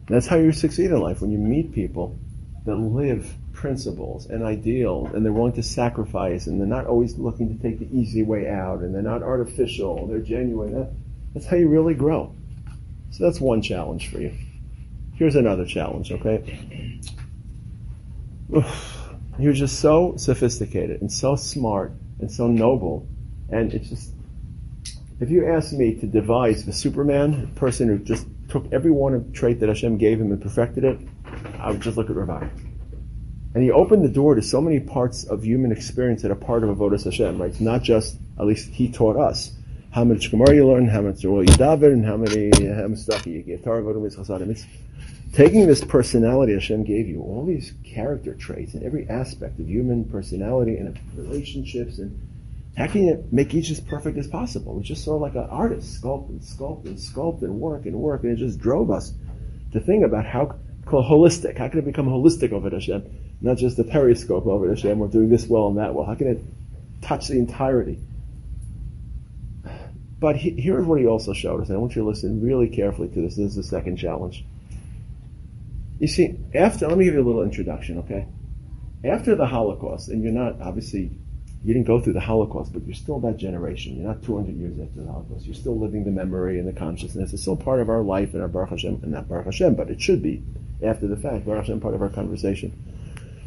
That's 0.09 0.27
how 0.27 0.35
you 0.35 0.51
succeed 0.51 0.90
in 0.90 0.99
life. 0.99 1.21
When 1.21 1.31
you 1.31 1.38
meet 1.38 1.73
people 1.73 2.19
that 2.64 2.77
live 2.77 3.35
principles 3.53 4.27
and 4.27 4.42
ideals 4.42 5.12
and 5.12 5.25
they're 5.25 5.33
willing 5.33 5.53
to 5.53 5.62
sacrifice 5.62 6.46
and 6.46 6.61
they're 6.61 6.66
not 6.66 6.87
always 6.87 7.16
looking 7.18 7.57
to 7.57 7.62
take 7.62 7.79
the 7.79 7.88
easy 7.96 8.23
way 8.23 8.49
out 8.49 8.81
and 8.81 8.94
they're 8.94 9.03
not 9.03 9.23
artificial, 9.23 10.07
they're 10.07 10.20
genuine. 10.20 10.87
that's 11.35 11.46
how 11.46 11.57
you 11.57 11.68
really 11.68 11.94
grow. 11.94 12.35
So 13.11 13.25
that's 13.25 13.40
one 13.40 13.62
challenge 13.62 14.11
for 14.11 14.20
you. 14.20 14.33
Here's 15.14 15.37
another 15.37 15.66
challenge, 15.66 16.12
okay? 16.12 17.01
You're 19.38 19.53
just 19.53 19.81
so 19.81 20.16
sophisticated 20.16 21.01
and 21.01 21.12
so 21.12 21.37
smart 21.37 21.92
and 22.20 22.31
so 22.31 22.46
noble 22.46 23.07
and 23.49 23.73
it's 23.75 23.88
just 23.88 24.12
if 25.20 25.29
you 25.29 25.46
ask 25.46 25.73
me 25.75 25.94
to 25.96 26.07
devise 26.07 26.64
the 26.64 26.73
Superman 26.73 27.49
person 27.55 27.88
who 27.88 27.99
just 27.99 28.27
took 28.49 28.73
every 28.73 28.90
one 28.90 29.12
of 29.12 29.33
trait 29.35 29.61
that 29.61 29.68
Hashem 29.68 29.99
gave 29.99 30.18
him 30.18 30.33
and 30.33 30.40
perfected 30.40 30.83
it, 30.83 30.99
I 31.59 31.70
would 31.70 31.81
just 31.81 31.96
look 31.96 32.11
at 32.11 32.16
Rav 32.16 32.50
And 33.55 33.62
he 33.62 33.70
opened 33.70 34.05
the 34.05 34.09
door 34.09 34.35
to 34.35 34.42
so 34.42 34.61
many 34.61 34.81
parts 34.81 35.24
of 35.24 35.44
human 35.44 35.72
experience 35.72 36.22
that 36.22 36.31
are 36.31 36.37
part 36.37 36.64
of 36.64 36.70
Avodah 36.70 37.03
Hashem, 37.03 37.40
right? 37.40 37.50
It's 37.50 37.61
not 37.61 37.83
just, 37.83 38.16
at 38.38 38.46
least 38.46 38.70
he 38.70 38.90
taught 38.90 39.16
us, 39.16 39.53
how 39.90 40.05
much 40.05 40.31
Gemara 40.31 40.55
you 40.55 40.66
learn, 40.66 40.88
how 40.88 41.00
much 41.00 41.22
Torah 41.22 41.44
you 41.44 41.53
daven, 41.53 41.92
and 41.92 42.05
how 42.05 42.16
many, 42.16 42.50
how 42.72 42.88
much 42.88 43.00
stuff 43.00 43.26
you 43.26 43.42
get. 43.42 43.61
It's 43.64 44.66
taking 45.33 45.66
this 45.66 45.85
personality 45.85 46.53
Hashem 46.55 46.85
gave 46.85 47.09
you, 47.09 47.22
all 47.22 47.44
these 47.44 47.72
character 47.85 48.35
traits 48.35 48.74
in 48.74 48.85
every 48.85 49.09
aspect 49.09 49.59
of 49.59 49.68
human 49.68 50.05
personality 50.05 50.76
and 50.76 50.98
relationships 51.16 51.98
and 51.98 52.20
how 52.76 52.87
can 52.87 53.07
you 53.07 53.24
make 53.31 53.53
each 53.53 53.70
as 53.70 53.81
perfect 53.81 54.16
as 54.16 54.26
possible? 54.29 54.79
It's 54.79 54.88
just 54.88 55.05
sort 55.05 55.16
of 55.16 55.22
like 55.22 55.35
an 55.35 55.50
artist, 55.50 56.00
sculpt 56.00 56.29
and 56.29 56.40
sculpt 56.40 56.87
and 56.87 56.96
sculpt 56.96 57.42
and 57.42 57.61
work 57.61 57.85
and 57.85 57.96
work, 57.96 58.22
and 58.22 58.33
it 58.33 58.37
just 58.37 58.59
drove 58.59 58.90
us 58.90 59.12
to 59.72 59.81
think 59.81 60.05
about 60.05 60.24
how 60.24 60.57
called 60.90 61.07
holistic. 61.07 61.59
How 61.59 61.68
can 61.68 61.79
it 61.79 61.85
become 61.85 62.07
holistic 62.07 62.53
over 62.53 62.68
Hashem, 62.68 63.05
not 63.40 63.57
just 63.57 63.76
the 63.76 63.85
periscope 63.85 64.46
over 64.46 64.68
Hashem? 64.68 64.98
We're 64.98 65.09
doing 65.09 65.29
this 65.29 65.46
well 65.46 65.68
and 65.68 65.79
that 65.79 65.94
well. 65.94 66.05
How 66.05 66.14
can 66.14 66.26
it 66.26 66.42
touch 67.03 67.29
the 67.29 67.38
entirety? 67.38 67.98
But 70.18 70.37
he, 70.37 70.50
here's 70.50 70.85
what 70.85 71.00
he 71.00 71.07
also 71.07 71.33
showed 71.33 71.62
us, 71.62 71.70
I 71.70 71.76
want 71.76 71.96
you 71.96 72.03
to 72.03 72.09
listen 72.09 72.42
really 72.42 72.68
carefully 72.68 73.09
to 73.09 73.22
this. 73.22 73.37
This 73.37 73.50
is 73.50 73.57
the 73.57 73.62
second 73.62 73.96
challenge. 73.96 74.44
You 75.98 76.09
see, 76.09 76.37
after 76.55 76.88
let 76.88 76.98
me 76.98 77.05
give 77.05 77.14
you 77.14 77.22
a 77.22 77.24
little 77.24 77.42
introduction, 77.42 77.98
okay? 77.98 78.26
After 79.03 79.35
the 79.35 79.46
Holocaust, 79.46 80.09
and 80.09 80.22
you're 80.22 80.33
not 80.33 80.61
obviously 80.61 81.11
you 81.64 81.74
didn't 81.74 81.87
go 81.87 82.00
through 82.00 82.14
the 82.14 82.20
Holocaust, 82.20 82.72
but 82.72 82.87
you're 82.87 82.94
still 82.94 83.20
that 83.20 83.37
generation. 83.37 83.96
You're 83.96 84.09
not 84.09 84.22
200 84.22 84.57
years 84.57 84.79
after 84.81 85.03
the 85.03 85.12
Holocaust. 85.12 85.44
You're 85.44 85.55
still 85.55 85.79
living 85.79 86.05
the 86.05 86.11
memory 86.11 86.59
and 86.59 86.66
the 86.66 86.72
consciousness. 86.72 87.35
It's 87.35 87.42
still 87.42 87.57
part 87.57 87.81
of 87.81 87.90
our 87.90 88.03
life 88.03 88.33
and 88.33 88.40
our 88.40 88.48
Baruch 88.48 88.70
Hashem, 88.70 89.00
and 89.03 89.12
not 89.12 89.29
Baruch 89.29 89.46
Hashem, 89.46 89.74
but 89.74 89.90
it 89.90 90.00
should 90.00 90.22
be 90.22 90.42
after 90.83 91.07
the 91.07 91.16
fact. 91.16 91.45
Baruch 91.45 91.62
Hashem, 91.62 91.81
part 91.81 91.95
of 91.95 92.03
our 92.03 92.09
conversation. 92.09 92.73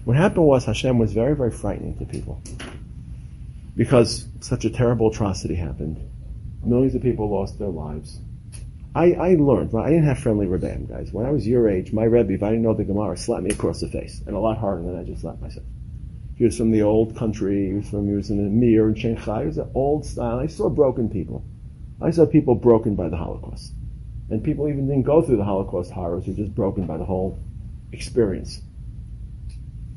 What 0.06 0.18
happened 0.18 0.46
was 0.46 0.66
Hashem 0.66 0.98
was 0.98 1.14
very, 1.14 1.36
very 1.36 1.52
frightening 1.52 1.98
to 1.98 2.06
people 2.06 2.42
because 3.76 4.28
such 4.42 4.66
a 4.66 4.70
terrible 4.70 5.10
atrocity 5.10 5.56
happened. 5.56 6.00
Millions 6.64 6.96
of 6.96 7.02
people 7.02 7.30
lost 7.30 7.58
their 7.60 7.70
lives. 7.70 8.20
I, 8.96 9.14
I 9.14 9.36
learned, 9.36 9.74
I 9.76 9.90
didn't 9.90 10.06
have 10.06 10.20
friendly 10.20 10.46
rebbeim, 10.46 10.88
guys. 10.88 11.12
When 11.12 11.26
I 11.26 11.32
was 11.32 11.48
your 11.48 11.68
age, 11.68 11.92
my 11.92 12.04
Rebbe, 12.04 12.34
if 12.34 12.44
I 12.44 12.50
didn't 12.50 12.62
know 12.62 12.76
the 12.76 12.84
Gemara, 12.84 13.18
slapped 13.18 13.44
me 13.44 13.50
across 13.50 13.82
the 13.82 13.88
face, 13.88 14.22
and 14.28 14.36
a 14.36 14.40
lot 14.40 14.60
harder 14.60 14.84
than 14.84 15.00
I 15.00 15.04
just 15.04 15.22
slapped 15.22 15.42
myself. 15.42 15.66
He 16.36 16.46
was 16.46 16.58
from 16.58 16.72
the 16.72 16.84
old 16.84 17.16
country. 17.16 17.68
He 17.68 17.74
was 17.74 17.90
from 17.90 18.08
he 18.08 18.14
was 18.14 18.30
in 18.30 18.38
the 18.38 18.50
Mir 18.50 18.90
in 18.90 18.96
Shanghai. 18.96 19.42
He 19.42 19.48
was 19.48 19.58
an 19.58 19.72
old 19.74 20.06
style. 20.06 20.40
I 20.40 20.48
saw 20.48 20.70
broken 20.70 21.10
people. 21.10 21.44
I 22.02 22.12
saw 22.12 22.26
people 22.26 22.56
broken 22.56 22.96
by 22.96 23.10
the 23.10 23.18
Holocaust, 23.18 23.74
and 24.30 24.44
people 24.44 24.68
even 24.68 24.88
didn't 24.88 25.04
go 25.04 25.22
through 25.22 25.38
the 25.38 25.44
Holocaust 25.44 25.92
horrors. 25.92 26.26
They're 26.26 26.36
just 26.36 26.56
broken 26.56 26.86
by 26.86 26.98
the 26.98 27.06
whole 27.06 27.40
experience. 27.92 28.62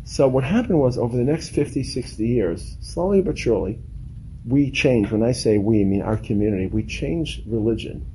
So 0.05 0.29
what 0.29 0.45
happened 0.45 0.79
was 0.79 0.99
over 0.99 1.17
the 1.17 1.25
next 1.25 1.51
50, 1.51 1.83
60 1.83 2.27
years, 2.27 2.77
slowly 2.81 3.23
but 3.23 3.39
surely, 3.39 3.81
we 4.47 4.71
changed. 4.71 5.11
When 5.11 5.23
I 5.23 5.33
say 5.33 5.59
we, 5.59 5.81
I 5.81 5.85
mean 5.85 6.03
our 6.03 6.17
community. 6.17 6.67
We 6.67 6.85
changed 6.85 7.43
religion 7.47 8.07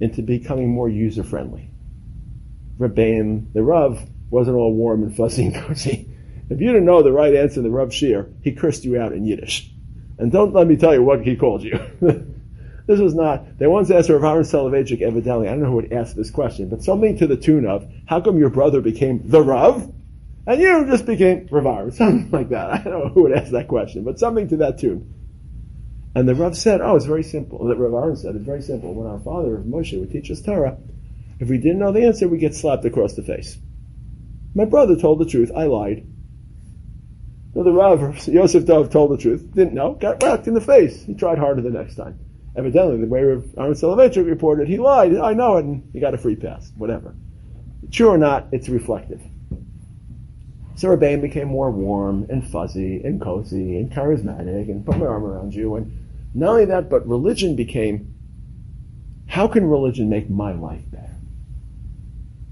into 0.00 0.22
becoming 0.22 0.70
more 0.70 0.88
user 0.88 1.22
friendly. 1.22 1.70
Rebbeim, 2.78 3.52
the 3.52 3.62
Rav, 3.62 4.00
wasn't 4.30 4.56
all 4.56 4.74
warm 4.74 5.02
and 5.02 5.14
fuzzy 5.14 5.46
and 5.46 5.54
cozy. 5.54 6.08
If 6.48 6.60
you 6.60 6.68
didn't 6.68 6.84
know 6.84 7.02
the 7.02 7.12
right 7.12 7.34
answer 7.34 7.60
in 7.60 7.64
the 7.64 7.70
Rav 7.70 7.92
Shir, 7.92 8.28
he 8.42 8.52
cursed 8.52 8.84
you 8.84 9.00
out 9.00 9.12
in 9.12 9.24
Yiddish. 9.24 9.70
And 10.18 10.32
don't 10.32 10.52
let 10.52 10.66
me 10.66 10.76
tell 10.76 10.94
you 10.94 11.02
what 11.02 11.22
he 11.22 11.36
called 11.36 11.62
you. 11.62 11.78
this 12.86 13.00
was 13.00 13.14
not, 13.14 13.58
they 13.58 13.66
once 13.66 13.90
asked 13.90 14.10
Rav 14.10 14.22
Aaron 14.22 14.44
Soloveitchik 14.44 15.00
evidently, 15.00 15.48
I 15.48 15.52
don't 15.52 15.62
know 15.62 15.70
who 15.70 15.76
would 15.76 15.92
ask 15.92 16.14
this 16.14 16.30
question, 16.30 16.68
but 16.68 16.82
something 16.82 17.16
to 17.18 17.26
the 17.26 17.36
tune 17.36 17.66
of, 17.66 17.90
how 18.06 18.20
come 18.20 18.38
your 18.38 18.50
brother 18.50 18.80
became 18.80 19.22
the 19.24 19.42
Rav? 19.42 19.90
And 20.46 20.60
you 20.60 20.86
just 20.86 21.06
became 21.06 21.48
Rav 21.50 21.64
Aaron, 21.64 21.92
something 21.92 22.30
like 22.30 22.50
that. 22.50 22.70
I 22.70 22.78
don't 22.78 23.04
know 23.04 23.08
who 23.08 23.22
would 23.22 23.32
ask 23.32 23.52
that 23.52 23.68
question, 23.68 24.04
but 24.04 24.18
something 24.18 24.48
to 24.48 24.58
that 24.58 24.78
tune. 24.78 25.14
And 26.14 26.28
the 26.28 26.34
Rav 26.34 26.56
said, 26.56 26.80
oh, 26.80 26.94
it's 26.96 27.06
very 27.06 27.24
simple. 27.24 27.66
The 27.66 27.74
Rav 27.74 28.04
Aaron 28.04 28.16
said, 28.16 28.36
it's 28.36 28.44
very 28.44 28.62
simple. 28.62 28.92
When 28.92 29.06
our 29.06 29.18
father, 29.18 29.56
Moshe, 29.58 29.98
would 29.98 30.12
teach 30.12 30.30
us 30.30 30.42
Torah, 30.42 30.76
if 31.40 31.48
we 31.48 31.58
didn't 31.58 31.78
know 31.78 31.90
the 31.90 32.04
answer, 32.04 32.28
we 32.28 32.38
get 32.38 32.54
slapped 32.54 32.84
across 32.84 33.14
the 33.14 33.22
face. 33.22 33.58
My 34.54 34.66
brother 34.66 34.96
told 34.96 35.18
the 35.18 35.26
truth. 35.26 35.50
I 35.54 35.64
lied. 35.64 36.06
So 37.54 37.62
the 37.62 37.72
Rav, 37.72 38.28
Yosef 38.28 38.66
Dov 38.66 38.90
told 38.90 39.12
the 39.12 39.16
truth, 39.16 39.52
didn't 39.52 39.74
know, 39.74 39.94
got 39.94 40.22
whacked 40.22 40.46
in 40.46 40.54
the 40.54 40.60
face. 40.60 41.02
He 41.02 41.14
tried 41.14 41.38
harder 41.38 41.62
the 41.62 41.70
next 41.70 41.96
time. 41.96 42.18
Evidently, 42.56 42.98
the 42.98 43.06
way 43.06 43.20
Aaron 43.20 43.74
Soloveitchik 43.74 44.26
reported, 44.26 44.68
he 44.68 44.78
lied, 44.78 45.16
I 45.16 45.32
know 45.32 45.56
it, 45.56 45.64
and 45.64 45.88
he 45.92 46.00
got 46.00 46.14
a 46.14 46.18
free 46.18 46.36
pass, 46.36 46.70
whatever. 46.76 47.14
True 47.90 48.08
or 48.08 48.18
not, 48.18 48.46
it's 48.52 48.68
reflective. 48.68 49.20
So 50.76 50.88
Rebbeim 50.88 51.20
became 51.20 51.48
more 51.48 51.70
warm 51.70 52.26
and 52.28 52.46
fuzzy 52.46 53.00
and 53.04 53.20
cozy 53.20 53.76
and 53.78 53.90
charismatic 53.90 54.68
and 54.68 54.84
put 54.84 54.98
my 54.98 55.06
arm 55.06 55.24
around 55.24 55.54
you. 55.54 55.76
And 55.76 55.96
not 56.34 56.50
only 56.50 56.64
that, 56.66 56.90
but 56.90 57.06
religion 57.06 57.54
became, 57.54 58.14
how 59.26 59.46
can 59.46 59.64
religion 59.64 60.08
make 60.08 60.28
my 60.28 60.52
life 60.52 60.82
better? 60.90 61.16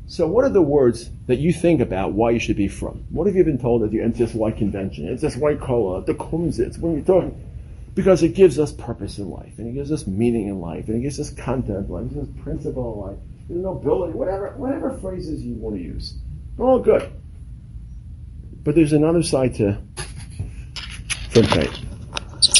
So 0.06 0.26
what 0.26 0.44
are 0.44 0.50
the 0.50 0.62
words 0.62 1.10
that 1.26 1.38
you 1.38 1.52
think 1.52 1.80
about 1.80 2.12
why 2.12 2.30
you 2.30 2.38
should 2.38 2.56
be 2.56 2.68
frum? 2.68 3.06
What 3.10 3.26
have 3.26 3.34
you 3.34 3.44
been 3.44 3.58
told 3.58 3.82
at 3.82 3.90
the 3.90 3.98
NCSY 3.98 4.58
convention? 4.58 5.08
It's 5.08 5.22
this 5.22 5.36
white 5.36 5.60
collar. 5.60 6.02
the 6.02 6.14
kumsitz, 6.14 6.78
when 6.78 6.94
you're 6.94 7.04
talking. 7.04 7.51
Because 7.94 8.22
it 8.22 8.30
gives 8.30 8.58
us 8.58 8.72
purpose 8.72 9.18
in 9.18 9.28
life, 9.28 9.58
and 9.58 9.68
it 9.68 9.72
gives 9.72 9.92
us 9.92 10.06
meaning 10.06 10.48
in 10.48 10.60
life, 10.60 10.88
and 10.88 10.96
it 10.96 11.00
gives 11.00 11.20
us 11.20 11.30
content 11.30 11.86
in 11.86 11.92
life, 11.92 12.04
it 12.06 12.14
gives 12.14 12.28
us 12.28 12.42
principle 12.42 12.94
in 12.94 13.00
life, 13.10 13.18
nobility, 13.64 14.14
whatever, 14.14 14.54
whatever 14.56 14.96
phrases 14.98 15.42
you 15.42 15.54
want 15.54 15.76
to 15.76 15.82
use. 15.82 16.14
All 16.58 16.78
good. 16.78 17.12
But 18.64 18.74
there's 18.74 18.92
another 18.92 19.22
side 19.22 19.54
to 19.56 19.78
Frumkeit. 21.30 21.86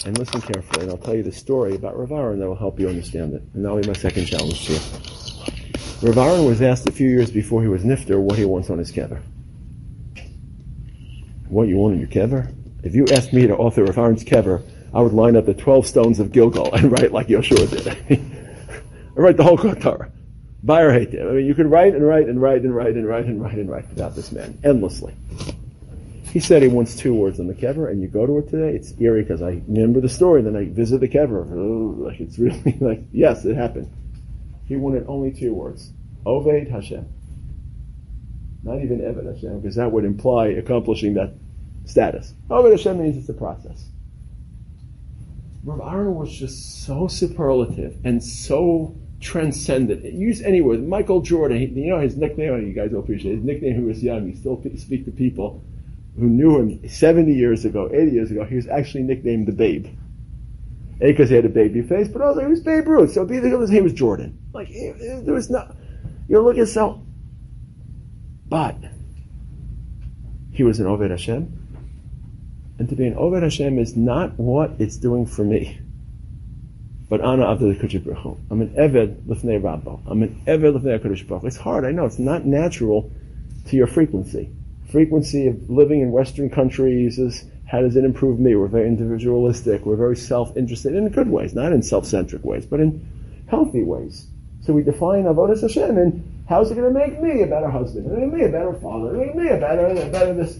And 0.05 0.19
listen 0.19 0.41
carefully, 0.41 0.83
and 0.83 0.91
I'll 0.91 0.99
tell 0.99 1.15
you 1.15 1.23
the 1.23 1.33
story 1.33 1.77
about 1.77 1.97
Rav 1.97 2.11
Aaron 2.11 2.41
that 2.41 2.49
will 2.49 2.57
help 2.57 2.81
you 2.81 2.89
understand 2.89 3.35
it. 3.35 3.43
And 3.55 3.65
that'll 3.65 3.81
be 3.81 3.87
my 3.87 3.95
second 3.95 4.27
challenge 4.27 4.67
to 4.67 4.73
you. 4.73 4.81
Rav 6.03 6.19
Aaron 6.19 6.45
was 6.45 6.61
asked 6.61 6.89
a 6.89 6.93
few 6.93 7.09
years 7.09 7.31
before 7.31 7.63
he 7.63 7.69
was 7.69 7.85
nifter 7.85 8.21
what 8.21 8.37
he 8.37 8.45
wants 8.45 8.69
on 8.71 8.79
his 8.79 8.91
kever. 8.91 9.23
What 11.49 11.69
you 11.69 11.77
want 11.77 11.95
on 11.95 12.01
your 12.01 12.09
kever? 12.09 12.53
If 12.83 12.97
you 12.97 13.07
asked 13.13 13.33
me 13.33 13.47
to 13.47 13.57
author 13.57 13.85
Rav 13.85 13.99
Aaron's 13.99 14.25
kever, 14.25 14.63
I 14.95 15.01
would 15.01 15.13
line 15.13 15.37
up 15.37 15.47
the 15.47 15.55
12 15.55 15.87
stones 15.87 16.21
of 16.21 16.33
Gilgal 16.33 16.75
and 16.75 16.93
write 16.93 17.13
like 17.13 17.29
Yoshua 17.29 17.71
did. 17.71 18.21
I 19.17 19.21
write 19.21 19.37
the 19.37 19.45
whole 19.45 19.57
Torah. 19.57 20.11
Buy 20.63 20.83
or 20.83 20.93
hate 20.93 21.13
him. 21.13 21.29
I 21.29 21.33
mean, 21.33 21.47
you 21.47 21.55
could 21.55 21.71
write 21.71 21.95
and 21.95 22.07
write 22.07 22.29
and 22.29 22.41
write 22.41 22.63
and 22.63 22.75
write 22.75 22.95
and 22.95 23.07
write 23.09 23.25
and 23.25 23.43
write 23.43 23.55
and 23.55 23.71
write 23.71 23.91
about 23.93 24.15
this 24.15 24.31
man 24.31 24.59
endlessly. 24.63 25.15
He 26.33 26.41
said 26.41 26.63
he 26.63 26.69
wants 26.69 26.97
two 26.97 27.13
words 27.13 27.41
on 27.41 27.47
the 27.47 27.55
kever, 27.55 27.91
and 27.91 28.01
you 28.01 28.09
go 28.09 28.27
to 28.27 28.39
it 28.39 28.49
today. 28.49 28.75
It's 28.75 28.95
eerie 28.99 29.23
because 29.23 29.43
I 29.43 29.61
remember 29.67 30.01
the 30.01 30.09
story. 30.09 30.41
and 30.41 30.47
Then 30.47 30.57
I 30.57 30.67
visit 30.67 31.01
the 31.01 31.09
kever. 31.09 31.47
Oh, 31.53 32.03
like 32.03 32.21
it's 32.21 32.39
really 32.39 32.77
like 32.81 33.03
yes, 33.13 33.45
it 33.45 33.57
happened. 33.57 33.93
He 34.67 34.77
wanted 34.77 35.05
only 35.09 35.33
two 35.33 35.53
words: 35.53 35.91
Oved 36.25 36.71
Hashem. 36.71 37.07
Not 38.63 38.81
even 38.81 39.01
Eved 39.01 39.27
Hashem, 39.27 39.61
because 39.61 39.75
that 39.77 39.91
would 39.91 40.05
imply 40.05 40.49
accomplishing 40.49 41.15
that 41.15 41.35
status. 41.85 42.33
Oved 42.49 42.71
Hashem 42.71 42.99
means 43.03 43.17
it's 43.17 43.29
a 43.29 43.35
process. 43.35 43.85
Rav 45.65 45.81
Aaron 45.81 46.15
was 46.17 46.33
just 46.33 46.85
so 46.85 47.07
superlative 47.07 47.97
and 48.05 48.23
so 48.23 48.97
transcendent. 49.21 50.05
Use 50.05 50.43
any 50.43 50.61
word. 50.61 50.87
Michael 50.87 51.21
Jordan, 51.21 51.59
he, 51.59 51.67
you 51.67 51.91
know 51.91 52.01
his 52.01 52.17
nickname, 52.17 52.67
you 52.67 52.73
guys 52.73 52.91
will 52.91 53.01
appreciate 53.01 53.37
his 53.37 53.45
nickname 53.45 53.77
he 53.77 53.85
was 53.85 54.03
young. 54.03 54.29
He 54.29 54.35
still 54.35 54.61
speak 54.77 55.05
to 55.05 55.13
people 55.13 55.65
who 56.19 56.27
knew 56.27 56.59
him 56.59 56.89
70 56.89 57.33
years 57.33 57.65
ago, 57.65 57.89
80 57.93 58.11
years 58.11 58.31
ago. 58.31 58.45
He 58.45 58.57
was 58.57 58.67
actually 58.67 59.05
nicknamed 59.05 59.47
the 59.47 59.53
Babe. 59.53 59.87
A, 61.01 61.07
because 61.07 61.31
he 61.31 61.37
had 61.37 61.45
a 61.45 61.49
baby 61.49 61.83
face, 61.83 62.09
but 62.09 62.23
also 62.23 62.41
he 62.41 62.47
was 62.47 62.61
Babe 62.61 62.87
Ruth. 62.87 63.13
So 63.13 63.25
be 63.25 63.37
his 63.37 63.71
name 63.71 63.85
was 63.85 63.93
Jordan. 63.93 64.39
Like, 64.53 64.69
there 64.69 65.35
was 65.35 65.49
no, 65.49 65.75
you 66.29 66.41
look 66.41 66.59
at 66.59 66.69
so, 66.69 67.05
but 68.49 68.77
he 70.53 70.63
was 70.63 70.81
an 70.81 70.87
Oved 70.87 71.11
Hashem. 71.11 71.62
And 72.83 72.89
to 72.89 72.97
be 72.97 73.07
an 73.07 73.15
Oved 73.15 73.45
Hashem 73.45 73.79
is 73.79 73.97
not 73.97 74.37
what 74.41 74.73
it's 74.81 74.97
doing 74.97 75.25
for 75.25 75.45
me. 75.45 75.79
But 77.09 77.21
Ana 77.21 77.45
Avdel 77.45 77.79
Baruch 78.05 78.39
I'm 78.51 78.61
an 78.61 78.71
Eved 78.71 79.23
Lifnei 79.23 79.63
Rabbo. 79.63 80.01
I'm 80.05 80.25
an 80.25 80.43
Eved 80.49 80.77
Lifnei 80.77 80.99
HaKadosh 80.99 81.29
Baruch 81.29 81.45
It's 81.45 81.57
hard, 81.57 81.85
I 81.85 81.93
know. 81.93 82.07
It's 82.07 82.19
not 82.19 82.45
natural 82.45 83.09
to 83.69 83.77
your 83.77 83.87
frequency. 83.87 84.51
Frequency 84.91 85.47
of 85.47 85.71
living 85.71 86.01
in 86.01 86.11
Western 86.11 86.51
countries 86.51 87.21
is 87.21 87.45
how 87.67 87.83
does 87.83 87.95
it 87.95 88.03
improve 88.03 88.41
me? 88.41 88.57
We're 88.57 88.67
very 88.67 88.89
individualistic. 88.89 89.87
We're 89.87 89.95
very 89.95 90.17
self-interested 90.17 90.93
in 90.97 91.09
good 91.11 91.29
ways, 91.29 91.55
not 91.55 91.71
in 91.73 91.85
self-centric 91.85 92.43
ways, 92.43 92.67
but 92.67 92.81
in 92.81 93.07
healthy 93.47 93.85
ways. 93.85 94.27
So 94.63 94.73
we 94.73 94.83
define 94.83 95.27
Avodah 95.27 95.61
Hashem 95.61 95.99
and 95.99 96.45
how's 96.49 96.73
it 96.73 96.75
going 96.75 96.93
to 96.93 96.99
make 96.99 97.23
me 97.23 97.43
a 97.43 97.47
better 97.47 97.71
husband? 97.71 98.11
Make 98.11 98.33
me 98.33 98.43
a 98.43 98.49
better 98.49 98.73
father? 98.73 99.13
Make 99.13 99.37
me 99.37 99.51
a 99.51 99.57
better, 99.57 99.87
a 99.87 100.09
better 100.11 100.35
this? 100.35 100.59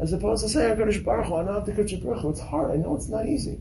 As 0.00 0.12
opposed 0.12 0.44
to 0.44 0.48
saying 0.48 0.76
HaKadosh 0.76 1.04
Baruch 1.04 1.26
Hu, 1.26 1.36
Ana 1.36 1.60
Avdel 1.60 2.02
Baruch 2.02 2.24
It's 2.24 2.40
hard. 2.40 2.70
I 2.70 2.76
know 2.76 2.94
it's 2.94 3.08
not 3.08 3.26
easy. 3.26 3.58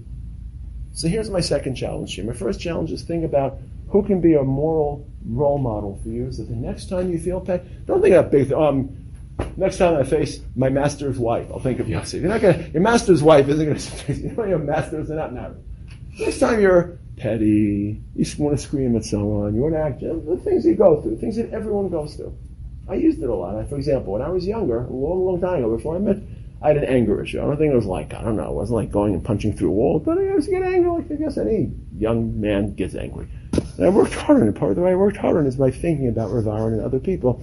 So 0.94 1.08
here's 1.08 1.30
my 1.30 1.42
second 1.42 1.76
challenge 1.76 2.16
here. 2.16 2.26
My 2.26 2.34
first 2.34 2.60
challenge 2.60 2.92
is 2.92 3.04
think 3.04 3.24
about 3.24 3.60
who 3.90 4.04
can 4.04 4.22
be 4.22 4.34
a 4.34 4.44
moral 4.44 5.08
role 5.26 5.58
model 5.58 6.00
for 6.04 6.10
you 6.10 6.32
so 6.32 6.44
the 6.44 6.56
next 6.56 6.90
time 6.90 7.12
you 7.12 7.20
feel 7.20 7.40
pain, 7.40 7.62
don't 7.86 8.02
think 8.02 8.16
of 8.16 8.32
big, 8.32 8.52
um, 8.52 8.96
next 9.56 9.78
time 9.78 9.96
I 9.96 10.04
face 10.04 10.40
my 10.56 10.70
master's 10.70 11.20
wife, 11.20 11.48
I'll 11.52 11.60
think 11.60 11.80
of 11.80 11.88
Yossi. 11.88 12.22
You're 12.22 12.30
not 12.30 12.42
gonna, 12.42 12.68
your 12.74 12.82
master's 12.82 13.24
wife 13.24 13.48
isn't 13.48 13.66
gonna 13.66 13.80
say, 13.80 14.14
you 14.14 14.32
know, 14.32 14.46
your 14.46 14.60
masters 14.60 15.12
are 15.12 15.16
not 15.16 15.34
married. 15.34 15.58
Next 16.20 16.40
time 16.40 16.60
you're 16.60 17.00
petty, 17.18 18.02
you 18.16 18.26
want 18.38 18.58
to 18.58 18.64
scream 18.64 18.96
at 18.96 19.06
someone, 19.06 19.56
you 19.56 19.62
want 19.62 19.74
to 19.74 19.80
act, 19.80 20.02
the 20.02 20.42
things 20.44 20.66
you 20.66 20.76
go 20.76 21.02
through, 21.02 21.18
things 21.18 21.36
that 21.38 21.52
everyone 21.52 21.90
goes 21.90 22.16
through. 22.16 22.36
I 22.90 22.96
used 22.96 23.22
it 23.22 23.30
a 23.30 23.36
lot. 23.36 23.68
For 23.70 23.76
example, 23.76 24.14
when 24.14 24.22
I 24.22 24.30
was 24.30 24.48
younger, 24.48 24.86
a 24.86 24.90
long, 24.90 25.26
long 25.26 25.42
time 25.42 25.60
ago, 25.60 25.76
before 25.76 25.96
I 25.96 26.00
met 26.00 26.18
I 26.62 26.70
had 26.70 26.78
an 26.78 26.86
anger 26.86 27.24
issue. 27.24 27.40
I 27.40 27.46
don't 27.46 27.58
think 27.58 27.72
it 27.72 27.76
was 27.76 27.86
like, 27.86 28.14
I 28.14 28.22
don't 28.22 28.36
know, 28.36 28.50
it 28.50 28.54
wasn't 28.54 28.78
like 28.78 28.92
going 28.92 29.14
and 29.14 29.24
punching 29.24 29.56
through 29.56 29.70
a 29.70 29.74
wall, 29.74 30.00
but 30.00 30.18
I 30.18 30.34
was 30.34 30.48
getting 30.48 30.74
angry 30.74 30.90
like 30.90 31.12
I 31.12 31.16
guess 31.16 31.38
any 31.38 31.72
young 31.96 32.40
man 32.40 32.74
gets 32.74 32.96
angry. 32.96 33.28
And 33.78 33.86
I 33.86 33.90
worked 33.90 34.14
hard 34.14 34.42
on 34.42 34.48
it. 34.48 34.56
Part 34.56 34.72
of 34.72 34.78
the 34.78 34.82
way 34.82 34.92
I 34.92 34.96
worked 34.96 35.18
hard 35.18 35.38
on 35.38 35.46
it 35.46 35.50
is 35.50 35.56
by 35.56 35.70
thinking 35.70 36.08
about 36.08 36.32
Rav 36.32 36.48
Aaron 36.48 36.74
and 36.74 36.82
other 36.82 37.00
people. 37.00 37.42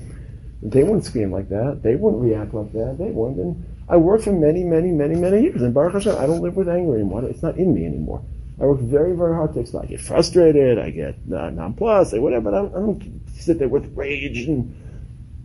They 0.63 0.83
wouldn't 0.83 1.05
scream 1.05 1.31
like 1.31 1.49
that. 1.51 1.81
They 1.83 1.95
wouldn't 1.95 2.23
react 2.23 2.55
like 2.55 2.73
that. 2.73 2.97
They 2.99 3.11
wouldn't. 3.11 3.39
And 3.39 3.67
I 3.89 3.99
worked 3.99 4.25
for 4.25 4.33
many, 4.33 4.65
many, 4.65 4.91
many, 4.91 5.15
many 5.15 5.43
years. 5.43 5.63
And 5.63 5.75
Baruch 5.75 5.93
Hashem, 5.93 6.17
I 6.17 6.27
don't 6.27 6.41
live 6.41 6.57
with 6.57 6.69
anger 6.69 6.95
anymore. 6.95 7.25
It's 7.25 7.43
not 7.43 7.57
in 7.57 7.75
me 7.75 7.87
anymore. 7.87 8.25
I 8.61 8.65
work 8.65 8.81
very, 8.81 9.15
very 9.15 9.35
hard 9.35 9.53
to 9.55 9.61
explain. 9.61 9.85
I 9.85 9.87
get 9.87 10.01
frustrated. 10.01 10.79
I 10.79 10.91
get 10.91 11.17
uh, 11.33 11.51
nonplussed. 11.51 12.15
I 12.15 12.19
whatever. 12.19 12.51
But 12.51 12.55
I 12.55 12.63
don't, 12.63 12.75
I 12.75 12.79
don't 12.79 13.21
sit 13.37 13.59
there 13.59 13.69
with 13.69 13.95
rage. 13.97 14.49
And 14.49 14.75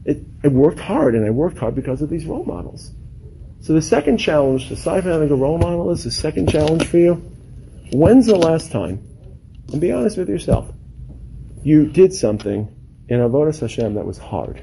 it, 0.05 0.23
I 0.43 0.47
worked 0.47 0.79
hard, 0.79 1.15
and 1.15 1.25
I 1.25 1.31
worked 1.31 1.57
hard 1.57 1.75
because 1.75 2.01
of 2.01 2.09
these 2.09 2.25
role 2.25 2.45
models. 2.45 2.91
So 3.61 3.73
the 3.73 3.81
second 3.81 4.17
challenge, 4.17 4.71
aside 4.71 5.03
from 5.03 5.11
having 5.11 5.31
a 5.31 5.35
role 5.35 5.57
model, 5.57 5.91
is 5.91 6.03
the 6.03 6.11
second 6.11 6.49
challenge 6.49 6.85
for 6.85 6.97
you. 6.97 7.15
When's 7.91 8.25
the 8.25 8.35
last 8.35 8.71
time, 8.71 9.05
and 9.71 9.81
be 9.81 9.91
honest 9.91 10.17
with 10.17 10.29
yourself, 10.29 10.71
you 11.63 11.87
did 11.87 12.13
something 12.13 12.73
in 13.09 13.19
Avodah 13.19 13.59
Hashem 13.59 13.95
that 13.95 14.05
was 14.05 14.17
hard? 14.17 14.57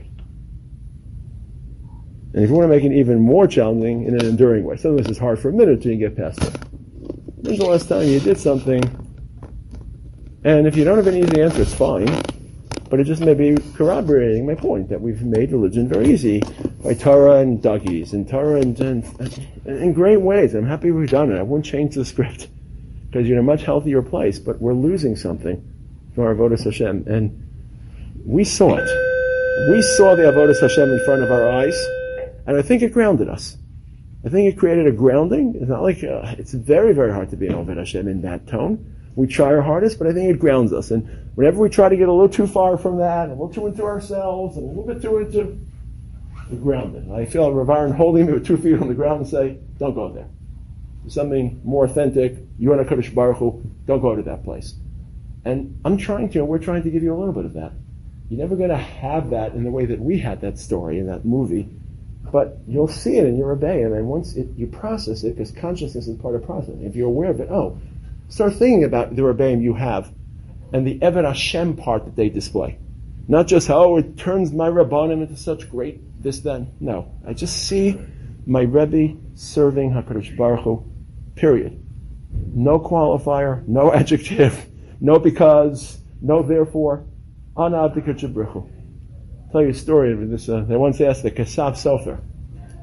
And 2.32 2.44
if 2.44 2.50
you 2.50 2.56
want 2.56 2.70
to 2.70 2.74
make 2.74 2.84
it 2.84 2.92
even 2.92 3.20
more 3.20 3.46
challenging 3.46 4.04
in 4.04 4.14
an 4.14 4.24
enduring 4.26 4.64
way, 4.64 4.76
some 4.76 4.92
of 4.92 4.98
this 4.98 5.08
is 5.08 5.18
hard 5.18 5.38
for 5.38 5.48
a 5.50 5.52
minute 5.52 5.74
until 5.74 5.92
you 5.92 5.98
get 5.98 6.16
past 6.16 6.42
it. 6.42 6.54
When's 7.36 7.58
the 7.58 7.66
last 7.66 7.88
time 7.88 8.06
you 8.06 8.20
did 8.20 8.38
something? 8.38 8.82
And 10.44 10.66
if 10.66 10.76
you 10.76 10.84
don't 10.84 10.96
have 10.96 11.06
an 11.06 11.16
easy 11.16 11.42
answer, 11.42 11.62
it's 11.62 11.74
fine. 11.74 12.08
But 12.88 13.00
it 13.00 13.04
just 13.04 13.20
may 13.20 13.34
be 13.34 13.56
corroborating 13.74 14.46
my 14.46 14.54
point 14.54 14.88
that 14.90 15.00
we've 15.00 15.22
made 15.22 15.50
religion 15.50 15.88
very 15.88 16.12
easy 16.12 16.42
by 16.84 16.94
Torah 16.94 17.40
and 17.40 17.60
doggies 17.60 18.12
and 18.12 18.28
Torah 18.28 18.60
and, 18.60 18.78
and, 18.80 19.46
in 19.66 19.92
great 19.92 20.20
ways. 20.20 20.54
I'm 20.54 20.66
happy 20.66 20.92
we've 20.92 21.10
done 21.10 21.32
it. 21.32 21.38
I 21.38 21.42
won't 21.42 21.64
change 21.64 21.94
the 21.96 22.04
script 22.12 22.48
because 23.06 23.26
you're 23.26 23.38
in 23.38 23.44
a 23.44 23.46
much 23.46 23.62
healthier 23.62 24.02
place, 24.02 24.38
but 24.38 24.60
we're 24.60 24.74
losing 24.74 25.16
something 25.16 25.62
from 26.14 26.24
our 26.24 26.34
Avodah 26.34 26.62
Hashem. 26.62 27.04
And 27.08 27.42
we 28.24 28.44
saw 28.44 28.76
it. 28.76 28.88
We 29.70 29.82
saw 29.82 30.14
the 30.14 30.24
Avodah 30.24 30.60
Hashem 30.60 30.90
in 30.90 31.04
front 31.04 31.22
of 31.22 31.30
our 31.30 31.48
eyes, 31.48 31.76
and 32.46 32.56
I 32.56 32.62
think 32.62 32.82
it 32.82 32.92
grounded 32.92 33.28
us. 33.28 33.56
I 34.24 34.28
think 34.28 34.52
it 34.52 34.58
created 34.58 34.86
a 34.86 34.92
grounding. 34.92 35.54
It's 35.56 35.68
not 35.68 35.82
like, 35.82 36.04
uh, 36.04 36.34
it's 36.38 36.52
very, 36.52 36.92
very 36.92 37.12
hard 37.12 37.30
to 37.30 37.36
be 37.36 37.46
an 37.46 37.54
Avodah 37.54 37.78
Hashem 37.78 38.06
in 38.06 38.22
that 38.22 38.46
tone. 38.46 38.95
We 39.16 39.26
try 39.26 39.46
our 39.46 39.62
hardest, 39.62 39.98
but 39.98 40.06
I 40.06 40.12
think 40.12 40.30
it 40.30 40.38
grounds 40.38 40.72
us. 40.72 40.90
And 40.90 41.32
whenever 41.34 41.58
we 41.58 41.68
try 41.68 41.88
to 41.88 41.96
get 41.96 42.08
a 42.08 42.12
little 42.12 42.28
too 42.28 42.46
far 42.46 42.76
from 42.76 42.98
that, 42.98 43.28
a 43.28 43.32
little 43.32 43.48
too 43.48 43.66
into 43.66 43.82
ourselves, 43.82 44.56
and 44.56 44.64
a 44.64 44.68
little 44.68 44.86
bit 44.86 45.02
too 45.02 45.16
into 45.18 45.58
the 46.48 46.56
grounded. 46.56 47.10
I 47.10 47.24
feel 47.24 47.52
Rav 47.52 47.70
Aaron 47.70 47.92
holding 47.92 48.26
me 48.26 48.34
with 48.34 48.46
two 48.46 48.56
feet 48.56 48.80
on 48.80 48.88
the 48.88 48.94
ground 48.94 49.22
and 49.22 49.28
say, 49.28 49.58
don't 49.78 49.94
go 49.94 50.12
there. 50.12 50.28
Something 51.08 51.60
more 51.64 51.86
authentic. 51.86 52.36
You're 52.58 52.74
in 52.74 52.80
a 52.80 52.84
Kaddish 52.84 53.10
Baruch 53.10 53.38
Hu, 53.38 53.62
don't 53.86 54.00
go 54.00 54.14
to 54.14 54.22
that 54.22 54.44
place. 54.44 54.74
And 55.44 55.80
I'm 55.84 55.96
trying 55.96 56.30
to, 56.30 56.40
and 56.40 56.48
we're 56.48 56.58
trying 56.58 56.82
to 56.82 56.90
give 56.90 57.02
you 57.02 57.14
a 57.14 57.18
little 57.18 57.32
bit 57.32 57.44
of 57.44 57.54
that. 57.54 57.72
You're 58.28 58.40
never 58.40 58.56
going 58.56 58.70
to 58.70 58.76
have 58.76 59.30
that 59.30 59.52
in 59.54 59.64
the 59.64 59.70
way 59.70 59.86
that 59.86 60.00
we 60.00 60.18
had 60.18 60.40
that 60.40 60.58
story 60.58 60.98
in 60.98 61.06
that 61.06 61.24
movie, 61.24 61.68
but 62.32 62.58
you'll 62.66 62.88
see 62.88 63.16
it 63.16 63.24
in 63.24 63.36
your 63.36 63.54
Rebbeim, 63.54 63.96
and 63.96 64.08
once 64.08 64.34
it, 64.34 64.48
you 64.56 64.66
process 64.66 65.22
it, 65.22 65.36
because 65.36 65.52
consciousness 65.52 66.08
is 66.08 66.18
part 66.18 66.34
of 66.34 66.44
processing. 66.44 66.82
If 66.82 66.96
you're 66.96 67.06
aware 67.06 67.30
of 67.30 67.40
it, 67.40 67.48
oh, 67.50 67.78
Start 68.28 68.54
thinking 68.54 68.84
about 68.84 69.14
the 69.14 69.22
Rebbeim 69.22 69.62
you 69.62 69.74
have 69.74 70.12
and 70.72 70.86
the 70.86 70.98
Eved 70.98 71.24
Hashem 71.24 71.76
part 71.76 72.04
that 72.04 72.16
they 72.16 72.28
display. 72.28 72.78
Not 73.28 73.46
just 73.46 73.68
how 73.68 73.84
oh, 73.84 73.96
it 73.96 74.16
turns 74.16 74.52
my 74.52 74.68
Rabbanim 74.68 75.22
into 75.22 75.36
such 75.36 75.70
great 75.70 76.22
this 76.22 76.40
then. 76.40 76.72
No, 76.80 77.12
I 77.26 77.32
just 77.32 77.56
see 77.68 77.98
my 78.46 78.62
Rebbe 78.62 79.16
serving 79.34 79.92
Hakadosh 79.92 80.36
Baruch 80.36 80.60
Hu. 80.60 80.84
Period. 81.34 81.82
No 82.32 82.78
qualifier, 82.78 83.66
no 83.66 83.92
adjective, 83.94 84.66
no 85.00 85.18
because, 85.18 85.98
no 86.20 86.42
therefore. 86.42 87.06
Ana 87.56 87.88
Abdikachabrichu. 87.88 88.70
Tell 89.50 89.62
you 89.62 89.68
a 89.68 89.74
story 89.74 90.12
of 90.12 90.28
this. 90.28 90.48
Uh, 90.48 90.64
they 90.68 90.76
once 90.76 91.00
asked 91.00 91.22
the 91.22 91.30
Ksav 91.30 91.72
Sofer. 91.72 92.20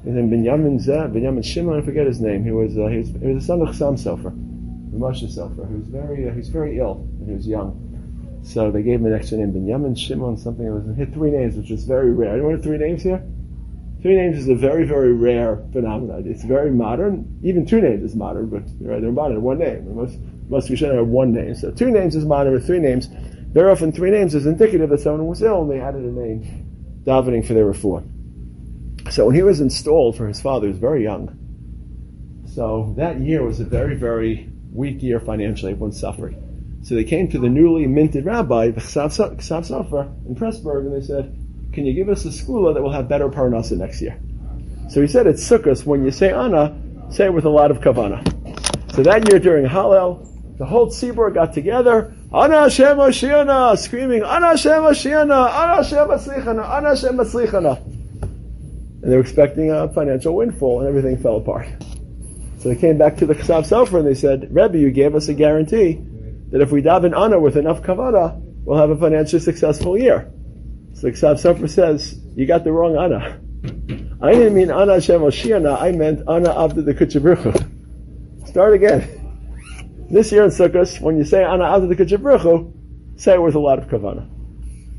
His 0.03 0.15
name 0.15 0.29
Binyamin 0.29 0.85
Zeh, 0.85 1.11
Binyamin 1.11 1.45
Shimon, 1.45 1.79
I 1.79 1.85
forget 1.85 2.07
his 2.07 2.19
name. 2.19 2.43
He 2.43 2.51
was, 2.51 2.77
uh, 2.77 2.87
he 2.87 2.97
was, 2.97 3.09
he 3.09 3.27
was 3.27 3.43
a 3.43 3.45
son 3.45 3.61
of 3.61 3.69
Chasam 3.69 3.97
Sofer. 3.97 4.52
Moshe 4.93 5.23
Sofer, 5.23 5.67
who's 5.67 5.87
very 5.87 6.29
uh, 6.29 6.33
very 6.51 6.77
ill 6.77 6.95
when 7.17 7.29
he 7.29 7.35
was 7.35 7.47
young. 7.47 7.89
So 8.43 8.71
they 8.71 8.83
gave 8.83 8.99
him 8.99 9.05
an 9.05 9.13
extra 9.13 9.37
name, 9.37 9.53
Binyamin 9.53 9.97
Shimon, 9.97 10.37
something. 10.37 10.65
It 10.65 10.69
was 10.69 10.97
had 10.97 11.13
three 11.13 11.31
names, 11.31 11.55
which 11.55 11.71
is 11.71 11.85
very 11.85 12.11
rare. 12.11 12.33
Anyone 12.33 12.53
have 12.53 12.63
three 12.63 12.77
names 12.77 13.01
here? 13.01 13.23
Three 14.01 14.17
names 14.17 14.37
is 14.37 14.49
a 14.49 14.55
very, 14.55 14.85
very 14.85 15.13
rare 15.13 15.63
phenomenon. 15.71 16.25
It's 16.27 16.43
very 16.43 16.71
modern. 16.71 17.39
Even 17.41 17.65
two 17.65 17.79
names 17.79 18.03
is 18.03 18.15
modern, 18.17 18.49
but 18.49 18.63
right, 18.81 19.01
they're 19.01 19.13
modern. 19.13 19.41
One 19.41 19.59
name. 19.59 19.95
Most 19.95 20.17
most 20.49 20.69
Rishonim 20.69 20.97
have 20.97 21.07
one 21.07 21.31
name. 21.31 21.55
So 21.55 21.71
two 21.71 21.89
names 21.89 22.15
is 22.15 22.25
modern, 22.25 22.53
but 22.53 22.65
three 22.65 22.79
names. 22.79 23.07
Very 23.07 23.71
often, 23.71 23.93
three 23.93 24.11
names 24.11 24.35
is 24.35 24.45
indicative 24.45 24.89
that 24.89 24.99
someone 24.99 25.25
was 25.27 25.41
ill, 25.41 25.61
and 25.61 25.71
they 25.71 25.79
added 25.79 26.03
a 26.03 26.11
name, 26.11 27.01
davening 27.05 27.47
for 27.47 27.53
their 27.53 27.65
refuah. 27.65 28.03
So 29.11 29.27
when 29.27 29.35
he 29.35 29.43
was 29.43 29.61
installed 29.61 30.17
for 30.17 30.27
his 30.27 30.41
father, 30.41 30.67
he 30.67 30.71
was 30.71 30.79
very 30.79 31.03
young. 31.03 31.39
So 32.45 32.93
that 32.97 33.21
year 33.21 33.43
was 33.43 33.59
a 33.59 33.63
very, 33.63 33.95
very 33.95 34.49
weak 34.73 35.01
year 35.03 35.19
financially. 35.19 35.71
Everyone 35.71 35.91
suffering. 35.91 36.79
So 36.83 36.95
they 36.95 37.05
came 37.05 37.29
to 37.29 37.39
the 37.39 37.47
newly 37.47 37.87
minted 37.87 38.25
rabbi, 38.25 38.71
Ksav 38.71 39.11
Sofer 39.13 40.27
in 40.27 40.35
Pressburg, 40.35 40.85
and 40.85 40.93
they 40.93 41.05
said, 41.05 41.33
can 41.71 41.85
you 41.85 41.93
give 41.93 42.09
us 42.09 42.25
a 42.25 42.27
segula 42.27 42.73
that 42.73 42.81
will 42.83 42.91
have 42.91 43.07
better 43.07 43.29
parnasa 43.29 43.77
next 43.77 44.01
year? 44.01 44.19
So 44.89 44.99
he 45.01 45.07
said 45.07 45.25
it's 45.25 45.41
Sukkot, 45.49 45.85
when 45.85 46.03
you 46.03 46.11
say 46.11 46.33
Ana, 46.33 46.75
say 47.09 47.25
it 47.25 47.33
with 47.33 47.45
a 47.45 47.49
lot 47.49 47.71
of 47.71 47.79
kavana. 47.79 48.21
So 48.93 49.01
that 49.03 49.31
year 49.31 49.39
during 49.39 49.65
Hallel, 49.65 50.27
the 50.57 50.65
whole 50.65 50.87
tzibur 50.87 51.33
got 51.33 51.53
together, 51.53 52.13
Ana 52.33 52.63
Hashem 52.63 52.97
Hoshiana, 52.97 53.77
screaming, 53.77 54.21
Ana 54.21 54.49
Hashem 54.49 54.83
Hoshiana, 54.83 55.49
Ana 55.51 55.75
Hashem 55.77 56.07
Hatzlichana, 56.09 56.69
Ana 56.69 56.89
Hashem 56.89 57.17
Hatzlichana. 57.17 57.81
And 59.01 59.11
they 59.11 59.15
were 59.15 59.21
expecting 59.21 59.71
a 59.71 59.87
financial 59.87 60.35
windfall, 60.35 60.81
and 60.81 60.89
everything 60.89 61.17
fell 61.17 61.37
apart. 61.37 61.67
So 62.63 62.69
they 62.69 62.77
came 62.77 62.97
back 62.97 63.17
to 63.17 63.25
the 63.25 63.35
Ksav 63.35 63.67
Sofer 63.67 63.99
and 63.99 64.07
they 64.07 64.13
said, 64.13 64.55
Rebbe, 64.55 64.77
you 64.77 64.89
gave 64.89 65.15
us 65.15 65.27
a 65.27 65.33
guarantee 65.33 65.99
that 66.49 66.61
if 66.61 66.71
we 66.71 66.81
daven 66.81 67.13
Ana 67.13 67.37
with 67.37 67.57
enough 67.57 67.81
kavana, 67.81 68.39
we'll 68.63 68.77
have 68.79 68.89
a 68.89 68.95
financially 68.95 69.41
successful 69.41 69.97
year. 69.97 70.31
So 70.93 71.07
the 71.07 71.11
Ksav 71.11 71.33
Sofer 71.43 71.69
says, 71.69 72.17
you 72.37 72.45
got 72.45 72.63
the 72.63 72.71
wrong 72.71 72.95
Ana. 72.95 73.37
I 74.25 74.31
didn't 74.31 74.53
mean 74.53 74.71
Ana 74.71 74.93
Hashem 74.93 75.19
Hoshiana, 75.19 75.81
I 75.81 75.91
meant 75.91 76.21
Ana 76.25 76.51
Avda 76.51 76.85
D'Kudsha 76.85 77.19
Brich 77.19 77.39
Hu. 77.39 78.47
Start 78.47 78.75
again. 78.75 80.07
This 80.09 80.31
year 80.31 80.45
in 80.45 80.49
Sukkot, 80.49 81.01
when 81.01 81.17
you 81.17 81.25
say 81.25 81.43
Ana 81.43 81.65
Avda 81.65 81.93
D'Kudsha 81.93 82.17
Brich 82.17 82.39
Hu, 82.39 82.73
say 83.17 83.33
it 83.33 83.41
with 83.41 83.55
a 83.55 83.59
lot 83.59 83.77
of 83.77 83.89
kavana. 83.89 84.25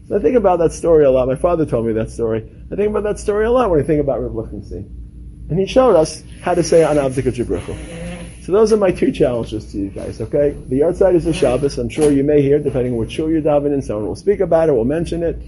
So 0.09 0.17
I 0.17 0.19
think 0.21 0.37
about 0.37 0.59
that 0.59 0.73
story 0.73 1.07
a 1.07 1.11
lot. 1.11 1.29
My 1.29 1.35
father 1.35 1.65
told 1.65 1.87
me 1.87 1.95
that 1.95 2.11
story. 2.11 2.47
I 2.71 2.77
think 2.77 2.91
about 2.91 3.05
that 3.05 3.19
story 3.19 3.47
a 3.47 3.51
lot 3.51 3.71
when 3.71 3.81
I 3.81 3.85
think 3.85 4.03
about 4.03 4.21
Reb 4.21 4.35
Lichtenstein. 4.35 5.04
And 5.51 5.59
he 5.59 5.67
showed 5.67 5.97
us 5.97 6.23
how 6.43 6.55
to 6.55 6.63
say 6.63 6.85
Ana 6.85 7.05
Abdu 7.07 7.23
Kuchabruchu. 7.23 8.43
So 8.43 8.53
those 8.53 8.73
are 8.73 8.77
my 8.77 8.91
two 8.91 9.11
challenges 9.11 9.73
to 9.73 9.79
you 9.79 9.89
guys, 9.89 10.21
okay? 10.21 10.57
The 10.69 10.85
outside 10.85 11.15
is 11.15 11.25
the 11.25 11.33
Shabbos. 11.33 11.79
I'm 11.79 11.89
sure 11.89 12.13
you 12.13 12.23
may 12.23 12.43
hear, 12.43 12.59
depending 12.59 12.93
on 12.93 12.99
what 12.99 13.11
shul 13.11 13.31
you're 13.31 13.41
davening, 13.41 13.83
someone 13.83 14.07
will 14.07 14.17
speak 14.17 14.41
about 14.41 14.69
it, 14.69 14.73
will 14.73 14.85
mention 14.85 15.23
it. 15.23 15.39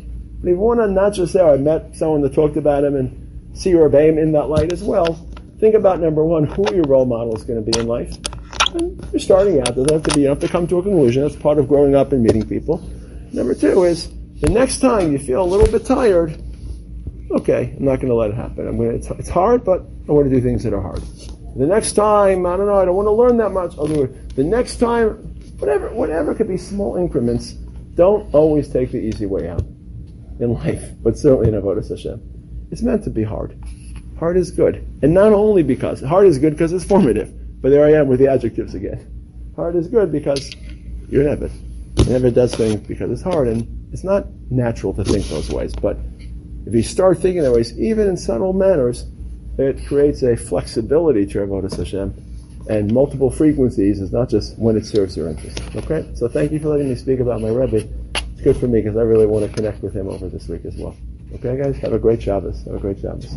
But 0.40 0.48
if 0.48 0.54
you 0.54 0.58
want 0.58 0.80
to 0.80 0.88
not 0.88 1.12
just 1.12 1.34
say, 1.34 1.40
oh, 1.40 1.54
I 1.54 1.56
met 1.58 1.94
someone 1.94 2.22
that 2.22 2.32
talked 2.32 2.56
about 2.56 2.84
him 2.84 2.96
and 2.96 3.56
see 3.56 3.72
Rebbeim 3.72 4.18
in 4.18 4.32
that 4.32 4.48
light 4.48 4.72
as 4.72 4.82
well, 4.82 5.14
think 5.58 5.74
about 5.74 6.00
number 6.00 6.24
one, 6.24 6.44
who 6.44 6.74
your 6.74 6.84
role 6.84 7.04
model 7.04 7.36
is 7.36 7.44
going 7.44 7.62
to 7.62 7.70
be 7.70 7.78
in 7.78 7.86
life. 7.86 8.16
And 8.74 9.06
you're 9.12 9.20
starting 9.20 9.60
out, 9.60 9.74
doesn't 9.74 9.90
have 9.90 10.02
to 10.04 10.14
be, 10.14 10.22
you 10.22 10.28
have 10.28 10.40
to 10.40 10.48
come 10.48 10.66
to 10.68 10.78
a 10.78 10.82
conclusion. 10.82 11.22
That's 11.22 11.36
part 11.36 11.58
of 11.58 11.68
growing 11.68 11.94
up 11.94 12.12
and 12.12 12.22
meeting 12.22 12.48
people. 12.48 12.78
Number 13.32 13.54
two 13.54 13.84
is, 13.84 14.10
the 14.40 14.50
next 14.50 14.80
time 14.80 15.12
you 15.12 15.18
feel 15.18 15.42
a 15.42 15.44
little 15.44 15.66
bit 15.66 15.84
tired, 15.86 16.38
okay, 17.36 17.74
I'm 17.76 17.84
not 17.84 17.96
going 17.96 18.08
to 18.08 18.14
let 18.14 18.30
it 18.30 18.36
happen. 18.36 18.66
I'm 18.66 18.76
going 18.76 18.90
to, 18.90 18.96
it's, 18.96 19.10
it's 19.10 19.28
hard, 19.28 19.64
but 19.64 19.80
I 20.08 20.12
want 20.12 20.28
to 20.28 20.34
do 20.34 20.40
things 20.40 20.62
that 20.64 20.72
are 20.72 20.80
hard. 20.80 21.02
The 21.56 21.66
next 21.66 21.92
time, 21.92 22.44
I 22.46 22.56
don't 22.56 22.66
know, 22.66 22.76
I 22.76 22.84
don't 22.84 22.96
want 22.96 23.06
to 23.06 23.12
learn 23.12 23.36
that 23.38 23.50
much, 23.50 23.76
I'll 23.78 23.86
do 23.86 24.04
it. 24.04 24.36
The 24.36 24.44
next 24.44 24.76
time, 24.76 25.12
whatever, 25.58 25.88
whatever 25.90 26.34
could 26.34 26.48
be 26.48 26.56
small 26.56 26.96
increments, 26.96 27.52
don't 27.94 28.32
always 28.34 28.68
take 28.68 28.92
the 28.92 28.98
easy 28.98 29.26
way 29.26 29.48
out 29.48 29.62
in 30.38 30.52
life, 30.52 30.90
but 31.02 31.18
certainly 31.18 31.48
in 31.48 31.54
Avodah 31.54 31.88
Hashem. 31.88 32.20
It's 32.70 32.82
meant 32.82 33.04
to 33.04 33.10
be 33.10 33.22
hard. 33.22 33.58
Hard 34.18 34.36
is 34.36 34.50
good. 34.50 34.86
And 35.02 35.14
not 35.14 35.32
only 35.32 35.62
because, 35.62 36.00
hard 36.00 36.26
is 36.26 36.38
good 36.38 36.52
because 36.52 36.72
it's 36.72 36.84
formative, 36.84 37.32
but 37.62 37.70
there 37.70 37.86
I 37.86 37.92
am 37.92 38.08
with 38.08 38.18
the 38.18 38.28
adjectives 38.28 38.74
again. 38.74 39.52
Hard 39.56 39.76
is 39.76 39.88
good 39.88 40.12
because 40.12 40.50
you're 41.08 41.26
an 41.26 41.50
You 41.96 42.04
never 42.04 42.30
does 42.30 42.54
things 42.54 42.80
because 42.80 43.10
it's 43.10 43.22
hard, 43.22 43.48
and 43.48 43.88
it's 43.92 44.04
not 44.04 44.26
natural 44.50 44.92
to 44.94 45.04
think 45.04 45.24
those 45.26 45.50
ways, 45.50 45.74
but 45.74 45.96
if 46.66 46.74
you 46.74 46.82
start 46.82 47.18
thinking 47.18 47.42
that 47.42 47.52
way, 47.52 47.64
even 47.76 48.08
in 48.08 48.16
subtle 48.16 48.52
manners, 48.52 49.06
it 49.58 49.86
creates 49.86 50.22
a 50.22 50.36
flexibility 50.36 51.24
to 51.26 51.38
Avodah 51.38 51.74
Hashem, 51.74 52.14
and 52.68 52.92
multiple 52.92 53.30
frequencies 53.30 54.00
is 54.00 54.12
not 54.12 54.28
just 54.28 54.58
when 54.58 54.76
it 54.76 54.84
serves 54.84 55.16
your 55.16 55.28
interest. 55.28 55.60
Okay? 55.76 56.10
So 56.14 56.28
thank 56.28 56.52
you 56.52 56.58
for 56.58 56.68
letting 56.68 56.88
me 56.88 56.96
speak 56.96 57.20
about 57.20 57.40
my 57.40 57.48
Rebbe 57.48 57.88
it's 58.36 58.44
good 58.44 58.56
for 58.58 58.68
me 58.68 58.82
because 58.82 58.98
I 58.98 59.02
really 59.02 59.24
want 59.24 59.46
to 59.46 59.52
connect 59.52 59.82
with 59.82 59.94
him 59.94 60.08
over 60.08 60.28
this 60.28 60.46
week 60.46 60.66
as 60.66 60.76
well. 60.76 60.94
Okay, 61.34 61.56
guys? 61.56 61.78
Have 61.78 61.94
a 61.94 61.98
great 61.98 62.22
Shabbos. 62.22 62.62
Have 62.64 62.74
a 62.74 62.78
great 62.78 63.00
Shabbos. 63.00 63.34